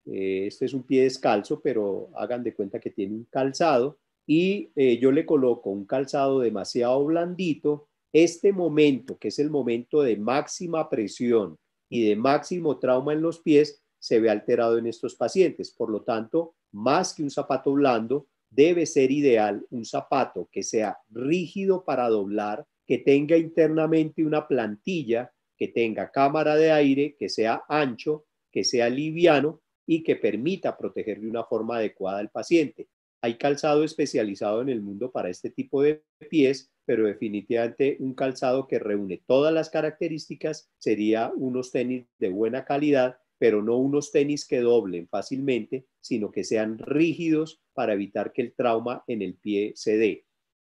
eh, 0.04 0.46
este 0.46 0.66
es 0.66 0.74
un 0.74 0.84
pie 0.84 1.02
descalzo, 1.04 1.60
pero 1.60 2.10
hagan 2.14 2.44
de 2.44 2.54
cuenta 2.54 2.78
que 2.78 2.90
tiene 2.90 3.14
un 3.14 3.24
calzado 3.24 3.98
y 4.26 4.70
eh, 4.76 4.98
yo 4.98 5.12
le 5.12 5.26
coloco 5.26 5.70
un 5.70 5.84
calzado 5.84 6.40
demasiado 6.40 7.04
blandito. 7.04 7.88
Este 8.12 8.52
momento, 8.52 9.18
que 9.18 9.28
es 9.28 9.38
el 9.38 9.50
momento 9.50 10.02
de 10.02 10.16
máxima 10.16 10.88
presión 10.88 11.58
y 11.88 12.08
de 12.08 12.16
máximo 12.16 12.78
trauma 12.78 13.12
en 13.12 13.22
los 13.22 13.40
pies 13.40 13.82
se 13.98 14.20
ve 14.20 14.30
alterado 14.30 14.78
en 14.78 14.86
estos 14.86 15.14
pacientes. 15.14 15.70
Por 15.70 15.90
lo 15.90 16.02
tanto, 16.02 16.54
más 16.72 17.14
que 17.14 17.22
un 17.22 17.30
zapato 17.30 17.72
blando, 17.72 18.26
debe 18.50 18.84
ser 18.86 19.10
ideal 19.10 19.64
un 19.70 19.84
zapato 19.84 20.48
que 20.52 20.62
sea 20.62 20.98
rígido 21.10 21.84
para 21.84 22.08
doblar, 22.08 22.66
que 22.86 22.98
tenga 22.98 23.36
internamente 23.36 24.24
una 24.24 24.46
plantilla, 24.46 25.32
que 25.56 25.68
tenga 25.68 26.10
cámara 26.10 26.56
de 26.56 26.72
aire, 26.72 27.16
que 27.18 27.28
sea 27.28 27.62
ancho, 27.68 28.26
que 28.50 28.64
sea 28.64 28.90
liviano 28.90 29.62
y 29.86 30.02
que 30.02 30.16
permita 30.16 30.76
proteger 30.76 31.20
de 31.20 31.30
una 31.30 31.44
forma 31.44 31.76
adecuada 31.76 32.18
al 32.18 32.30
paciente. 32.30 32.88
Hay 33.22 33.38
calzado 33.38 33.84
especializado 33.84 34.60
en 34.60 34.68
el 34.68 34.82
mundo 34.82 35.10
para 35.10 35.30
este 35.30 35.48
tipo 35.50 35.82
de 35.82 36.04
pies 36.28 36.72
pero 36.84 37.06
definitivamente 37.06 37.96
un 38.00 38.14
calzado 38.14 38.66
que 38.66 38.78
reúne 38.78 39.22
todas 39.26 39.52
las 39.52 39.70
características 39.70 40.70
sería 40.78 41.32
unos 41.36 41.70
tenis 41.70 42.06
de 42.18 42.28
buena 42.28 42.64
calidad, 42.64 43.18
pero 43.38 43.62
no 43.62 43.76
unos 43.76 44.10
tenis 44.10 44.46
que 44.46 44.60
doblen 44.60 45.08
fácilmente, 45.08 45.86
sino 46.00 46.30
que 46.30 46.44
sean 46.44 46.78
rígidos 46.78 47.60
para 47.72 47.92
evitar 47.92 48.32
que 48.32 48.42
el 48.42 48.54
trauma 48.54 49.04
en 49.06 49.22
el 49.22 49.34
pie 49.34 49.72
se 49.74 49.96
dé. 49.96 50.26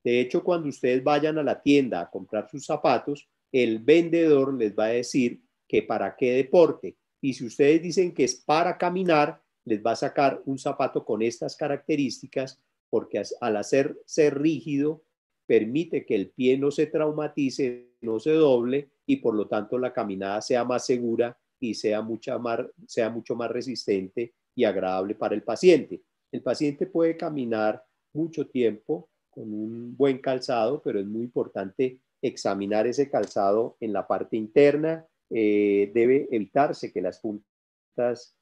De 0.03 0.19
hecho, 0.19 0.43
cuando 0.43 0.69
ustedes 0.69 1.03
vayan 1.03 1.37
a 1.37 1.43
la 1.43 1.61
tienda 1.61 2.01
a 2.01 2.09
comprar 2.09 2.49
sus 2.49 2.65
zapatos, 2.65 3.29
el 3.51 3.79
vendedor 3.79 4.53
les 4.53 4.77
va 4.77 4.85
a 4.85 4.89
decir 4.89 5.41
que 5.67 5.83
para 5.83 6.15
qué 6.15 6.33
deporte. 6.33 6.97
Y 7.21 7.33
si 7.33 7.45
ustedes 7.45 7.81
dicen 7.81 8.13
que 8.13 8.23
es 8.23 8.35
para 8.35 8.77
caminar, 8.77 9.41
les 9.69 9.85
va 9.85 9.91
a 9.91 9.95
sacar 9.95 10.41
un 10.45 10.57
zapato 10.57 11.05
con 11.05 11.21
estas 11.21 11.55
características, 11.55 12.59
porque 12.89 13.21
al 13.39 13.55
hacerse 13.55 14.31
rígido, 14.31 15.03
permite 15.45 16.05
que 16.05 16.15
el 16.15 16.29
pie 16.29 16.57
no 16.57 16.71
se 16.71 16.87
traumatice, 16.87 17.93
no 18.01 18.19
se 18.19 18.31
doble 18.31 18.89
y 19.05 19.17
por 19.17 19.35
lo 19.35 19.47
tanto 19.47 19.77
la 19.77 19.93
caminada 19.93 20.41
sea 20.41 20.63
más 20.63 20.85
segura 20.85 21.37
y 21.59 21.75
sea, 21.75 22.01
mucha 22.01 22.39
más, 22.39 22.61
sea 22.87 23.09
mucho 23.09 23.35
más 23.35 23.51
resistente 23.51 24.33
y 24.55 24.63
agradable 24.63 25.13
para 25.13 25.35
el 25.35 25.43
paciente. 25.43 26.01
El 26.31 26.41
paciente 26.41 26.87
puede 26.87 27.15
caminar 27.15 27.83
mucho 28.13 28.47
tiempo 28.47 29.09
con 29.29 29.53
un 29.53 29.95
buen 29.95 30.17
calzado, 30.17 30.81
pero 30.81 30.99
es 30.99 31.05
muy 31.05 31.23
importante 31.23 31.99
examinar 32.21 32.87
ese 32.87 33.09
calzado 33.09 33.77
en 33.79 33.93
la 33.93 34.07
parte 34.07 34.35
interna. 34.35 35.05
Eh, 35.29 35.91
debe 35.93 36.27
evitarse 36.31 36.91
que 36.91 37.01
las 37.01 37.19
puntas 37.19 37.48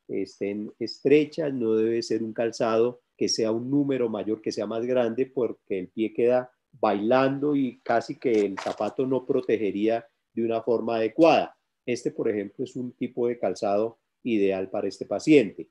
estén 0.08 0.72
estrechas, 0.80 1.54
no 1.54 1.76
debe 1.76 2.02
ser 2.02 2.24
un 2.24 2.34
calzado 2.34 3.02
que 3.18 3.28
sea 3.28 3.52
un 3.52 3.70
número 3.70 4.10
mayor, 4.10 4.42
que 4.42 4.52
sea 4.52 4.68
más 4.68 4.86
grande, 4.86 5.26
porque 5.26 5.80
el 5.80 5.90
pie 5.90 6.14
queda 6.14 6.52
bailando 6.80 7.56
y 7.56 7.80
casi 7.82 8.18
que 8.20 8.32
el 8.32 8.60
zapato 8.60 9.06
no 9.08 9.26
protegería 9.26 10.08
de 10.34 10.46
una 10.46 10.62
forma 10.62 10.98
adecuada. 10.98 11.58
Este, 11.86 12.12
por 12.12 12.30
ejemplo, 12.30 12.64
es 12.64 12.76
un 12.76 12.92
tipo 12.92 13.28
de 13.28 13.40
calzado 13.40 14.00
ideal 14.24 14.70
para 14.70 14.88
este 14.88 15.06
paciente. 15.06 15.70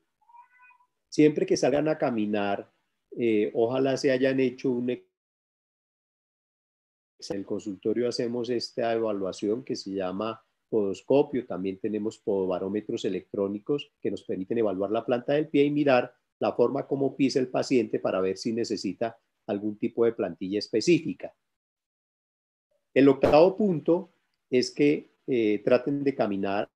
Siempre 1.09 1.45
que 1.45 1.55
salgan 1.55 1.87
a 1.87 1.97
caminar, 1.97 2.69
eh, 3.17 3.51
ojalá 3.53 3.95
se 3.97 4.11
hayan 4.11 4.39
hecho 4.39 4.71
un... 4.71 4.89
En 4.89 5.05
el 7.29 7.45
consultorio 7.45 8.09
hacemos 8.09 8.49
esta 8.49 8.93
evaluación 8.93 9.63
que 9.63 9.75
se 9.75 9.91
llama 9.91 10.43
podoscopio, 10.69 11.45
también 11.45 11.79
tenemos 11.79 12.17
podobarómetros 12.17 13.05
electrónicos 13.05 13.91
que 14.01 14.11
nos 14.11 14.23
permiten 14.23 14.59
evaluar 14.59 14.91
la 14.91 15.05
planta 15.05 15.33
del 15.33 15.47
pie 15.47 15.65
y 15.65 15.71
mirar 15.71 16.13
la 16.39 16.53
forma 16.53 16.85
como 16.87 17.15
pisa 17.15 17.39
el 17.39 17.47
paciente 17.47 17.99
para 17.99 18.21
ver 18.21 18.37
si 18.37 18.53
necesita 18.53 19.17
algún 19.47 19.77
tipo 19.77 20.05
de 20.05 20.13
plantilla 20.13 20.59
específica. 20.59 21.33
El 22.93 23.07
octavo 23.09 23.55
punto 23.55 24.11
es 24.49 24.71
que 24.71 25.11
eh, 25.27 25.61
traten 25.63 26.03
de 26.03 26.15
caminar, 26.15 26.69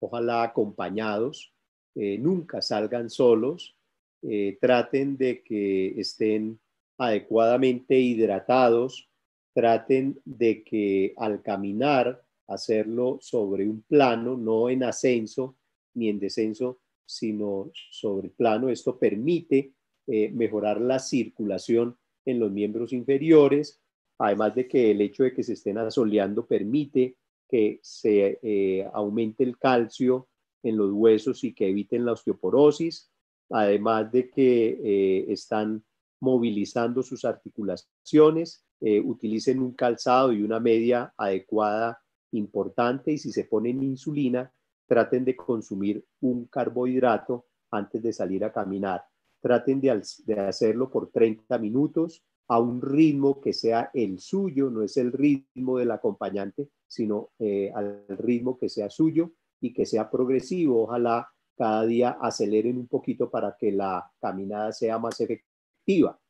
ojalá 0.00 0.42
acompañados, 0.42 1.52
eh, 1.94 2.18
nunca 2.18 2.60
salgan 2.60 3.10
solos, 3.10 3.76
eh, 4.22 4.58
traten 4.60 5.16
de 5.16 5.42
que 5.42 5.98
estén 5.98 6.60
adecuadamente 6.98 7.98
hidratados, 7.98 9.08
traten 9.54 10.20
de 10.24 10.62
que 10.62 11.14
al 11.16 11.42
caminar 11.42 12.25
hacerlo 12.48 13.18
sobre 13.20 13.68
un 13.68 13.82
plano, 13.82 14.36
no 14.36 14.68
en 14.70 14.84
ascenso 14.84 15.56
ni 15.94 16.08
en 16.08 16.18
descenso, 16.18 16.80
sino 17.04 17.70
sobre 17.72 18.28
el 18.28 18.32
plano. 18.32 18.68
Esto 18.68 18.98
permite 18.98 19.72
mejorar 20.06 20.80
la 20.80 20.98
circulación 21.00 21.96
en 22.26 22.40
los 22.40 22.52
miembros 22.52 22.92
inferiores, 22.92 23.80
además 24.18 24.54
de 24.54 24.68
que 24.68 24.90
el 24.90 25.00
hecho 25.00 25.22
de 25.22 25.32
que 25.32 25.42
se 25.42 25.54
estén 25.54 25.78
asoleando 25.78 26.46
permite 26.46 27.16
que 27.48 27.78
se 27.82 28.38
eh, 28.42 28.88
aumente 28.92 29.44
el 29.44 29.56
calcio 29.56 30.28
en 30.62 30.76
los 30.76 30.90
huesos 30.92 31.44
y 31.44 31.54
que 31.54 31.68
eviten 31.68 32.04
la 32.04 32.12
osteoporosis, 32.12 33.10
además 33.50 34.10
de 34.10 34.28
que 34.28 34.80
eh, 34.82 35.26
están 35.28 35.84
movilizando 36.20 37.02
sus 37.02 37.24
articulaciones, 37.24 38.64
eh, 38.80 39.00
utilicen 39.00 39.60
un 39.60 39.74
calzado 39.74 40.32
y 40.32 40.42
una 40.42 40.58
media 40.58 41.14
adecuada 41.16 42.02
importante 42.32 43.12
y 43.12 43.18
si 43.18 43.32
se 43.32 43.44
ponen 43.44 43.82
insulina, 43.82 44.52
traten 44.86 45.24
de 45.24 45.36
consumir 45.36 46.04
un 46.20 46.46
carbohidrato 46.46 47.46
antes 47.70 48.02
de 48.02 48.12
salir 48.12 48.44
a 48.44 48.52
caminar 48.52 49.02
traten 49.46 49.80
de, 49.80 50.40
hacerlo 50.40 50.90
por 50.90 51.12
30 51.12 51.56
minutos 51.58 52.24
a 52.48 52.58
un 52.58 52.82
ritmo 52.82 53.40
que 53.40 53.52
sea 53.52 53.90
el 53.94 54.18
suyo, 54.18 54.70
no 54.70 54.82
es 54.82 54.96
el 54.96 55.12
ritmo 55.12 55.78
del 55.78 55.92
acompañante, 55.92 56.70
sino 56.88 57.30
eh, 57.38 57.70
al 57.72 58.04
ritmo 58.08 58.58
que 58.58 58.68
sea 58.68 58.90
suyo. 58.90 59.32
y 59.58 59.72
que 59.72 59.86
sea 59.86 60.10
progresivo. 60.10 60.82
Ojalá 60.82 61.28
cada 61.56 61.86
día 61.86 62.18
aceleren 62.20 62.76
un 62.76 62.88
poquito 62.88 63.30
para 63.30 63.56
que 63.56 63.72
la 63.72 64.04
caminada 64.20 64.70
sea 64.72 64.98
más 64.98 65.18
efectiva. 65.20 66.20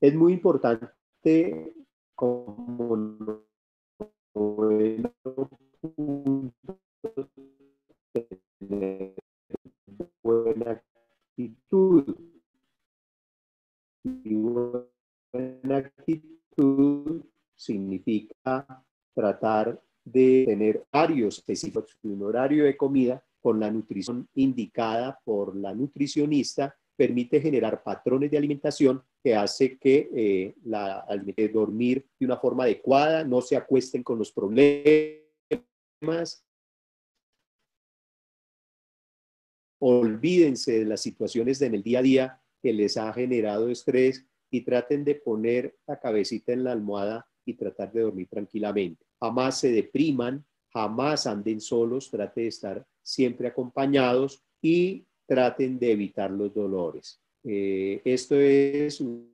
Es 0.00 0.14
muy 0.14 0.32
importante 0.32 1.74
buena 10.22 10.82
actitud. 11.36 12.16
Y 14.04 14.34
buena 14.34 15.76
actitud 15.76 17.22
significa 17.54 18.84
tratar 19.14 19.82
de 20.04 20.44
tener 20.46 20.86
horarios 20.90 21.38
específicos, 21.38 21.98
un 22.02 22.22
horario 22.22 22.64
de 22.64 22.76
comida 22.76 23.22
con 23.40 23.60
la 23.60 23.70
nutrición 23.70 24.28
indicada 24.34 25.18
por 25.24 25.54
la 25.56 25.74
nutricionista 25.74 26.74
permite 26.98 27.40
generar 27.40 27.84
patrones 27.84 28.28
de 28.28 28.38
alimentación 28.38 29.00
que 29.22 29.32
hace 29.32 29.78
que 29.78 30.10
eh, 30.12 30.54
la, 30.64 31.06
dormir 31.52 32.04
de 32.18 32.26
una 32.26 32.38
forma 32.38 32.64
adecuada, 32.64 33.22
no 33.22 33.40
se 33.40 33.56
acuesten 33.56 34.02
con 34.02 34.18
los 34.18 34.32
problemas, 34.32 35.22
olvídense 39.80 40.80
de 40.80 40.84
las 40.86 41.00
situaciones 41.00 41.62
en 41.62 41.76
el 41.76 41.84
día 41.84 42.00
a 42.00 42.02
día 42.02 42.42
que 42.60 42.72
les 42.72 42.96
ha 42.96 43.12
generado 43.12 43.68
estrés 43.68 44.26
y 44.50 44.62
traten 44.62 45.04
de 45.04 45.14
poner 45.14 45.76
la 45.86 46.00
cabecita 46.00 46.52
en 46.52 46.64
la 46.64 46.72
almohada 46.72 47.28
y 47.44 47.54
tratar 47.54 47.92
de 47.92 48.00
dormir 48.00 48.26
tranquilamente. 48.28 49.06
Jamás 49.20 49.60
se 49.60 49.70
depriman, 49.70 50.44
jamás 50.72 51.28
anden 51.28 51.60
solos, 51.60 52.10
traten 52.10 52.42
de 52.42 52.48
estar 52.48 52.86
siempre 53.02 53.46
acompañados 53.46 54.42
y 54.60 55.06
traten 55.28 55.78
de 55.78 55.92
evitar 55.92 56.30
los 56.30 56.52
dolores. 56.54 57.20
Eh, 57.44 58.00
esto 58.04 58.34
es 58.34 59.00
un, 59.00 59.28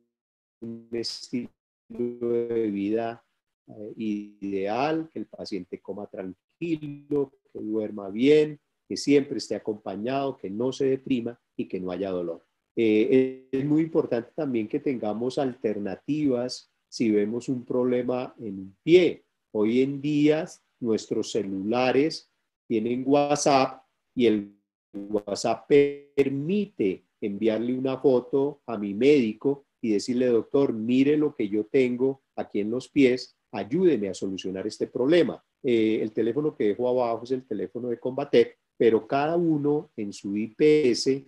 estilo 0.91 1.51
de 1.91 2.71
vida 2.71 3.25
eh, 3.69 3.93
ideal, 3.97 5.09
que 5.13 5.21
el 5.21 5.27
paciente 5.27 5.81
coma 5.81 6.07
tranquilo, 6.07 7.33
que 7.53 7.61
duerma 7.61 8.09
bien, 8.09 8.59
que 8.89 8.97
siempre 8.97 9.39
esté 9.39 9.55
acompañado, 9.55 10.37
que 10.37 10.51
no 10.51 10.73
se 10.73 10.87
deprima 10.87 11.39
y 11.57 11.69
que 11.69 11.81
no 11.81 11.91
haya 11.91 12.11
dolor. 12.11 12.45
Eh, 12.77 13.47
es 13.53 13.65
muy 13.65 13.83
importante 13.83 14.33
también 14.35 14.67
que 14.67 14.81
tengamos 14.81 15.39
alternativas 15.39 16.73
si 16.89 17.11
vemos 17.11 17.49
un 17.49 17.65
problema 17.65 18.35
en 18.39 18.59
un 18.59 18.77
pie. 18.83 19.25
Hoy 19.53 19.83
en 19.83 20.01
día 20.01 20.47
nuestros 20.81 21.31
celulares 21.31 22.31
tienen 22.67 23.05
WhatsApp 23.07 23.85
y 24.15 24.27
el 24.27 24.55
WhatsApp 24.95 25.69
permite 26.15 27.05
enviarle 27.21 27.77
una 27.77 27.99
foto 27.99 28.63
a 28.67 28.77
mi 28.79 28.95
médico 28.95 29.67
y 29.81 29.93
decirle, 29.93 30.27
doctor, 30.27 30.73
mire 30.73 31.17
lo 31.17 31.35
que 31.35 31.49
yo 31.49 31.67
tengo 31.67 32.23
aquí 32.37 32.61
en 32.61 32.71
los 32.71 32.89
pies, 32.89 33.37
ayúdeme 33.53 34.09
a 34.09 34.15
solucionar 34.15 34.67
este 34.67 34.87
problema. 34.87 35.43
Eh, 35.63 36.01
el 36.03 36.13
teléfono 36.13 36.55
que 36.55 36.69
dejo 36.69 36.89
abajo 36.89 37.25
es 37.25 37.31
el 37.33 37.47
teléfono 37.47 37.89
de 37.89 37.99
Combatec, 37.99 38.59
pero 38.77 39.07
cada 39.07 39.37
uno 39.37 39.91
en 39.97 40.13
su 40.13 40.37
IPS 40.37 41.23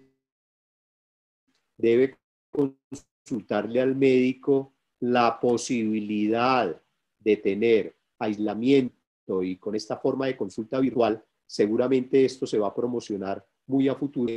debe 1.77 2.17
consultarle 2.51 3.81
al 3.81 3.95
médico 3.95 4.75
la 5.01 5.39
posibilidad 5.39 6.81
de 7.19 7.37
tener 7.37 7.97
aislamiento 8.19 9.43
y 9.43 9.57
con 9.57 9.75
esta 9.75 9.97
forma 9.99 10.27
de 10.27 10.37
consulta 10.37 10.81
virtual, 10.81 11.23
seguramente 11.47 12.25
esto 12.25 12.47
se 12.47 12.59
va 12.59 12.69
a 12.69 12.75
promocionar 12.75 13.45
muy 13.67 13.89
a 13.89 13.95
futuro 13.95 14.33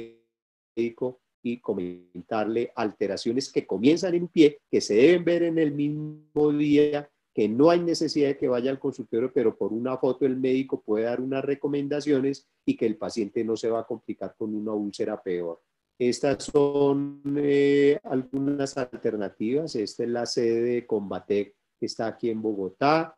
y 1.42 1.60
comentarle 1.60 2.72
alteraciones 2.76 3.52
que 3.52 3.66
comienzan 3.66 4.16
en 4.16 4.24
un 4.24 4.28
pie, 4.30 4.60
que 4.70 4.82
se 4.82 4.96
deben 4.96 5.24
ver 5.24 5.44
en 5.44 5.58
el 5.58 5.72
mismo 5.72 6.52
día, 6.52 7.10
que 7.34 7.48
no 7.48 7.70
hay 7.70 7.80
necesidad 7.80 8.30
de 8.30 8.38
que 8.38 8.48
vaya 8.48 8.72
al 8.72 8.80
consultorio, 8.80 9.32
pero 9.34 9.58
por 9.58 9.72
una 9.72 9.98
foto 9.98 10.26
el 10.26 10.38
médico 10.38 10.82
puede 10.82 11.06
dar 11.06 11.22
unas 11.22 11.44
recomendaciones 11.44 12.48
y 12.66 12.76
que 12.76 12.86
el 12.86 12.98
paciente 12.98 13.44
no 13.44 13.56
se 13.56 13.70
va 13.70 13.82
a 13.82 13.88
complicar 13.88 14.36
con 14.38 14.54
una 14.54 14.74
úlcera 14.74 15.22
peor. 15.22 15.62
Estas 15.98 16.46
son 16.46 17.22
eh, 17.38 18.00
algunas 18.04 18.78
alternativas. 18.78 19.76
Esta 19.76 20.04
es 20.04 20.10
la 20.10 20.26
sede 20.26 20.62
de 20.62 20.88
Combatec 20.88 21.56
que 21.80 21.86
está 21.86 22.08
aquí 22.08 22.30
en 22.30 22.42
Bogotá. 22.42 23.18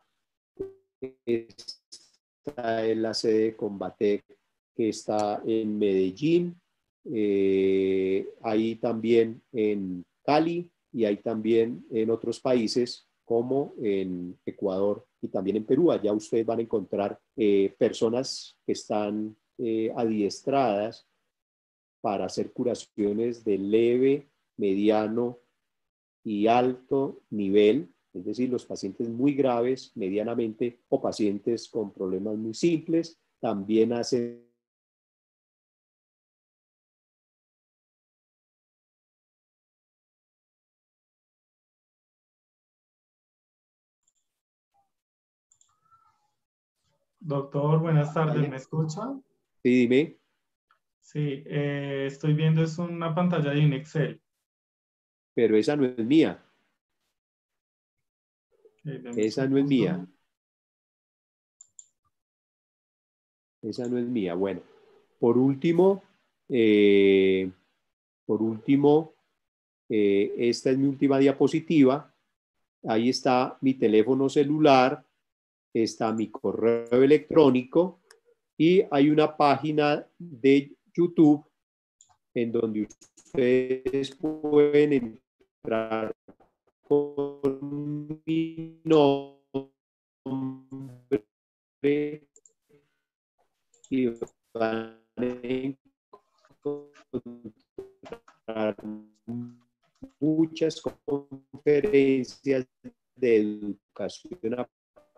Esta 1.24 2.86
es 2.86 2.96
la 2.96 3.14
sede 3.14 3.38
de 3.38 3.56
Combatec 3.56 4.24
que 4.74 4.88
está 4.88 5.42
en 5.46 5.78
Medellín, 5.78 6.60
eh, 7.04 8.26
ahí 8.42 8.76
también 8.76 9.42
en 9.52 10.04
Cali 10.24 10.70
y 10.92 11.04
hay 11.04 11.16
también 11.16 11.84
en 11.90 12.10
otros 12.10 12.40
países 12.40 13.08
como 13.24 13.74
en 13.80 14.38
Ecuador 14.44 15.06
y 15.20 15.28
también 15.28 15.56
en 15.56 15.64
Perú. 15.64 15.90
Allá 15.90 16.12
ustedes 16.12 16.46
van 16.46 16.58
a 16.58 16.62
encontrar 16.62 17.18
eh, 17.36 17.74
personas 17.78 18.56
que 18.66 18.72
están 18.72 19.36
eh, 19.58 19.92
adiestradas 19.96 21.06
para 22.00 22.26
hacer 22.26 22.52
curaciones 22.52 23.44
de 23.44 23.58
leve, 23.58 24.28
mediano 24.56 25.38
y 26.24 26.46
alto 26.46 27.22
nivel, 27.30 27.88
es 28.12 28.24
decir, 28.24 28.50
los 28.50 28.66
pacientes 28.66 29.08
muy 29.08 29.34
graves, 29.34 29.92
medianamente, 29.94 30.80
o 30.88 31.00
pacientes 31.00 31.68
con 31.68 31.92
problemas 31.92 32.36
muy 32.36 32.54
simples, 32.54 33.18
también 33.40 33.92
hacen 33.92 34.44
Doctor, 47.24 47.78
buenas 47.78 48.12
tardes, 48.12 48.50
¿me 48.50 48.56
escucha? 48.56 49.00
Sí, 49.62 49.86
dime. 49.86 50.18
Sí, 51.00 51.44
eh, 51.46 52.06
estoy 52.08 52.34
viendo 52.34 52.64
es 52.64 52.78
una 52.78 53.14
pantalla 53.14 53.52
de 53.52 53.64
un 53.64 53.72
Excel. 53.74 54.20
Pero 55.32 55.56
esa 55.56 55.76
no 55.76 55.84
es 55.84 55.96
mía. 55.98 56.42
esa 59.16 59.46
no 59.46 59.56
es 59.56 59.64
mía. 59.64 60.04
Esa 63.62 63.86
no 63.86 63.98
es 63.98 64.06
mía. 64.08 64.34
Bueno, 64.34 64.62
por 65.20 65.38
último, 65.38 66.02
eh, 66.48 67.48
por 68.26 68.42
último, 68.42 69.14
eh, 69.88 70.34
esta 70.38 70.70
es 70.72 70.78
mi 70.78 70.88
última 70.88 71.20
diapositiva. 71.20 72.12
Ahí 72.82 73.10
está 73.10 73.58
mi 73.60 73.74
teléfono 73.74 74.28
celular 74.28 75.06
está 75.72 76.12
mi 76.12 76.30
correo 76.30 77.02
electrónico 77.02 78.00
y 78.56 78.82
hay 78.90 79.10
una 79.10 79.36
página 79.36 80.06
de 80.18 80.76
YouTube 80.94 81.44
en 82.34 82.52
donde 82.52 82.82
ustedes 82.82 84.14
pueden 84.16 84.92
entrar 84.92 86.14
con 86.82 88.22
mi 88.26 88.80
nombre 88.84 89.22
y 93.90 94.06
van 94.54 94.98
a 95.16 95.24
encontrar 98.42 98.76
muchas 100.18 100.80
conferencias 100.80 102.66
de 103.16 103.36
educación 103.36 104.66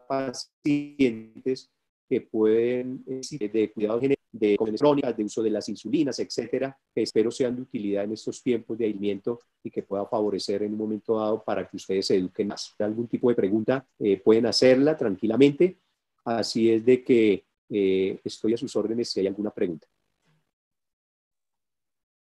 pacientes 0.07 1.71
que 2.09 2.21
pueden 2.21 3.05
eh, 3.07 3.49
de 3.49 3.73
cuidado 3.73 4.01
de 4.01 4.57
condiciones 4.57 4.81
crónicas, 4.81 5.17
de 5.17 5.25
uso 5.25 5.43
de 5.43 5.51
las 5.51 5.69
insulinas, 5.69 6.19
etcétera, 6.19 6.77
que 6.95 7.03
espero 7.03 7.31
sean 7.31 7.55
de 7.55 7.63
utilidad 7.63 8.05
en 8.05 8.13
estos 8.13 8.43
tiempos 8.43 8.77
de 8.77 8.87
aislamiento 8.87 9.41
y 9.63 9.71
que 9.71 9.83
pueda 9.83 10.05
favorecer 10.07 10.63
en 10.63 10.73
un 10.73 10.79
momento 10.79 11.19
dado 11.19 11.43
para 11.43 11.69
que 11.69 11.77
ustedes 11.77 12.07
se 12.07 12.17
eduquen 12.17 12.49
más. 12.49 12.75
Algún 12.79 13.07
tipo 13.07 13.29
de 13.29 13.37
pregunta 13.37 13.87
eh, 13.99 14.21
pueden 14.21 14.47
hacerla 14.47 14.97
tranquilamente. 14.97 15.79
Así 16.25 16.71
es 16.71 16.85
de 16.85 17.05
que 17.05 17.45
eh, 17.71 18.21
estoy 18.25 18.55
a 18.55 18.57
sus 18.57 18.75
órdenes 18.77 19.11
si 19.11 19.21
hay 19.21 19.29
alguna 19.29 19.51
pregunta. 19.51 19.87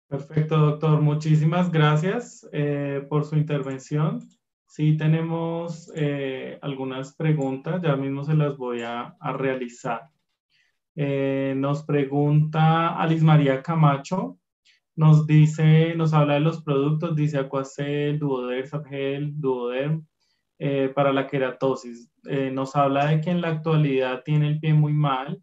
Perfecto, 0.08 0.58
doctor. 0.58 1.00
Muchísimas 1.00 1.72
gracias 1.72 2.46
por 3.08 3.24
su 3.24 3.36
intervención. 3.36 4.20
Sí, 4.74 4.96
tenemos 4.96 5.92
eh, 5.94 6.58
algunas 6.62 7.14
preguntas, 7.14 7.82
ya 7.82 7.94
mismo 7.94 8.24
se 8.24 8.32
las 8.32 8.56
voy 8.56 8.80
a, 8.80 9.14
realizar. 9.36 10.08
Eh, 10.96 11.52
nos 11.58 11.84
pregunta 11.84 12.96
Alice 12.96 13.22
María 13.22 13.62
Camacho, 13.62 14.38
nos 14.96 15.26
dice, 15.26 15.94
nos 15.94 16.14
habla 16.14 16.34
de 16.34 16.40
los 16.40 16.62
productos, 16.62 17.14
dice 17.14 17.38
Aquacel, 17.38 18.18
Duoderm, 18.18 18.66
Sapgel, 18.66 19.38
Duoderm, 19.38 20.06
eh, 20.58 20.90
para 20.94 21.12
la 21.12 21.26
queratosis. 21.26 22.10
nos 22.52 22.74
habla 22.74 23.08
de 23.08 23.20
que 23.20 23.30
en 23.30 23.42
la 23.42 23.48
actualidad 23.48 24.22
tiene 24.24 24.48
el 24.48 24.58
pie 24.60 24.72
muy 24.72 24.94
mal 24.94 25.42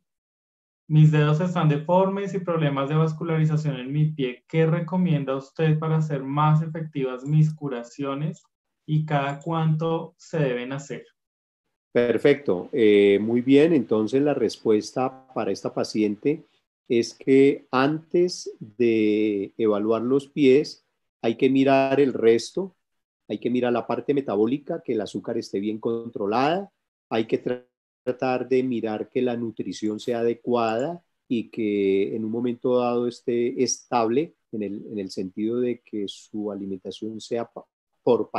Mis 0.88 1.12
dedos 1.12 1.40
están 1.40 1.70
deformes 1.70 2.34
y 2.34 2.40
problemas 2.40 2.90
de 2.90 2.96
vascularización 2.96 3.76
en 3.78 3.92
mi 3.92 4.12
pie. 4.12 4.44
¿Qué 4.48 4.66
recomienda 4.66 5.36
usted 5.36 5.78
para 5.78 5.98
hacer 5.98 6.24
más 6.24 6.64
efectivas 6.64 7.26
mis 7.26 7.54
curaciones 7.54 8.44
y 8.90 9.06
cada 9.06 9.40
cuánto 9.40 10.16
se 10.18 10.40
deben 10.40 10.74
hacer? 10.74 11.06
Perfecto, 11.92 12.70
eh, 12.72 13.20
muy 13.22 13.42
bien. 13.42 13.72
Entonces 13.72 14.20
la 14.20 14.34
respuesta 14.34 15.28
para 15.36 15.52
esta 15.52 15.72
paciente 15.72 16.44
es 16.88 17.14
que 17.14 17.68
antes 17.70 18.52
de 18.60 19.54
evaluar 19.60 20.02
los 20.02 20.28
pies 20.28 20.88
hay 21.22 21.36
que 21.36 21.52
mirar 21.52 22.00
el 22.00 22.14
resto, 22.14 22.76
hay 23.28 23.38
que 23.38 23.52
mirar 23.52 23.74
la 23.74 23.86
parte 23.86 24.16
metabólica, 24.16 24.82
que 24.84 24.94
el 24.94 25.02
azúcar 25.02 25.38
esté 25.38 25.60
bien 25.60 25.78
controlada, 25.78 26.72
hay 27.10 27.28
que 27.28 27.38
tratar 28.04 28.50
de 28.50 28.64
mirar 28.64 29.08
que 29.08 29.22
la 29.22 29.38
nutrición 29.38 30.00
sea 30.00 30.22
adecuada 30.22 31.04
y 31.28 31.52
que 31.52 32.16
en 32.16 32.26
un 32.26 32.32
momento 32.32 32.80
dado 32.80 33.06
esté 33.06 33.62
estable 33.62 34.34
en 34.52 34.64
el, 34.64 34.84
en 34.92 34.98
el 34.98 35.12
sentido 35.12 35.60
de 35.60 35.82
que 35.82 36.08
su 36.08 36.52
alimentación 36.52 37.22
sea 37.22 37.48
por 38.02 38.32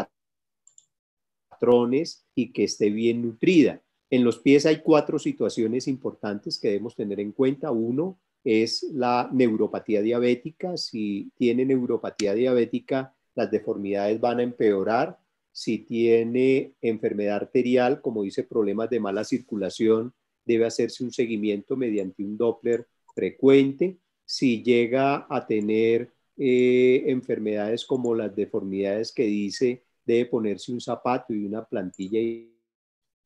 y 2.35 2.53
que 2.53 2.65
esté 2.65 2.91
bien 2.91 3.23
nutrida. 3.23 3.83
En 4.11 4.25
los 4.25 4.39
pies 4.39 4.67
hay 4.67 4.81
cuatro 4.83 5.19
situaciones 5.19 5.87
importantes 5.87 6.59
que 6.59 6.69
debemos 6.69 6.97
tener 6.97 7.21
en 7.21 7.33
cuenta. 7.33 7.71
Uno 7.71 8.19
es 8.43 8.83
la 8.93 9.29
neuropatía 9.33 10.03
diabética. 10.03 10.77
Si 10.77 11.31
tiene 11.37 11.65
neuropatía 11.65 12.35
diabética, 12.35 13.15
las 13.35 13.51
deformidades 13.51 14.21
van 14.21 14.41
a 14.41 14.43
empeorar. 14.43 15.19
Si 15.53 15.79
tiene 15.79 16.75
enfermedad 16.81 17.37
arterial, 17.37 18.01
como 18.01 18.23
dice, 18.23 18.43
problemas 18.45 18.91
de 18.91 19.01
mala 19.01 19.25
circulación, 19.25 20.13
debe 20.45 20.65
hacerse 20.67 21.05
un 21.05 21.13
seguimiento 21.13 21.77
mediante 21.77 22.25
un 22.25 22.37
Doppler 22.37 22.87
frecuente. 23.15 23.99
Si 24.25 24.63
llega 24.63 25.27
a 25.29 25.47
tener 25.47 26.13
eh, 26.37 27.05
enfermedades 27.07 27.85
como 27.85 28.15
las 28.15 28.35
deformidades 28.35 29.13
que 29.13 29.25
dice, 29.25 29.85
debe 30.11 30.27
ponerse 30.27 30.73
un 30.73 30.81
zapato 30.81 31.33
y 31.33 31.47
una 31.47 31.65
plantilla 31.65 32.19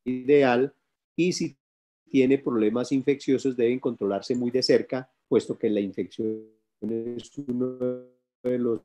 ideal. 0.05 0.75
Y 1.17 1.33
si 1.33 1.57
tiene 2.11 2.39
problemas 2.39 2.93
infecciosos, 2.93 3.57
deben 3.57 3.81
controlarse 3.81 4.35
muy 4.35 4.51
de 4.51 4.63
cerca, 4.63 5.11
puesto 5.29 5.59
que 5.59 5.71
la 5.71 5.81
infección 5.81 6.45
es 6.81 7.39
uno 7.39 7.79
de 8.43 8.59
los 8.59 8.83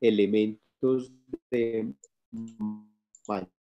elementos 0.00 1.12
de 1.50 1.92
mayor 3.26 3.56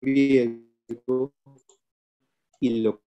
riesgo 0.00 1.32
y 2.60 2.80
lo 2.80 3.02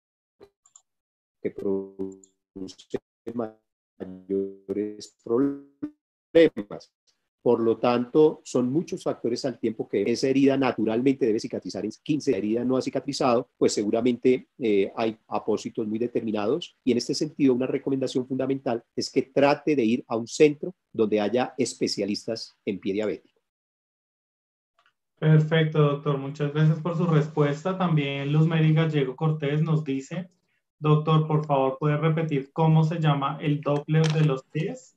que 1.42 1.52
produce 1.52 3.00
mayores 3.34 5.16
problemas. 5.24 6.92
Por 7.42 7.62
lo 7.62 7.78
tanto, 7.78 8.42
son 8.44 8.72
muchos 8.72 9.04
factores 9.04 9.46
al 9.46 9.60
tiempo 9.60 9.88
que 9.88 10.04
esa 10.04 10.28
herida 10.28 10.58
naturalmente 10.58 11.26
debe 11.26 11.40
cicatrizar 11.40 11.86
en 11.86 11.92
15. 12.04 12.32
La 12.32 12.38
herida 12.38 12.66
no 12.66 12.78
ha 12.78 12.82
cicatrizado, 12.82 13.50
pues 13.58 13.74
seguramente 13.74 14.50
eh, 14.60 14.92
hay 14.96 15.18
apósitos 15.28 15.88
muy 15.88 16.00
determinados. 16.00 16.76
Y 16.84 16.92
en 16.92 16.98
este 16.98 17.14
sentido, 17.14 17.54
una 17.54 17.68
recomendación 17.68 18.28
fundamental 18.28 18.84
es 18.96 19.10
que 19.10 19.22
trate 19.22 19.76
de 19.76 19.86
ir 19.86 20.06
a 20.08 20.18
un 20.18 20.28
centro 20.28 20.76
donde 20.92 21.22
haya 21.22 21.54
especialistas 21.58 22.58
en 22.66 22.80
pie 22.80 22.94
diabético. 22.94 23.38
Perfecto, 25.20 25.82
doctor. 25.82 26.18
Muchas 26.18 26.54
gracias 26.54 26.80
por 26.80 26.96
su 26.96 27.08
respuesta. 27.08 27.78
También 27.78 28.32
Luz 28.32 28.46
Mary 28.46 28.74
Gallego 28.74 29.16
Cortés 29.16 29.62
nos 29.62 29.84
dice, 29.84 30.30
doctor, 30.80 31.28
por 31.28 31.46
favor, 31.46 31.78
¿puede 31.80 31.98
repetir 31.98 32.52
cómo 32.54 32.84
se 32.84 33.00
llama 33.00 33.38
el 33.42 33.62
Doppler 33.62 34.08
de 34.14 34.26
los 34.26 34.44
pies? 34.44 34.97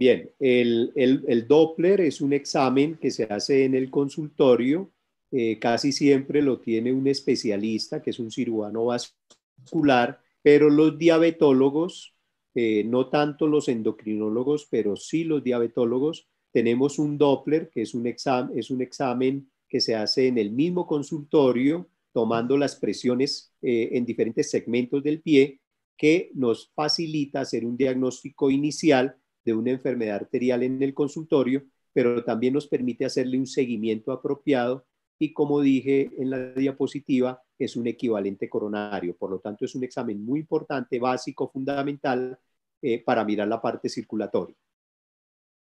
Bien, 0.00 0.30
el, 0.38 1.44
Doppler 1.46 2.00
es 2.00 2.22
un 2.22 2.32
examen 2.32 2.96
que 2.96 3.10
se 3.10 3.24
hace 3.24 3.66
en 3.66 3.74
el 3.74 3.90
consultorio. 3.90 4.90
Eh, 5.30 5.58
casi 5.58 5.92
siempre 5.92 6.40
lo 6.40 6.58
tiene 6.58 6.90
un 6.90 7.06
especialista, 7.06 8.00
que 8.00 8.08
es 8.08 8.18
un 8.18 8.30
cirujano 8.30 8.86
vascular, 8.86 10.18
pero 10.40 10.70
los 10.70 10.96
diabetólogos, 10.96 12.14
eh, 12.54 12.82
no 12.84 13.10
tanto 13.10 13.46
los 13.46 13.68
endocrinólogos, 13.68 14.66
pero 14.70 14.96
sí 14.96 15.24
los 15.24 15.44
diabetólogos, 15.44 16.26
tenemos 16.50 16.98
un 16.98 17.18
Doppler, 17.18 17.68
que 17.68 17.82
es 17.82 17.92
un, 17.92 18.06
examen, 18.06 18.58
es 18.58 18.70
un 18.70 18.80
examen 18.80 19.50
que 19.68 19.82
se 19.82 19.96
hace 19.96 20.28
en 20.28 20.38
el 20.38 20.50
mismo 20.50 20.86
consultorio, 20.86 21.90
tomando 22.14 22.56
las 22.56 22.74
presiones 22.74 23.52
eh, 23.60 23.90
en 23.92 24.06
diferentes 24.06 24.50
segmentos 24.50 25.02
del 25.02 25.20
pie, 25.20 25.60
que 25.98 26.30
nos 26.32 26.72
facilita 26.74 27.42
hacer 27.42 27.66
un 27.66 27.76
diagnóstico 27.76 28.50
inicial 28.50 29.19
de 29.44 29.54
una 29.54 29.70
enfermedad 29.70 30.16
arterial 30.16 30.62
en 30.62 30.82
el 30.82 30.94
consultorio, 30.94 31.64
pero 31.92 32.22
también 32.24 32.54
nos 32.54 32.68
permite 32.68 33.04
hacerle 33.04 33.38
un 33.38 33.46
seguimiento 33.46 34.12
apropiado 34.12 34.86
y 35.22 35.34
como 35.34 35.60
dije 35.60 36.10
en 36.16 36.30
la 36.30 36.52
diapositiva, 36.52 37.42
es 37.58 37.76
un 37.76 37.86
equivalente 37.86 38.48
coronario. 38.48 39.14
Por 39.16 39.30
lo 39.30 39.38
tanto, 39.38 39.66
es 39.66 39.74
un 39.74 39.84
examen 39.84 40.24
muy 40.24 40.40
importante, 40.40 40.98
básico, 40.98 41.50
fundamental 41.50 42.38
eh, 42.80 43.02
para 43.04 43.22
mirar 43.24 43.46
la 43.46 43.60
parte 43.60 43.90
circulatoria. 43.90 44.56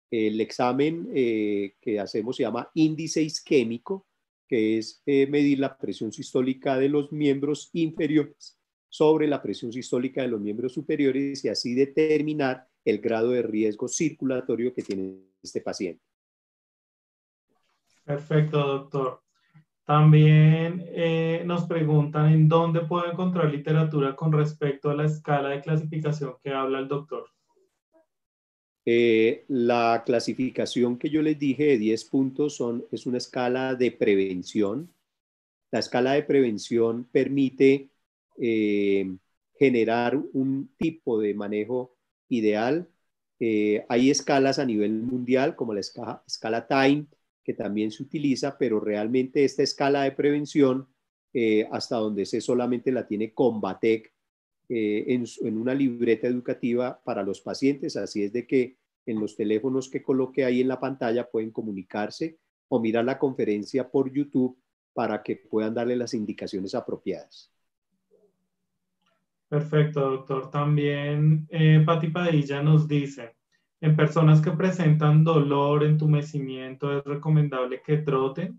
El 0.08 0.40
examen 0.40 1.08
eh, 1.12 1.74
que 1.80 1.98
hacemos 1.98 2.36
se 2.36 2.44
llama 2.44 2.70
índice 2.74 3.20
isquémico, 3.20 4.06
que 4.46 4.78
es 4.78 5.02
eh, 5.06 5.26
medir 5.26 5.58
la 5.58 5.76
presión 5.76 6.12
sistólica 6.12 6.78
de 6.78 6.88
los 6.88 7.10
miembros 7.10 7.70
inferiores 7.72 8.58
sobre 8.88 9.26
la 9.26 9.42
presión 9.42 9.72
sistólica 9.72 10.22
de 10.22 10.28
los 10.28 10.40
miembros 10.40 10.74
superiores 10.74 11.44
y 11.44 11.48
así 11.48 11.74
determinar 11.74 12.68
el 12.84 12.98
grado 12.98 13.30
de 13.30 13.42
riesgo 13.42 13.88
circulatorio 13.88 14.72
que 14.74 14.82
tiene 14.82 15.18
este 15.42 15.60
paciente. 15.60 16.02
Perfecto, 18.04 18.58
doctor. 18.58 19.22
También 19.84 20.84
eh, 20.88 21.42
nos 21.44 21.66
preguntan 21.66 22.32
en 22.32 22.48
dónde 22.48 22.80
puedo 22.80 23.10
encontrar 23.10 23.50
literatura 23.50 24.14
con 24.14 24.32
respecto 24.32 24.90
a 24.90 24.94
la 24.94 25.04
escala 25.04 25.50
de 25.50 25.60
clasificación 25.60 26.34
que 26.42 26.50
habla 26.50 26.78
el 26.78 26.88
doctor. 26.88 27.28
Eh, 28.84 29.44
la 29.48 30.02
clasificación 30.04 30.98
que 30.98 31.08
yo 31.08 31.22
les 31.22 31.38
dije 31.38 31.64
de 31.64 31.78
10 31.78 32.04
puntos 32.06 32.56
son, 32.56 32.84
es 32.90 33.06
una 33.06 33.18
escala 33.18 33.74
de 33.74 33.92
prevención. 33.92 34.92
La 35.70 35.78
escala 35.78 36.12
de 36.12 36.22
prevención 36.22 37.04
permite 37.10 37.90
eh, 38.38 39.16
generar 39.58 40.16
un 40.32 40.74
tipo 40.76 41.20
de 41.20 41.34
manejo 41.34 41.91
ideal. 42.32 42.88
Eh, 43.38 43.84
hay 43.88 44.10
escalas 44.10 44.58
a 44.58 44.64
nivel 44.64 44.92
mundial, 45.02 45.56
como 45.56 45.74
la 45.74 45.80
escala, 45.80 46.66
Time, 46.68 47.06
que 47.44 47.54
también 47.54 47.90
se 47.90 48.02
utiliza, 48.02 48.56
pero 48.58 48.80
realmente 48.80 49.44
esta 49.44 49.62
escala 49.62 50.04
de 50.04 50.12
prevención, 50.12 50.88
eh, 51.32 51.68
hasta 51.70 51.96
donde 51.96 52.26
sé, 52.26 52.40
solamente 52.40 52.92
la 52.92 53.06
tiene 53.06 53.32
Combatec 53.34 54.12
eh, 54.68 55.04
en, 55.08 55.24
en, 55.42 55.58
una 55.58 55.74
libreta 55.74 56.28
educativa 56.28 57.02
para 57.04 57.22
los 57.22 57.40
pacientes. 57.40 57.96
Así 57.96 58.22
es 58.24 58.32
de 58.32 58.46
que 58.46 58.78
en 59.06 59.20
los 59.20 59.36
teléfonos 59.36 59.90
que 59.90 60.02
coloque 60.02 60.44
ahí 60.44 60.60
en 60.60 60.68
la 60.68 60.80
pantalla 60.80 61.28
pueden 61.28 61.50
comunicarse 61.50 62.38
o 62.68 62.80
mirar 62.80 63.04
la 63.04 63.18
conferencia 63.18 63.90
por 63.90 64.12
YouTube 64.12 64.56
para 64.94 65.22
que 65.22 65.36
puedan 65.36 65.74
darle 65.74 65.96
las 65.96 66.14
indicaciones 66.14 66.74
apropiadas. 66.74 67.51
Perfecto, 69.52 70.00
doctor. 70.00 70.50
También 70.50 71.46
eh, 71.50 71.82
Pati 71.84 72.08
Padilla 72.08 72.62
nos 72.62 72.88
dice, 72.88 73.36
en 73.82 73.94
personas 73.94 74.40
que 74.40 74.50
presentan 74.52 75.22
dolor, 75.22 75.84
entumecimiento, 75.84 76.96
¿es 76.96 77.04
recomendable 77.04 77.82
que 77.82 77.98
troten? 77.98 78.58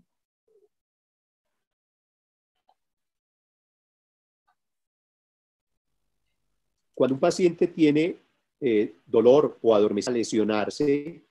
Cuando 6.94 7.14
un 7.14 7.20
paciente 7.20 7.66
tiene 7.66 8.18
eh, 8.60 8.94
dolor 9.04 9.58
o 9.62 9.74
adormece, 9.74 10.12
lesionarse, 10.12 11.24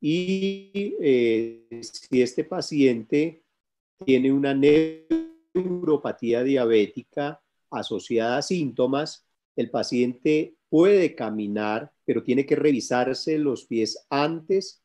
y 0.00 0.96
eh, 1.02 1.82
si 1.82 2.22
este 2.22 2.44
paciente 2.44 3.42
tiene 4.06 4.32
una 4.32 4.54
neuropatía 4.54 6.42
diabética, 6.42 7.42
asociada 7.70 8.38
a 8.38 8.42
síntomas, 8.42 9.26
el 9.56 9.70
paciente 9.70 10.56
puede 10.68 11.14
caminar, 11.14 11.92
pero 12.04 12.22
tiene 12.22 12.46
que 12.46 12.56
revisarse 12.56 13.38
los 13.38 13.66
pies 13.66 14.06
antes 14.08 14.82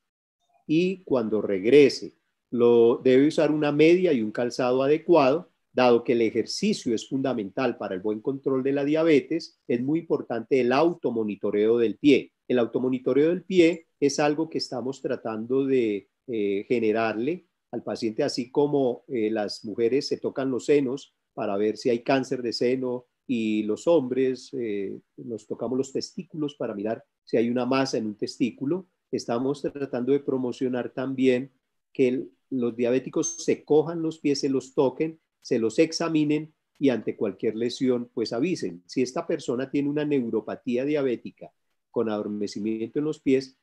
y 0.68 1.04
cuando 1.04 1.42
regrese. 1.42 2.16
Lo, 2.50 3.02
debe 3.04 3.28
usar 3.28 3.52
una 3.52 3.72
media 3.72 4.14
y 4.14 4.22
un 4.22 4.32
calzado 4.32 4.84
adecuado, 4.84 5.52
dado 5.74 6.04
que 6.04 6.14
el 6.14 6.22
ejercicio 6.22 6.96
es 6.96 7.08
fundamental 7.08 7.78
para 7.78 7.96
el 7.96 8.02
buen 8.02 8.22
control 8.22 8.64
de 8.64 8.74
la 8.74 8.86
diabetes, 8.86 9.60
es 9.68 9.82
muy 9.82 10.00
importante 10.00 10.62
el 10.62 10.72
automonitoreo 10.72 11.78
del 11.78 11.98
pie. 11.98 12.32
El 12.48 12.60
automonitoreo 12.60 13.30
del 13.30 13.44
pie 13.44 13.88
es 14.00 14.20
algo 14.20 14.50
que 14.50 14.60
estamos 14.60 15.02
tratando 15.02 15.66
de 15.66 16.10
eh, 16.28 16.66
generarle 16.68 17.46
al 17.72 17.84
paciente, 17.84 18.24
así 18.24 18.52
como 18.52 19.04
eh, 19.08 19.30
las 19.30 19.66
mujeres 19.66 20.08
se 20.08 20.18
tocan 20.18 20.50
los 20.50 20.66
senos 20.66 21.15
para 21.36 21.56
ver 21.58 21.78
si 21.78 21.92
hay 21.92 22.02
cáncer 22.02 22.42
de 22.42 22.54
seno 22.54 23.06
y 23.28 23.64
los 23.64 23.88
hombres 23.88 24.50
eh, 24.54 25.00
nos 25.18 25.46
tocamos 25.46 25.78
los 25.78 25.92
testículos 25.92 26.56
para 26.56 26.74
mirar 26.74 27.04
si 27.24 27.38
hay 27.38 27.50
una 27.50 27.66
masa 27.66 27.98
en 27.98 28.08
un 28.08 28.16
testículo. 28.16 28.88
Estamos 29.12 29.62
tratando 29.62 30.14
de 30.14 30.22
promocionar 30.22 30.90
también 30.90 31.52
que 31.94 32.28
los 32.50 32.76
diabéticos 32.76 33.44
se 33.44 33.64
cojan 33.64 34.02
los 34.02 34.20
pies, 34.20 34.40
se 34.40 34.50
los 34.50 34.74
toquen, 34.74 35.20
se 35.42 35.60
los 35.60 35.78
examinen 35.78 36.54
y 36.80 36.90
ante 36.90 37.16
cualquier 37.16 37.56
lesión 37.56 38.10
pues 38.14 38.34
avisen. 38.34 38.84
Si 38.86 39.02
esta 39.02 39.28
persona 39.28 39.70
tiene 39.70 39.90
una 39.90 40.06
neuropatía 40.06 40.86
diabética 40.86 41.52
con 41.92 42.10
adormecimiento 42.10 43.00
en 43.00 43.06
los 43.06 43.20
pies, 43.20 43.58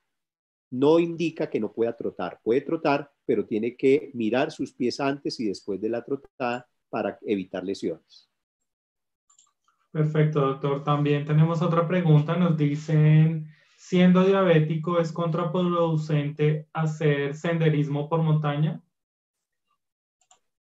no 0.71 0.99
indica 0.99 1.51
que 1.51 1.61
no 1.61 1.73
pueda 1.73 1.97
trotar. 1.97 2.41
Puede 2.43 2.63
trotar, 2.63 3.13
pero 3.27 3.45
tiene 3.47 3.77
que 3.77 4.11
mirar 4.15 4.51
sus 4.51 4.73
pies 4.73 5.01
antes 5.01 5.39
y 5.39 5.47
después 5.47 5.81
de 5.81 5.91
la 5.91 6.03
trotada 6.03 6.67
para 6.93 7.19
evitar 7.23 7.65
lesiones. 7.65 8.29
Perfecto, 9.91 10.41
doctor. 10.41 10.85
También 10.85 11.25
tenemos 11.25 11.63
otra 11.63 11.89
pregunta. 11.89 12.37
Nos 12.37 12.57
dicen, 12.59 13.49
siendo 13.79 14.25
diabético, 14.25 15.01
¿es 15.01 15.11
contraproducente 15.11 16.69
hacer 16.75 17.35
senderismo 17.35 18.11
por 18.11 18.23
montaña? 18.23 18.83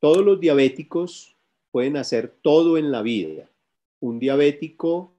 Todos 0.00 0.24
los 0.24 0.40
diabéticos 0.40 1.36
pueden 1.70 1.98
hacer 1.98 2.34
todo 2.42 2.78
en 2.78 2.90
la 2.90 3.02
vida. 3.02 3.50
Un 4.00 4.18
diabético 4.18 5.14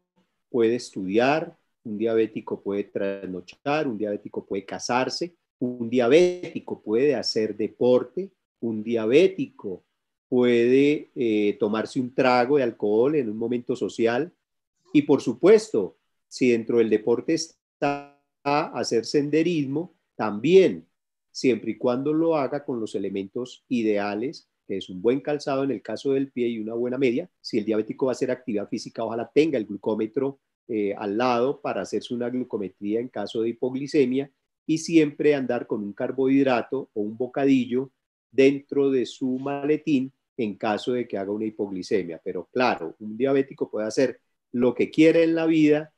puede 0.49 0.75
estudiar, 0.75 1.55
un 1.83 1.97
diabético 1.99 2.61
puede 2.61 2.85
trasnochar, 2.85 3.87
un 3.87 3.97
diabético 3.99 4.45
puede 4.45 4.65
casarse, 4.65 5.35
un 5.59 5.89
diabético 5.89 6.81
puede 6.81 7.15
hacer 7.15 7.55
deporte, 7.55 8.31
un 8.59 8.83
diabético 8.83 9.86
puede 10.29 11.09
eh, 11.15 11.55
tomarse 11.59 11.99
un 11.99 12.13
trago 12.13 12.57
de 12.57 12.63
alcohol 12.63 13.15
en 13.15 13.29
un 13.29 13.37
momento 13.37 13.75
social 13.75 14.33
y 14.93 15.03
por 15.03 15.21
supuesto, 15.21 15.97
si 16.27 16.51
dentro 16.51 16.77
del 16.79 16.89
deporte 16.89 17.33
está 17.33 18.17
hacer 18.43 19.05
senderismo, 19.05 19.93
también, 20.15 20.87
siempre 21.31 21.71
y 21.71 21.77
cuando 21.77 22.13
lo 22.13 22.35
haga 22.35 22.63
con 22.63 22.79
los 22.79 22.95
elementos 22.95 23.65
ideales, 23.67 24.49
que 24.65 24.77
es 24.77 24.89
un 24.89 25.01
buen 25.01 25.21
calzado 25.21 25.63
en 25.63 25.71
el 25.71 25.81
caso 25.81 26.13
del 26.13 26.31
pie 26.31 26.47
y 26.47 26.59
una 26.59 26.73
buena 26.73 26.97
media. 26.97 27.29
Si 27.41 27.57
el 27.57 27.65
diabético 27.65 28.07
va 28.07 28.11
a 28.11 28.13
hacer 28.13 28.31
actividad 28.31 28.67
física, 28.67 29.03
ojalá 29.03 29.29
tenga 29.33 29.57
el 29.57 29.65
glucómetro 29.65 30.39
eh, 30.67 30.93
al 30.97 31.17
lado 31.17 31.61
para 31.61 31.81
hacerse 31.81 32.13
una 32.13 32.29
glucometría 32.29 32.99
en 32.99 33.09
caso 33.09 33.41
de 33.41 33.49
hipoglicemia 33.49 34.31
y 34.65 34.79
siempre 34.79 35.35
andar 35.35 35.67
con 35.67 35.83
un 35.83 35.93
carbohidrato 35.93 36.89
o 36.93 37.01
un 37.01 37.15
bocadillo 37.17 37.91
dentro 38.31 38.91
de 38.91 39.05
su 39.05 39.37
maletín 39.39 40.11
en 40.37 40.55
caso 40.55 40.93
de 40.93 41.07
que 41.07 41.17
haga 41.17 41.31
una 41.31 41.45
hipoglicemia. 41.45 42.21
Pero 42.23 42.47
claro, 42.51 42.95
un 42.99 43.17
diabético 43.17 43.69
puede 43.69 43.87
hacer 43.87 44.21
lo 44.51 44.73
que 44.73 44.89
quiera 44.89 45.19
en 45.19 45.35
la 45.35 45.45
vida, 45.45 45.91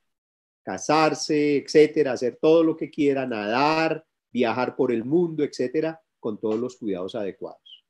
casarse, 0.64 1.58
etcétera, 1.58 2.14
hacer 2.14 2.38
todo 2.42 2.64
lo 2.64 2.76
que 2.76 2.90
quiera, 2.90 3.26
nadar, 3.26 4.06
viajar 4.32 4.76
por 4.76 4.92
el 4.92 5.04
mundo, 5.04 5.44
etcétera, 5.44 6.02
con 6.20 6.40
todos 6.40 6.60
los 6.60 6.78
cuidados 6.78 7.16
adecuados. 7.16 7.86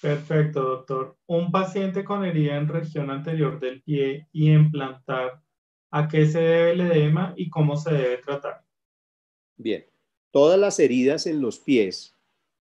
Perfecto, 0.00 0.62
doctor. 0.62 1.16
Un 1.26 1.50
paciente 1.50 2.04
con 2.04 2.24
herida 2.24 2.56
en 2.56 2.68
región 2.68 3.10
anterior 3.10 3.58
del 3.58 3.82
pie 3.82 4.28
y 4.32 4.52
implantar, 4.52 5.42
¿a 5.90 6.08
qué 6.08 6.26
se 6.26 6.40
debe 6.40 6.72
el 6.72 6.80
edema 6.82 7.34
y 7.36 7.48
cómo 7.48 7.76
se 7.76 7.92
debe 7.92 8.18
tratar? 8.18 8.64
Bien, 9.56 9.86
todas 10.30 10.58
las 10.58 10.78
heridas 10.78 11.26
en 11.26 11.40
los 11.40 11.58
pies 11.58 12.15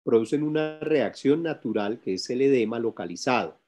producen 0.07 0.45
una 0.45 0.79
reacción 0.79 1.43
natural 1.43 2.01
que 2.01 2.15
es 2.15 2.31
el 2.31 2.41
edema 2.41 2.79
localizado. 2.79 3.61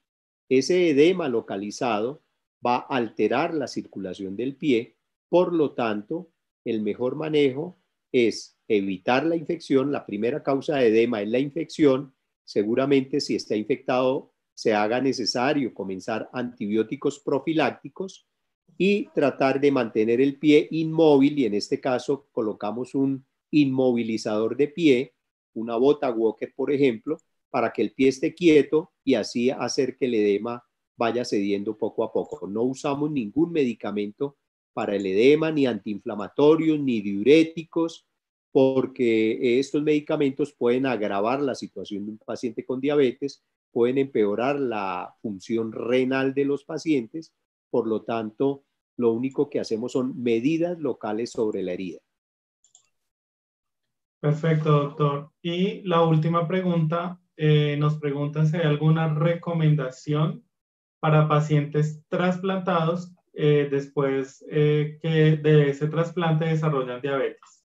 Ese 0.48 0.90
edema 0.90 1.28
localizado 1.28 2.22
va 2.64 2.76
a 2.76 2.96
alterar 2.96 3.54
la 3.54 3.66
circulación 3.66 4.36
del 4.36 4.54
pie, 4.54 4.96
por 5.28 5.52
lo 5.52 5.72
tanto, 5.72 6.30
el 6.64 6.80
mejor 6.80 7.16
manejo 7.16 7.80
es 8.12 8.56
evitar 8.68 9.26
la 9.26 9.34
infección. 9.34 9.90
La 9.90 10.06
primera 10.06 10.44
causa 10.44 10.76
de 10.76 10.86
edema 10.86 11.20
es 11.22 11.28
la 11.28 11.40
infección 11.40 12.14
seguramente 12.44 13.20
si 13.20 13.34
está 13.34 13.56
infectado 13.56 14.32
se 14.54 14.74
haga 14.74 15.00
necesario 15.00 15.74
comenzar 15.74 16.30
antibióticos 16.32 17.18
profilácticos 17.18 18.26
y 18.78 19.08
tratar 19.08 19.60
de 19.60 19.70
mantener 19.70 20.20
el 20.20 20.38
pie 20.38 20.68
inmóvil 20.70 21.38
y 21.38 21.46
en 21.46 21.54
este 21.54 21.80
caso 21.80 22.28
colocamos 22.32 22.94
un 22.94 23.26
inmovilizador 23.50 24.56
de 24.56 24.68
pie, 24.68 25.14
una 25.54 25.76
bota 25.76 26.10
Walker 26.10 26.52
por 26.54 26.72
ejemplo, 26.72 27.18
para 27.50 27.72
que 27.72 27.82
el 27.82 27.92
pie 27.92 28.08
esté 28.08 28.34
quieto 28.34 28.92
y 29.04 29.14
así 29.14 29.50
hacer 29.50 29.96
que 29.96 30.06
el 30.06 30.14
edema 30.14 30.62
vaya 30.96 31.24
cediendo 31.24 31.78
poco 31.78 32.04
a 32.04 32.12
poco. 32.12 32.46
No 32.46 32.62
usamos 32.62 33.10
ningún 33.10 33.52
medicamento 33.52 34.36
para 34.72 34.96
el 34.96 35.06
edema, 35.06 35.50
ni 35.50 35.66
antiinflamatorios, 35.66 36.78
ni 36.80 37.00
diuréticos, 37.00 38.06
porque 38.52 39.58
estos 39.58 39.82
medicamentos 39.82 40.52
pueden 40.52 40.86
agravar 40.86 41.40
la 41.40 41.54
situación 41.54 42.04
de 42.04 42.12
un 42.12 42.18
paciente 42.18 42.64
con 42.64 42.80
diabetes, 42.80 43.44
pueden 43.70 43.98
empeorar 43.98 44.58
la 44.58 45.14
función 45.20 45.72
renal 45.72 46.34
de 46.34 46.44
los 46.44 46.64
pacientes, 46.64 47.32
por 47.70 47.86
lo 47.86 48.02
tanto, 48.02 48.64
lo 48.96 49.12
único 49.12 49.48
que 49.48 49.60
hacemos 49.60 49.92
son 49.92 50.20
medidas 50.20 50.78
locales 50.78 51.30
sobre 51.30 51.62
la 51.62 51.72
herida. 51.72 52.00
Perfecto, 54.20 54.70
doctor. 54.70 55.30
Y 55.42 55.82
la 55.82 56.02
última 56.02 56.48
pregunta, 56.48 57.20
eh, 57.36 57.76
nos 57.78 57.98
preguntan 57.98 58.46
si 58.46 58.56
hay 58.56 58.66
alguna 58.66 59.14
recomendación 59.14 60.44
para 61.00 61.28
pacientes 61.28 62.02
trasplantados 62.08 63.12
eh, 63.32 63.68
después 63.70 64.44
eh, 64.50 64.98
que 65.00 65.36
de 65.36 65.70
ese 65.70 65.86
trasplante 65.86 66.46
desarrollan 66.46 67.00
diabetes. 67.00 67.64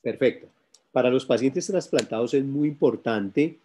Perfecto. 0.00 0.48
Para 0.92 1.10
los 1.10 1.26
pacientes 1.26 1.66
trasplantados 1.66 2.34
es 2.34 2.44
muy 2.44 2.68
importante 2.68 3.58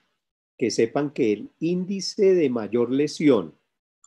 que 0.57 0.71
sepan 0.71 1.11
que 1.11 1.33
el 1.33 1.49
índice 1.59 2.33
de 2.33 2.49
mayor 2.49 2.91
lesión 2.91 3.53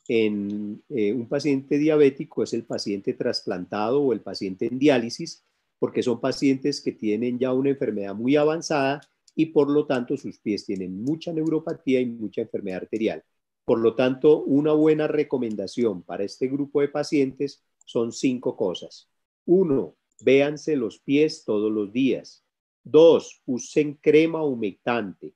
en 0.08 0.82
eh, 0.88 1.12
un 1.12 1.26
paciente 1.26 1.78
diabético 1.78 2.42
es 2.42 2.52
el 2.52 2.64
paciente 2.64 3.14
trasplantado 3.14 4.00
o 4.00 4.12
el 4.12 4.20
paciente 4.20 4.66
en 4.66 4.78
diálisis, 4.78 5.44
porque 5.78 6.02
son 6.02 6.20
pacientes 6.20 6.80
que 6.80 6.92
tienen 6.92 7.38
ya 7.38 7.52
una 7.52 7.70
enfermedad 7.70 8.14
muy 8.14 8.36
avanzada 8.36 9.00
y 9.34 9.46
por 9.46 9.70
lo 9.70 9.86
tanto 9.86 10.16
sus 10.16 10.38
pies 10.38 10.64
tienen 10.64 11.02
mucha 11.02 11.32
neuropatía 11.32 12.00
y 12.00 12.06
mucha 12.06 12.40
enfermedad 12.40 12.82
arterial. 12.82 13.22
Por 13.64 13.80
lo 13.80 13.94
tanto, 13.94 14.42
una 14.44 14.72
buena 14.72 15.08
recomendación 15.08 16.02
para 16.02 16.24
este 16.24 16.46
grupo 16.46 16.80
de 16.80 16.88
pacientes 16.88 17.64
son 17.84 18.12
cinco 18.12 18.56
cosas. 18.56 19.10
Uno, 19.44 19.96
véanse 20.22 20.76
los 20.76 21.00
pies 21.00 21.44
todos 21.44 21.70
los 21.70 21.92
días. 21.92 22.44
Dos, 22.84 23.42
usen 23.44 23.94
crema 23.94 24.44
humectante. 24.44 25.34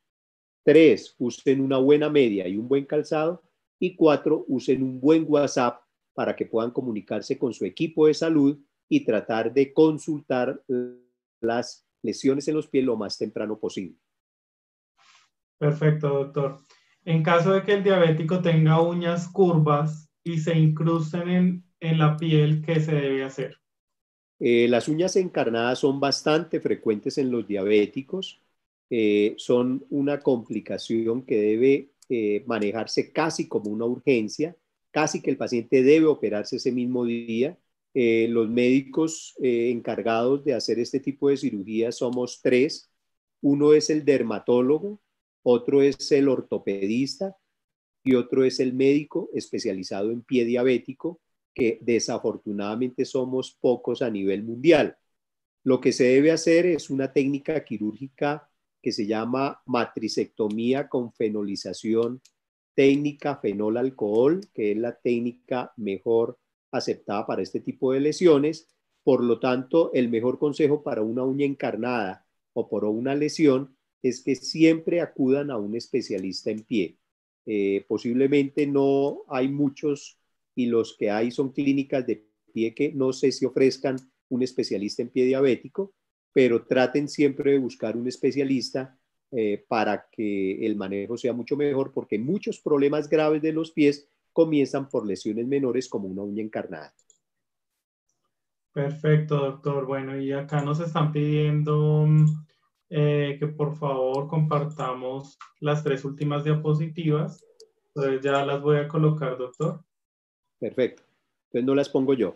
Tres, 0.63 1.17
usen 1.19 1.61
una 1.61 1.79
buena 1.79 2.09
media 2.09 2.47
y 2.47 2.57
un 2.57 2.69
buen 2.69 2.87
calzado. 2.87 3.43
Y 3.79 3.97
cuatro, 3.97 4.45
usen 4.47 4.83
un 4.83 5.01
buen 5.01 5.25
WhatsApp 5.27 5.83
para 6.15 6.37
que 6.37 6.47
puedan 6.47 6.71
comunicarse 6.71 7.37
con 7.39 7.53
su 7.53 7.65
equipo 7.65 8.07
de 8.07 8.15
salud 8.15 8.59
y 8.91 9.05
tratar 9.05 9.55
de 9.55 9.73
consultar 9.73 10.63
las 11.41 11.87
lesiones 12.03 12.47
en 12.49 12.57
los 12.57 12.69
pies 12.69 12.85
lo 12.85 12.97
más 12.97 13.17
temprano 13.17 13.59
posible. 13.59 13.97
Perfecto, 15.57 16.09
doctor. 16.09 16.59
En 17.05 17.23
caso 17.23 17.55
de 17.55 17.63
que 17.63 17.75
el 17.75 17.85
diabético 17.85 18.43
tenga 18.43 18.83
uñas 18.83 19.29
curvas 19.29 20.11
y 20.23 20.39
se 20.39 20.59
incrusten 20.59 21.29
en, 21.29 21.65
en 21.81 21.99
la 21.99 22.17
piel, 22.17 22.63
¿qué 22.63 22.81
se 22.81 22.93
debe 22.93 23.25
hacer? 23.25 23.57
Eh, 24.41 24.69
las 24.69 24.89
uñas 24.89 25.17
encarnadas 25.17 25.79
son 25.79 26.01
bastante 26.01 26.61
frecuentes 26.61 27.19
en 27.19 27.31
los 27.31 27.47
diabéticos, 27.47 28.43
eh, 28.89 29.35
son 29.37 29.85
una 29.91 30.21
complicación 30.21 31.23
que 31.23 31.37
debe 31.37 31.91
eh, 32.09 32.43
manejarse 32.47 33.13
casi 33.13 33.47
como 33.49 33.71
una 33.71 33.85
urgencia, 33.85 34.57
casi 34.91 35.23
que 35.23 35.31
el 35.31 35.37
paciente 35.37 35.83
debe 35.83 36.07
operarse 36.07 36.57
ese 36.57 36.73
mismo 36.73 37.05
día. 37.05 37.57
Los 37.95 38.49
médicos 38.49 39.35
encargados 39.41 40.45
de 40.45 40.55
hacer 40.55 40.79
este 40.79 41.01
tipo 41.01 41.29
de 41.29 41.37
cirugía 41.37 41.93
somos 41.93 42.41
tres. 42.43 42.91
Uno 43.41 43.73
es 43.73 43.91
el 43.91 44.05
dermatólogo, 44.05 45.01
otro 45.43 45.83
es 45.83 46.13
el 46.13 46.29
ortopedista 46.29 47.37
y 48.05 48.15
otro 48.15 48.45
es 48.45 48.61
el 48.61 48.75
médico 48.75 49.31
especializado 49.35 50.11
en 50.11 50.23
pie 50.23 50.45
diabético 50.45 51.21
que 51.53 51.79
desafortunadamente 51.83 53.05
somos 53.05 53.57
pocos 53.61 54.03
a 54.03 54.11
nivel 54.11 54.45
mundial. 54.45 54.97
Lo 55.65 55.81
que 55.81 55.93
se 55.93 56.05
debe 56.05 56.31
hacer 56.31 56.65
es 56.67 56.91
una 56.91 57.13
técnica 57.13 57.65
quirúrgica 57.65 58.49
que 58.81 58.93
se 58.93 59.07
llama 59.07 59.61
matricectomía 59.67 60.89
con 60.89 61.13
fenolización 61.13 62.23
técnica 62.75 63.37
fenol 63.37 63.77
alcohol, 63.77 64.41
que 64.55 64.73
es 64.73 64.79
la 64.79 64.97
técnica 64.99 65.73
mejor 65.77 66.39
aceptada 66.71 67.27
para 67.27 67.43
este 67.43 67.61
tipo 67.61 67.93
de 67.93 68.01
lesiones. 68.01 68.69
Por 69.03 69.25
lo 69.25 69.41
tanto, 69.41 69.91
el 69.95 70.09
mejor 70.09 70.39
consejo 70.39 70.83
para 70.83 71.03
una 71.03 71.25
uña 71.25 71.47
encarnada 71.47 72.27
o 72.53 72.69
por 72.69 72.85
una 72.85 73.15
lesión 73.15 73.77
es 74.03 74.23
que 74.23 74.35
siempre 74.35 75.01
acudan 75.01 75.51
a 75.51 75.59
un 75.59 75.77
especialista 75.77 76.51
en 76.51 76.63
pie. 76.63 76.99
Eh, 77.47 77.85
posiblemente 77.89 78.67
no 78.67 79.23
hay 79.29 79.49
muchos 79.49 80.19
y 80.55 80.67
los 80.67 80.97
que 80.97 81.11
hay 81.11 81.31
son 81.31 81.53
clínicas 81.53 82.07
de 82.07 82.27
pie 82.53 82.75
que 82.75 82.93
no 82.93 83.13
sé 83.13 83.33
si 83.33 83.45
ofrezcan 83.45 83.97
un 84.29 84.43
especialista 84.43 85.03
en 85.03 85.09
pie 85.09 85.25
diabético, 85.27 85.95
pero 86.33 86.65
traten 86.67 87.09
siempre 87.09 87.53
de 87.53 87.59
buscar 87.59 87.97
un 87.97 88.07
especialista 88.09 88.99
eh, 89.33 89.65
para 89.69 90.09
que 90.11 90.65
el 90.67 90.77
manejo 90.77 91.17
sea 91.17 91.33
mucho 91.33 91.57
mejor, 91.57 91.93
porque 91.93 92.19
muchos 92.19 92.61
problemas 92.61 93.09
graves 93.09 93.43
de 93.43 93.53
los 93.53 93.73
pies 93.73 94.09
comienzan 94.41 94.89
por 94.89 95.07
lesiones 95.07 95.47
menores 95.47 95.87
como 95.87 96.09
una 96.09 96.23
uña 96.23 96.43
encarnada. 96.43 96.95
Perfecto, 98.73 99.37
doctor. 99.37 99.85
Bueno, 99.85 100.19
y 100.19 100.33
acá 100.33 100.63
nos 100.63 100.81
están 100.81 101.13
pidiendo 101.13 102.07
eh, 102.89 103.37
que 103.39 103.47
por 103.49 103.77
favor 103.77 104.29
compartamos 104.29 105.37
las 105.59 105.85
tres 105.85 106.07
últimas 106.07 106.43
diapositivas. 106.43 107.45
Entonces 107.95 108.23
ya 108.23 108.47
las 108.47 108.63
voy 108.63 108.79
a 108.79 108.89
colocar, 108.89 109.37
doctor. 109.37 109.85
Perfecto. 110.59 111.03
Entonces 111.49 111.67
no 111.67 111.75
las 111.75 111.91
pongo 111.91 112.15
yo. 112.15 112.35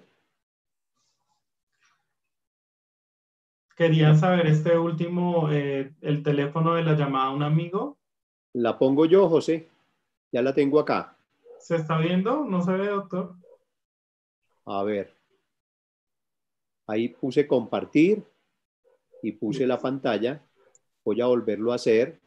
Querían 3.76 4.18
saber 4.18 4.46
este 4.46 4.76
último, 4.76 5.50
eh, 5.50 5.94
el 6.02 6.22
teléfono 6.22 6.74
de 6.74 6.84
la 6.84 6.94
llamada 6.96 7.28
a 7.28 7.34
un 7.34 7.42
amigo. 7.42 7.96
La 8.52 8.76
pongo 8.78 9.06
yo, 9.06 9.26
José. 9.30 9.70
Ya 10.30 10.42
la 10.42 10.52
tengo 10.52 10.78
acá. 10.78 11.13
¿Se 11.64 11.76
está 11.76 11.96
viendo? 11.96 12.44
¿No 12.44 12.62
se 12.62 12.72
ve, 12.72 12.88
doctor? 12.88 13.36
A 14.66 14.82
ver. 14.82 15.16
Ahí 16.86 17.08
puse 17.08 17.46
compartir 17.46 18.22
y 19.22 19.32
puse 19.32 19.66
la 19.66 19.80
pantalla. 19.80 20.44
Voy 21.02 21.22
a 21.22 21.26
volverlo 21.26 21.72
a 21.72 21.76
hacer. 21.76 22.20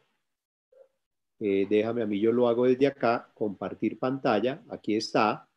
Eh, 1.38 1.68
déjame 1.70 2.02
a 2.02 2.06
mí, 2.06 2.18
yo 2.18 2.32
lo 2.32 2.48
hago 2.48 2.64
desde 2.64 2.88
acá. 2.88 3.30
Compartir 3.32 3.96
pantalla. 4.00 4.60
Aquí 4.70 4.96
está. 4.96 5.48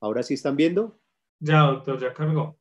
¿Ahora 0.00 0.24
sí 0.24 0.34
están 0.34 0.56
viendo? 0.56 0.98
Ya, 1.38 1.60
doctor, 1.60 2.00
ya 2.00 2.12
cargó. 2.12 2.58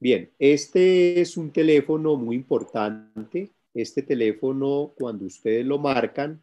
Bien, 0.00 0.32
este 0.36 1.20
es 1.20 1.36
un 1.36 1.52
teléfono 1.52 2.16
muy 2.16 2.34
importante. 2.34 3.52
Este 3.72 4.02
teléfono, 4.02 4.94
cuando 4.98 5.26
ustedes 5.26 5.64
lo 5.64 5.78
marcan, 5.78 6.42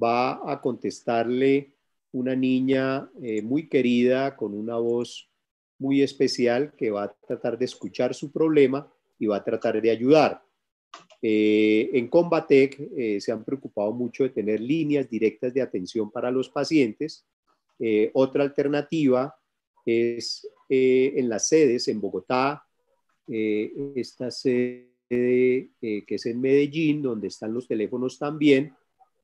va 0.00 0.52
a 0.52 0.60
contestarle 0.60 1.74
una 2.12 2.36
niña 2.36 3.10
eh, 3.22 3.42
muy 3.42 3.68
querida 3.68 4.36
con 4.36 4.54
una 4.54 4.76
voz 4.76 5.30
muy 5.78 6.02
especial 6.02 6.74
que 6.76 6.90
va 6.90 7.04
a 7.04 7.16
tratar 7.26 7.58
de 7.58 7.64
escuchar 7.64 8.14
su 8.14 8.30
problema 8.30 8.90
y 9.18 9.26
va 9.26 9.36
a 9.36 9.44
tratar 9.44 9.80
de 9.80 9.90
ayudar. 9.90 10.42
Eh, 11.20 11.90
en 11.94 12.08
Combatec 12.08 12.78
eh, 12.96 13.20
se 13.20 13.32
han 13.32 13.44
preocupado 13.44 13.92
mucho 13.92 14.24
de 14.24 14.30
tener 14.30 14.60
líneas 14.60 15.08
directas 15.08 15.54
de 15.54 15.62
atención 15.62 16.10
para 16.10 16.30
los 16.30 16.48
pacientes. 16.48 17.26
otra 18.12 18.44
alternativa 18.44 19.34
es 19.84 20.46
en 20.68 21.28
las 21.28 21.48
sedes 21.48 21.88
en 21.88 22.00
Bogotá, 22.00 22.62
esta 23.26 24.30
sede 24.30 24.92
que 25.08 26.04
es 26.08 26.26
en 26.26 26.40
Medellín, 26.40 27.02
donde 27.02 27.26
están 27.26 27.52
los 27.52 27.66
teléfonos 27.66 28.18
también, 28.18 28.72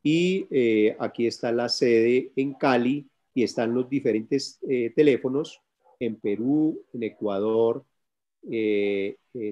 y 0.03 0.47
eh, 0.51 0.97
aquí 0.99 1.27
está 1.27 1.53
la 1.53 1.69
sede 1.69 2.33
en 2.37 2.55
Cali 2.55 3.09
y 3.35 3.43
están 3.43 3.75
los 3.75 3.89
diferentes 3.89 4.59
teléfonos 4.97 5.61
en 6.01 6.17
Perú, 6.17 6.85
en 6.93 7.05
Ecuador, 7.05 7.85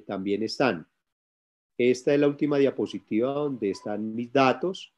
también 0.06 0.42
están. 0.42 0.88
Esta 1.78 2.12
es 2.12 2.18
la 2.18 2.26
última 2.26 2.58
diapositiva 2.58 3.32
donde 3.32 3.70
están 3.70 4.12
mis 4.12 4.32
datos. 4.32 4.92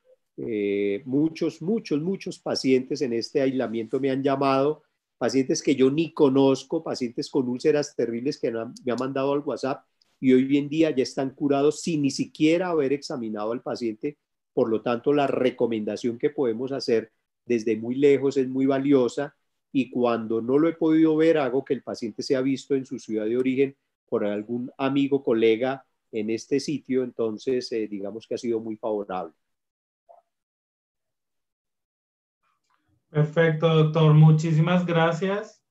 muchos, 1.04 1.60
muchos, 1.60 2.00
muchos 2.00 2.38
pacientes 2.38 3.02
en 3.02 3.12
este 3.12 3.42
aislamiento 3.42 4.00
me 4.00 4.10
han 4.10 4.22
llamado 4.22 4.84
pacientes 5.18 5.62
que 5.62 5.74
yo 5.74 5.90
ni 5.90 6.12
conozco, 6.12 6.82
pacientes 6.82 7.28
con 7.28 7.48
úlceras 7.48 7.94
terribles 7.94 8.38
que 8.38 8.50
me 8.50 8.60
han 8.60 8.98
mandado 8.98 9.32
al 9.32 9.40
WhatsApp 9.40 9.84
y 10.20 10.32
hoy 10.32 10.56
en 10.56 10.68
día 10.68 10.90
ya 10.90 11.02
están 11.02 11.30
curados 11.30 11.82
sin 11.82 12.02
ni 12.02 12.10
siquiera 12.10 12.68
haber 12.68 12.92
examinado 12.92 13.52
al 13.52 13.62
paciente. 13.62 14.16
Por 14.58 14.70
lo 14.70 14.82
tanto, 14.82 15.12
la 15.12 15.28
recomendación 15.28 16.18
que 16.18 16.30
podemos 16.30 16.72
hacer 16.72 17.12
desde 17.46 17.76
muy 17.76 17.94
lejos 17.94 18.36
es 18.36 18.48
muy 18.48 18.66
valiosa 18.66 19.36
y 19.70 19.88
cuando 19.88 20.42
no 20.42 20.58
lo 20.58 20.68
he 20.68 20.72
podido 20.72 21.14
ver, 21.14 21.38
hago 21.38 21.64
que 21.64 21.74
el 21.74 21.84
paciente 21.84 22.24
sea 22.24 22.40
visto 22.40 22.74
en 22.74 22.84
su 22.84 22.98
ciudad 22.98 23.26
de 23.26 23.36
origen 23.36 23.76
por 24.08 24.24
algún 24.24 24.68
amigo, 24.76 25.22
colega 25.22 25.86
en 26.10 26.30
este 26.30 26.58
sitio, 26.58 27.04
entonces 27.04 27.70
eh, 27.70 27.86
digamos 27.86 28.26
que 28.26 28.34
ha 28.34 28.38
sido 28.38 28.58
muy 28.58 28.74
favorable. 28.74 29.32
Perfecto, 33.10 33.68
doctor. 33.68 34.12
Muchísimas 34.12 34.84
gracias. 34.84 35.62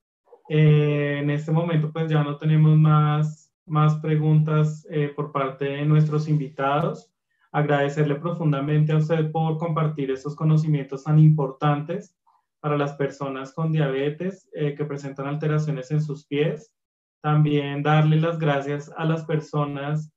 Eh, 0.48 1.20
en 1.20 1.30
este 1.30 1.52
momento, 1.52 1.92
pues 1.92 2.10
ya 2.10 2.24
no 2.24 2.38
tenemos 2.38 2.78
más, 2.78 3.54
más 3.66 3.96
preguntas 3.96 4.88
eh, 4.90 5.12
por 5.14 5.34
parte 5.34 5.66
de 5.66 5.86
nuestros 5.86 6.30
invitados. 6.30 7.12
Agradecerle 7.52 8.16
profundamente 8.16 8.92
a 8.92 8.98
usted 8.98 9.32
por 9.32 9.58
compartir 9.58 10.12
estos 10.12 10.36
conocimientos 10.36 11.04
tan 11.04 11.20
importantes 11.20 12.16
para 12.60 12.78
las 12.78 12.94
personas 12.94 13.54
con 13.54 13.72
diabetes 13.72 14.50
eh, 14.54 14.76
que 14.76 14.86
presentan 14.86 15.28
alteraciones 15.28 15.92
en 15.92 16.02
sus 16.02 16.26
pies. 16.26 16.74
También 17.22 17.84
darle 17.84 18.20
las 18.20 18.40
gracias 18.40 18.92
a 18.96 19.06
las 19.06 19.26
personas 19.26 20.12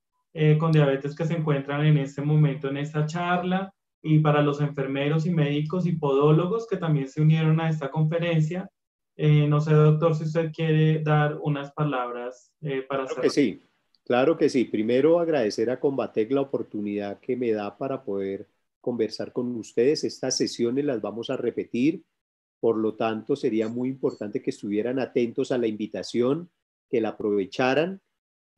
con 0.61 0.71
diabetes 0.71 1.17
que 1.17 1.25
se 1.25 1.35
encuentran 1.35 1.85
en 1.85 1.99
este 1.99 2.23
momento 2.23 2.69
en 2.69 2.77
esta 2.77 3.05
charla 3.05 3.75
y 4.03 4.21
para 4.21 4.43
los 4.43 4.61
enfermeros 4.61 5.27
y 5.27 5.31
médicos 5.31 5.87
y 5.87 5.93
podólogos 5.93 6.67
que 6.67 6.77
también 6.77 7.09
se 7.09 7.21
unieron 7.21 7.61
a 7.61 7.69
esta 7.69 7.91
conferencia. 7.91 8.71
Eh, 9.17 9.47
no 9.47 9.61
sé, 9.61 9.75
doctor, 9.75 10.15
si 10.15 10.25
usted 10.25 10.51
quiere 10.53 11.01
dar 11.03 11.39
unas 11.43 11.73
palabras 11.73 12.53
eh, 12.63 12.83
para 12.89 13.05
claro 13.05 13.23
que 13.23 13.31
sí, 13.31 13.63
claro 14.11 14.37
que 14.37 14.49
sí. 14.49 14.65
Primero 14.65 15.21
agradecer 15.21 15.71
a 15.71 15.79
Combatec 15.79 16.33
la 16.33 16.41
oportunidad 16.41 17.21
que 17.21 17.37
me 17.37 17.53
da 17.53 17.79
para 17.79 18.03
poder 18.03 18.49
conversar 18.81 19.33
con 19.33 19.55
ustedes. 19.55 20.03
Estas 20.03 20.37
sesiones 20.37 20.85
las 20.85 21.01
vamos 21.01 21.31
a 21.31 21.37
repetir, 21.37 22.03
por 22.59 22.77
lo 22.77 22.97
tanto 22.97 23.37
sería 23.37 23.69
muy 23.69 23.89
importante 23.89 24.43
que 24.43 24.51
estuvieran 24.51 24.99
atentos 24.99 25.53
a 25.53 25.59
la 25.59 25.69
invitación, 25.69 26.51
que 26.89 27.01
la 27.01 27.11
aprovecharan. 27.11 28.01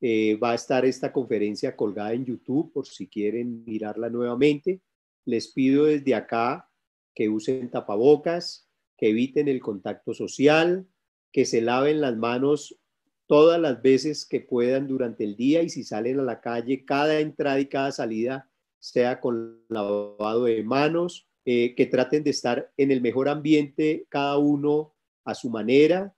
Eh, 0.01 0.39
va 0.41 0.53
a 0.53 0.55
estar 0.55 0.85
esta 0.85 1.13
conferencia 1.13 1.75
colgada 1.75 2.13
en 2.13 2.25
YouTube 2.25 2.73
por 2.73 2.87
si 2.87 3.07
quieren 3.07 3.63
mirarla 3.63 4.09
nuevamente 4.09 4.81
les 5.25 5.51
pido 5.51 5.85
desde 5.85 6.15
acá 6.15 6.69
que 7.15 7.29
usen 7.29 7.69
tapabocas, 7.69 8.69
que 8.97 9.09
eviten 9.09 9.47
el 9.47 9.61
contacto 9.61 10.13
social, 10.13 10.87
que 11.31 11.45
se 11.45 11.61
laven 11.61 12.01
las 12.01 12.17
manos 12.17 12.79
todas 13.27 13.59
las 13.59 13.81
veces 13.81 14.25
que 14.25 14.41
puedan 14.41 14.87
durante 14.87 15.23
el 15.23 15.35
día 15.35 15.61
y 15.63 15.69
si 15.69 15.83
salen 15.83 16.19
a 16.19 16.23
la 16.23 16.41
calle, 16.41 16.85
cada 16.85 17.19
entrada 17.19 17.59
y 17.59 17.67
cada 17.67 17.91
salida 17.91 18.49
sea 18.79 19.19
con 19.19 19.63
lavado 19.69 20.45
de 20.45 20.63
manos, 20.63 21.27
eh, 21.45 21.75
que 21.75 21.85
traten 21.85 22.23
de 22.23 22.31
estar 22.31 22.71
en 22.77 22.91
el 22.91 23.01
mejor 23.01 23.29
ambiente 23.29 24.05
cada 24.09 24.37
uno 24.37 24.93
a 25.25 25.33
su 25.35 25.49
manera. 25.49 26.15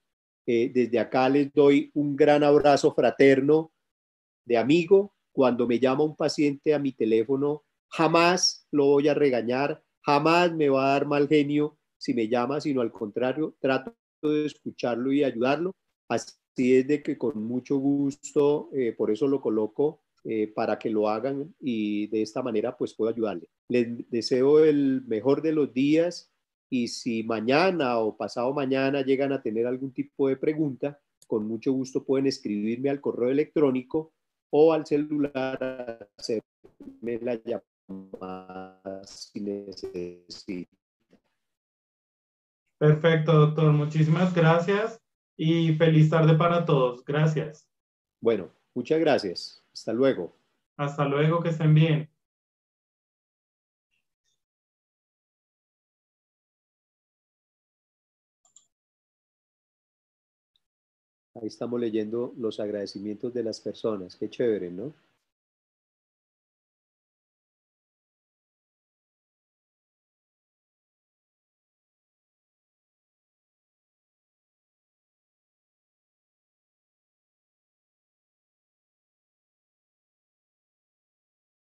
Eh, 0.47 0.71
desde 0.73 0.99
acá 0.99 1.27
les 1.29 1.51
doy 1.53 1.91
un 1.93 2.15
gran 2.15 2.43
abrazo 2.43 2.93
fraterno 2.93 3.71
de 4.45 4.57
amigo. 4.57 5.15
Cuando 5.31 5.67
me 5.67 5.79
llama 5.79 6.03
un 6.03 6.15
paciente 6.15 6.73
a 6.73 6.79
mi 6.79 6.91
teléfono, 6.91 7.65
Jamás 7.89 8.67
lo 8.71 8.87
voy 8.87 9.07
a 9.07 9.13
regañar, 9.13 9.81
jamás 10.01 10.53
me 10.53 10.67
va 10.67 10.87
a 10.87 10.89
dar 10.91 11.05
mal 11.05 11.29
genio 11.29 11.77
si 11.97 12.13
me 12.13 12.27
llama, 12.27 12.59
sino 12.59 12.81
al 12.81 12.91
contrario, 12.91 13.55
trato 13.59 13.95
de 14.21 14.45
escucharlo 14.45 15.13
y 15.13 15.23
ayudarlo. 15.23 15.71
Así 16.09 16.33
es 16.57 16.87
de 16.87 17.03
que 17.03 17.17
con 17.17 17.43
mucho 17.43 17.77
gusto, 17.77 18.69
eh, 18.73 18.93
por 18.93 19.11
eso 19.11 19.27
lo 19.27 19.41
coloco 19.41 20.01
eh, 20.23 20.51
para 20.53 20.79
que 20.79 20.89
lo 20.89 21.09
hagan 21.09 21.53
y 21.59 22.07
de 22.07 22.21
esta 22.21 22.41
manera 22.41 22.75
pues 22.77 22.93
puedo 22.93 23.11
ayudarle. 23.11 23.49
Les 23.67 24.09
deseo 24.09 24.63
el 24.63 25.03
mejor 25.05 25.41
de 25.41 25.51
los 25.51 25.73
días 25.73 26.31
y 26.69 26.87
si 26.87 27.23
mañana 27.23 27.99
o 27.99 28.17
pasado 28.17 28.53
mañana 28.53 29.01
llegan 29.01 29.33
a 29.33 29.41
tener 29.41 29.67
algún 29.67 29.93
tipo 29.93 30.27
de 30.27 30.37
pregunta, 30.37 30.99
con 31.27 31.47
mucho 31.47 31.73
gusto 31.73 32.03
pueden 32.03 32.27
escribirme 32.27 32.89
al 32.89 33.01
correo 33.01 33.29
electrónico 33.29 34.13
o 34.49 34.73
al 34.73 34.85
celular, 34.85 36.09
hacerme 36.17 37.19
la 37.21 37.35
llamada 37.35 38.81
más 38.99 39.31
Perfecto, 42.77 43.31
doctor. 43.31 43.71
Muchísimas 43.73 44.33
gracias 44.33 45.04
y 45.37 45.73
feliz 45.75 46.09
tarde 46.09 46.35
para 46.35 46.65
todos. 46.65 47.03
Gracias. 47.05 47.67
Bueno, 48.21 48.49
muchas 48.73 48.99
gracias. 48.99 49.63
Hasta 49.73 49.93
luego. 49.93 50.35
Hasta 50.77 51.05
luego, 51.05 51.41
que 51.41 51.49
estén 51.49 51.73
bien. 51.73 52.09
Ahí 61.35 61.47
estamos 61.47 61.79
leyendo 61.79 62.33
los 62.37 62.59
agradecimientos 62.59 63.33
de 63.33 63.43
las 63.43 63.59
personas. 63.59 64.15
Qué 64.15 64.29
chévere, 64.29 64.71
¿no? 64.71 64.93